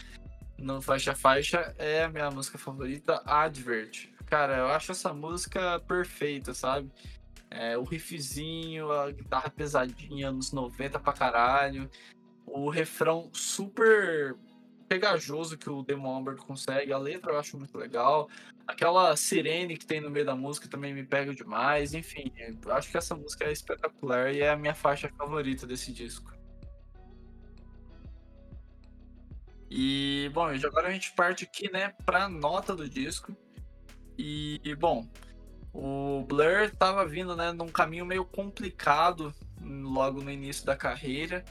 no 0.57 0.82
Faixa 0.82 1.15
Faixa 1.15 1.73
é 1.78 2.03
a 2.03 2.10
minha 2.10 2.30
música 2.30 2.57
favorita, 2.57 3.22
Advert. 3.26 4.10
Cara, 4.26 4.57
eu 4.57 4.68
acho 4.68 4.91
essa 4.91 5.14
música 5.14 5.80
perfeita, 5.80 6.53
sabe? 6.53 6.91
É, 7.49 7.78
o 7.78 7.84
riffzinho, 7.84 8.91
a 8.91 9.11
guitarra 9.11 9.49
pesadinha, 9.49 10.30
anos 10.30 10.52
90 10.52 10.99
pra 10.99 11.14
caralho. 11.14 11.90
O 12.45 12.69
refrão 12.69 13.30
super 13.34 14.35
pegajoso 14.88 15.57
que 15.57 15.69
o 15.69 15.84
Demon 15.84 16.18
Amber 16.18 16.35
consegue. 16.35 16.91
A 16.91 16.97
letra 16.97 17.31
eu 17.31 17.39
acho 17.39 17.57
muito 17.57 17.77
legal. 17.77 18.30
Aquela 18.68 19.15
sirene 19.15 19.77
que 19.77 19.85
tem 19.85 20.01
no 20.01 20.09
meio 20.09 20.26
da 20.26 20.35
música 20.35 20.68
também 20.68 20.93
me 20.93 21.03
pega 21.03 21.34
demais. 21.34 21.93
Enfim, 21.93 22.31
eu 22.38 22.73
acho 22.73 22.91
que 22.91 22.97
essa 22.97 23.15
música 23.15 23.45
é 23.45 23.51
espetacular 23.51 24.34
e 24.34 24.41
é 24.41 24.49
a 24.49 24.57
minha 24.57 24.76
faixa 24.76 25.09
favorita 25.18 25.65
desse 25.65 25.93
disco. 25.93 26.34
E, 29.69 30.30
bom, 30.34 30.47
agora 30.47 30.89
a 30.89 30.91
gente 30.91 31.13
parte 31.13 31.45
aqui, 31.45 31.72
né, 31.72 31.93
pra 32.05 32.27
nota 32.27 32.76
do 32.76 32.89
disco. 32.89 33.34
E, 34.18 34.76
bom, 34.77 35.07
o 35.73 36.26
Blur 36.27 36.69
tava 36.77 37.07
vindo, 37.07 37.34
né, 37.34 37.53
num 37.53 37.69
caminho 37.69 38.05
meio 38.05 38.26
complicado 38.26 39.34
logo 39.61 40.22
no 40.22 40.30
início 40.30 40.65
da 40.65 40.76
carreira. 40.76 41.45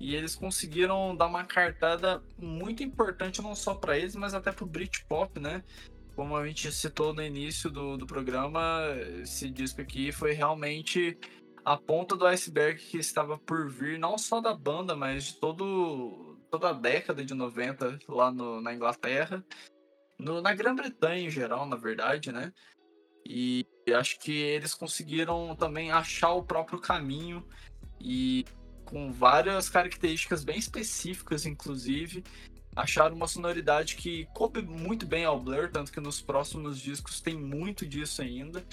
E 0.00 0.16
eles 0.16 0.34
conseguiram 0.34 1.14
dar 1.14 1.26
uma 1.26 1.44
cartada 1.44 2.22
muito 2.38 2.82
importante, 2.82 3.42
não 3.42 3.54
só 3.54 3.74
para 3.74 3.98
eles, 3.98 4.16
mas 4.16 4.32
até 4.32 4.50
pro 4.50 4.64
Britpop, 4.64 5.38
né? 5.38 5.62
Como 6.16 6.34
a 6.34 6.46
gente 6.46 6.72
citou 6.72 7.12
no 7.12 7.22
início 7.22 7.70
do, 7.70 7.98
do 7.98 8.06
programa, 8.06 8.60
esse 9.22 9.50
disco 9.50 9.82
aqui 9.82 10.10
foi 10.10 10.32
realmente 10.32 11.18
a 11.64 11.76
ponta 11.76 12.16
do 12.16 12.26
iceberg 12.26 12.80
que 12.80 12.96
estava 12.96 13.36
por 13.36 13.68
vir, 13.68 13.98
não 13.98 14.16
só 14.16 14.40
da 14.40 14.54
banda, 14.54 14.96
mas 14.96 15.24
de 15.24 15.34
todo 15.34 16.38
toda 16.50 16.70
a 16.70 16.72
década 16.72 17.24
de 17.24 17.32
90 17.32 18.00
lá 18.08 18.32
no, 18.32 18.60
na 18.60 18.74
Inglaterra, 18.74 19.44
no, 20.18 20.40
na 20.40 20.52
Grã-Bretanha 20.52 21.26
em 21.26 21.30
geral, 21.30 21.64
na 21.66 21.76
verdade, 21.76 22.32
né? 22.32 22.52
E 23.24 23.64
acho 23.94 24.18
que 24.18 24.32
eles 24.32 24.74
conseguiram 24.74 25.54
também 25.54 25.92
achar 25.92 26.32
o 26.32 26.42
próprio 26.42 26.80
caminho 26.80 27.46
e 28.00 28.44
com 28.90 29.12
várias 29.12 29.68
características 29.68 30.42
bem 30.42 30.58
específicas, 30.58 31.46
inclusive, 31.46 32.24
acharam 32.74 33.14
uma 33.14 33.28
sonoridade 33.28 33.96
que 33.96 34.26
coube 34.34 34.60
muito 34.60 35.06
bem 35.06 35.24
ao 35.24 35.40
Blur, 35.40 35.70
tanto 35.70 35.92
que 35.92 36.00
nos 36.00 36.20
próximos 36.20 36.78
discos 36.78 37.20
tem 37.20 37.36
muito 37.36 37.86
disso 37.86 38.20
ainda. 38.20 38.64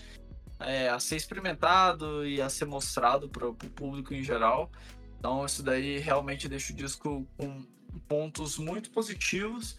É, 0.59 0.89
a 0.89 0.99
ser 0.99 1.17
experimentado 1.17 2.25
e 2.25 2.41
a 2.41 2.49
ser 2.49 2.65
mostrado 2.65 3.29
para 3.29 3.47
o 3.47 3.53
público 3.53 4.13
em 4.13 4.23
geral. 4.23 4.71
Então 5.19 5.45
isso 5.45 5.61
daí 5.61 5.99
realmente 5.99 6.49
deixa 6.49 6.73
o 6.73 6.75
disco 6.75 7.27
com 7.37 7.63
pontos 8.07 8.57
muito 8.57 8.89
positivos. 8.89 9.77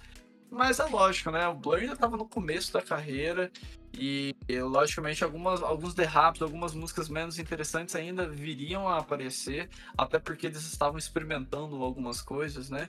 Mas 0.50 0.80
é 0.80 0.84
lógico, 0.84 1.30
né? 1.30 1.46
O 1.46 1.54
Blur 1.54 1.78
ainda 1.78 1.92
estava 1.92 2.16
no 2.16 2.26
começo 2.26 2.72
da 2.72 2.80
carreira 2.80 3.50
e, 3.92 4.34
logicamente, 4.48 5.22
algumas, 5.22 5.62
alguns 5.62 5.94
derrapes, 5.94 6.40
algumas 6.40 6.74
músicas 6.74 7.08
menos 7.08 7.38
interessantes 7.38 7.94
ainda 7.94 8.26
viriam 8.28 8.88
a 8.88 8.98
aparecer, 8.98 9.68
até 9.96 10.18
porque 10.18 10.46
eles 10.46 10.62
estavam 10.62 10.98
experimentando 10.98 11.82
algumas 11.82 12.22
coisas, 12.22 12.70
né? 12.70 12.88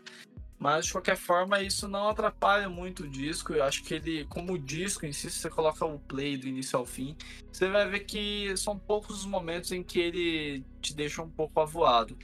Mas, 0.58 0.88
de 0.88 0.92
qualquer 0.92 1.16
forma, 1.16 1.62
isso 1.62 1.88
não 1.88 2.10
atrapalha 2.10 2.68
muito 2.68 3.04
o 3.04 3.08
disco. 3.08 3.54
Eu 3.54 3.64
acho 3.64 3.82
que 3.84 3.94
ele, 3.94 4.26
como 4.26 4.54
o 4.54 4.60
disco 4.60 5.06
em 5.06 5.14
si, 5.14 5.30
se 5.30 5.40
você 5.40 5.50
coloca 5.50 5.86
o 5.86 6.00
play 6.00 6.36
do 6.36 6.48
início 6.48 6.78
ao 6.78 6.86
fim, 6.86 7.16
você 7.52 7.70
vai 7.70 7.88
ver 7.90 8.02
que 8.02 8.56
são 8.58 8.78
poucos 8.78 9.20
os 9.20 9.26
momentos 9.26 9.72
em 9.72 9.82
que 9.82 10.00
ele 10.00 10.66
te 10.82 10.94
deixa 10.94 11.22
um 11.22 11.30
pouco 11.30 11.62
avoado. 11.62 12.18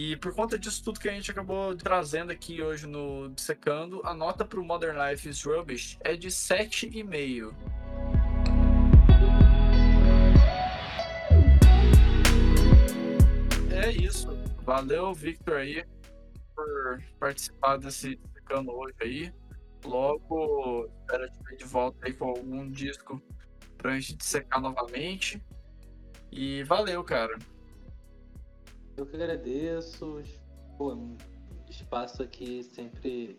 E 0.00 0.14
por 0.14 0.32
conta 0.32 0.56
disso 0.56 0.84
tudo 0.84 1.00
que 1.00 1.08
a 1.08 1.12
gente 1.12 1.28
acabou 1.28 1.74
trazendo 1.74 2.30
aqui 2.30 2.62
hoje 2.62 2.86
no 2.86 3.30
Dissecando, 3.30 4.00
a 4.04 4.14
nota 4.14 4.44
para 4.44 4.60
o 4.60 4.64
Modern 4.64 4.96
Life 4.96 5.28
is 5.28 5.42
Rubbish 5.42 5.98
é 6.04 6.14
de 6.14 6.28
7,5. 6.28 7.52
É 13.72 13.90
isso. 13.90 14.28
Valeu, 14.62 15.12
Victor, 15.12 15.56
aí, 15.56 15.84
por 16.54 17.02
participar 17.18 17.76
desse 17.78 18.14
Dissecando 18.14 18.70
hoje 18.70 18.94
aí. 19.00 19.32
Logo, 19.84 20.88
espero 21.00 21.28
te 21.28 21.42
ver 21.42 21.56
de 21.56 21.64
volta 21.64 22.06
aí 22.06 22.12
com 22.12 22.26
algum 22.26 22.70
disco 22.70 23.20
pra 23.76 23.98
gente 23.98 24.14
dissecar 24.14 24.60
novamente. 24.60 25.42
E 26.30 26.62
valeu, 26.62 27.02
cara. 27.02 27.36
Eu 28.98 29.06
que 29.06 29.14
agradeço. 29.14 30.20
Pô, 30.76 30.98
espaço 31.70 32.20
aqui 32.20 32.64
sempre 32.64 33.38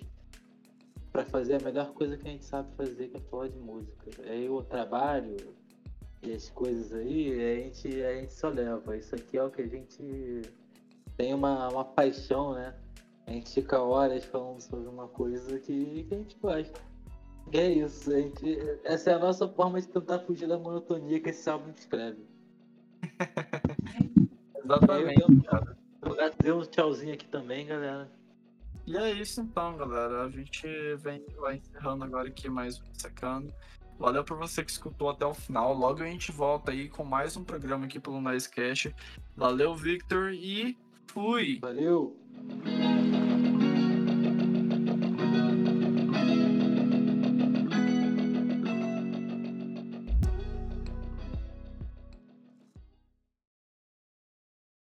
para 1.11 1.25
fazer 1.25 1.55
a 1.55 1.59
melhor 1.59 1.91
coisa 1.93 2.15
que 2.15 2.25
a 2.25 2.31
gente 2.31 2.45
sabe 2.45 2.73
fazer, 2.77 3.09
que 3.09 3.17
é 3.17 3.19
falar 3.19 3.49
de 3.49 3.57
música. 3.57 4.09
Aí 4.23 4.45
é 4.45 4.49
o 4.49 4.63
trabalho 4.63 5.35
e 6.23 6.31
as 6.31 6.49
coisas 6.49 6.93
aí, 6.93 7.33
a 7.33 7.55
gente, 7.55 8.01
a 8.01 8.15
gente 8.15 8.31
só 8.31 8.47
leva. 8.47 8.95
Isso 8.95 9.13
aqui 9.13 9.37
é 9.37 9.43
o 9.43 9.51
que 9.51 9.61
a 9.61 9.67
gente 9.67 10.43
tem 11.17 11.33
uma, 11.33 11.67
uma 11.67 11.83
paixão, 11.83 12.53
né? 12.53 12.73
A 13.27 13.31
gente 13.31 13.51
fica 13.51 13.81
horas 13.81 14.23
falando 14.23 14.61
sobre 14.61 14.87
uma 14.87 15.09
coisa 15.09 15.59
que, 15.59 16.05
que 16.05 16.15
a 16.15 16.17
gente 16.19 16.37
gosta. 16.41 16.79
É 17.51 17.67
isso, 17.67 18.09
gente. 18.09 18.59
Essa 18.85 19.11
é 19.11 19.13
a 19.15 19.19
nossa 19.19 19.45
forma 19.45 19.81
de 19.81 19.87
tentar 19.89 20.19
fugir 20.19 20.47
da 20.47 20.57
monotonia 20.57 21.19
que 21.19 21.31
esse 21.31 21.49
álbum 21.49 21.71
descreve. 21.71 22.23
Exatamente, 24.69 25.21
Eu- 26.43 26.59
um 26.59 26.61
tchauzinho 26.61 27.13
aqui 27.13 27.25
também, 27.27 27.65
galera. 27.65 28.09
E 28.85 28.95
é 28.95 29.11
isso 29.11 29.41
então, 29.41 29.75
galera. 29.75 30.23
A 30.23 30.29
gente 30.29 30.67
vem 30.97 31.25
vai 31.37 31.57
encerrando 31.57 32.03
agora 32.03 32.27
aqui 32.27 32.49
mais 32.49 32.79
um 32.79 32.93
secando. 32.93 33.51
Valeu 33.97 34.23
por 34.23 34.37
você 34.37 34.63
que 34.63 34.71
escutou 34.71 35.09
até 35.09 35.25
o 35.25 35.33
final. 35.33 35.73
Logo 35.73 36.01
a 36.01 36.05
gente 36.05 36.31
volta 36.31 36.71
aí 36.71 36.87
com 36.87 37.03
mais 37.03 37.35
um 37.35 37.43
programa 37.43 37.85
aqui 37.85 37.99
pelo 37.99 38.21
Nicecast. 38.21 38.95
Valeu, 39.35 39.75
Victor, 39.75 40.31
e 40.33 40.77
fui! 41.07 41.59
Valeu! 41.59 42.15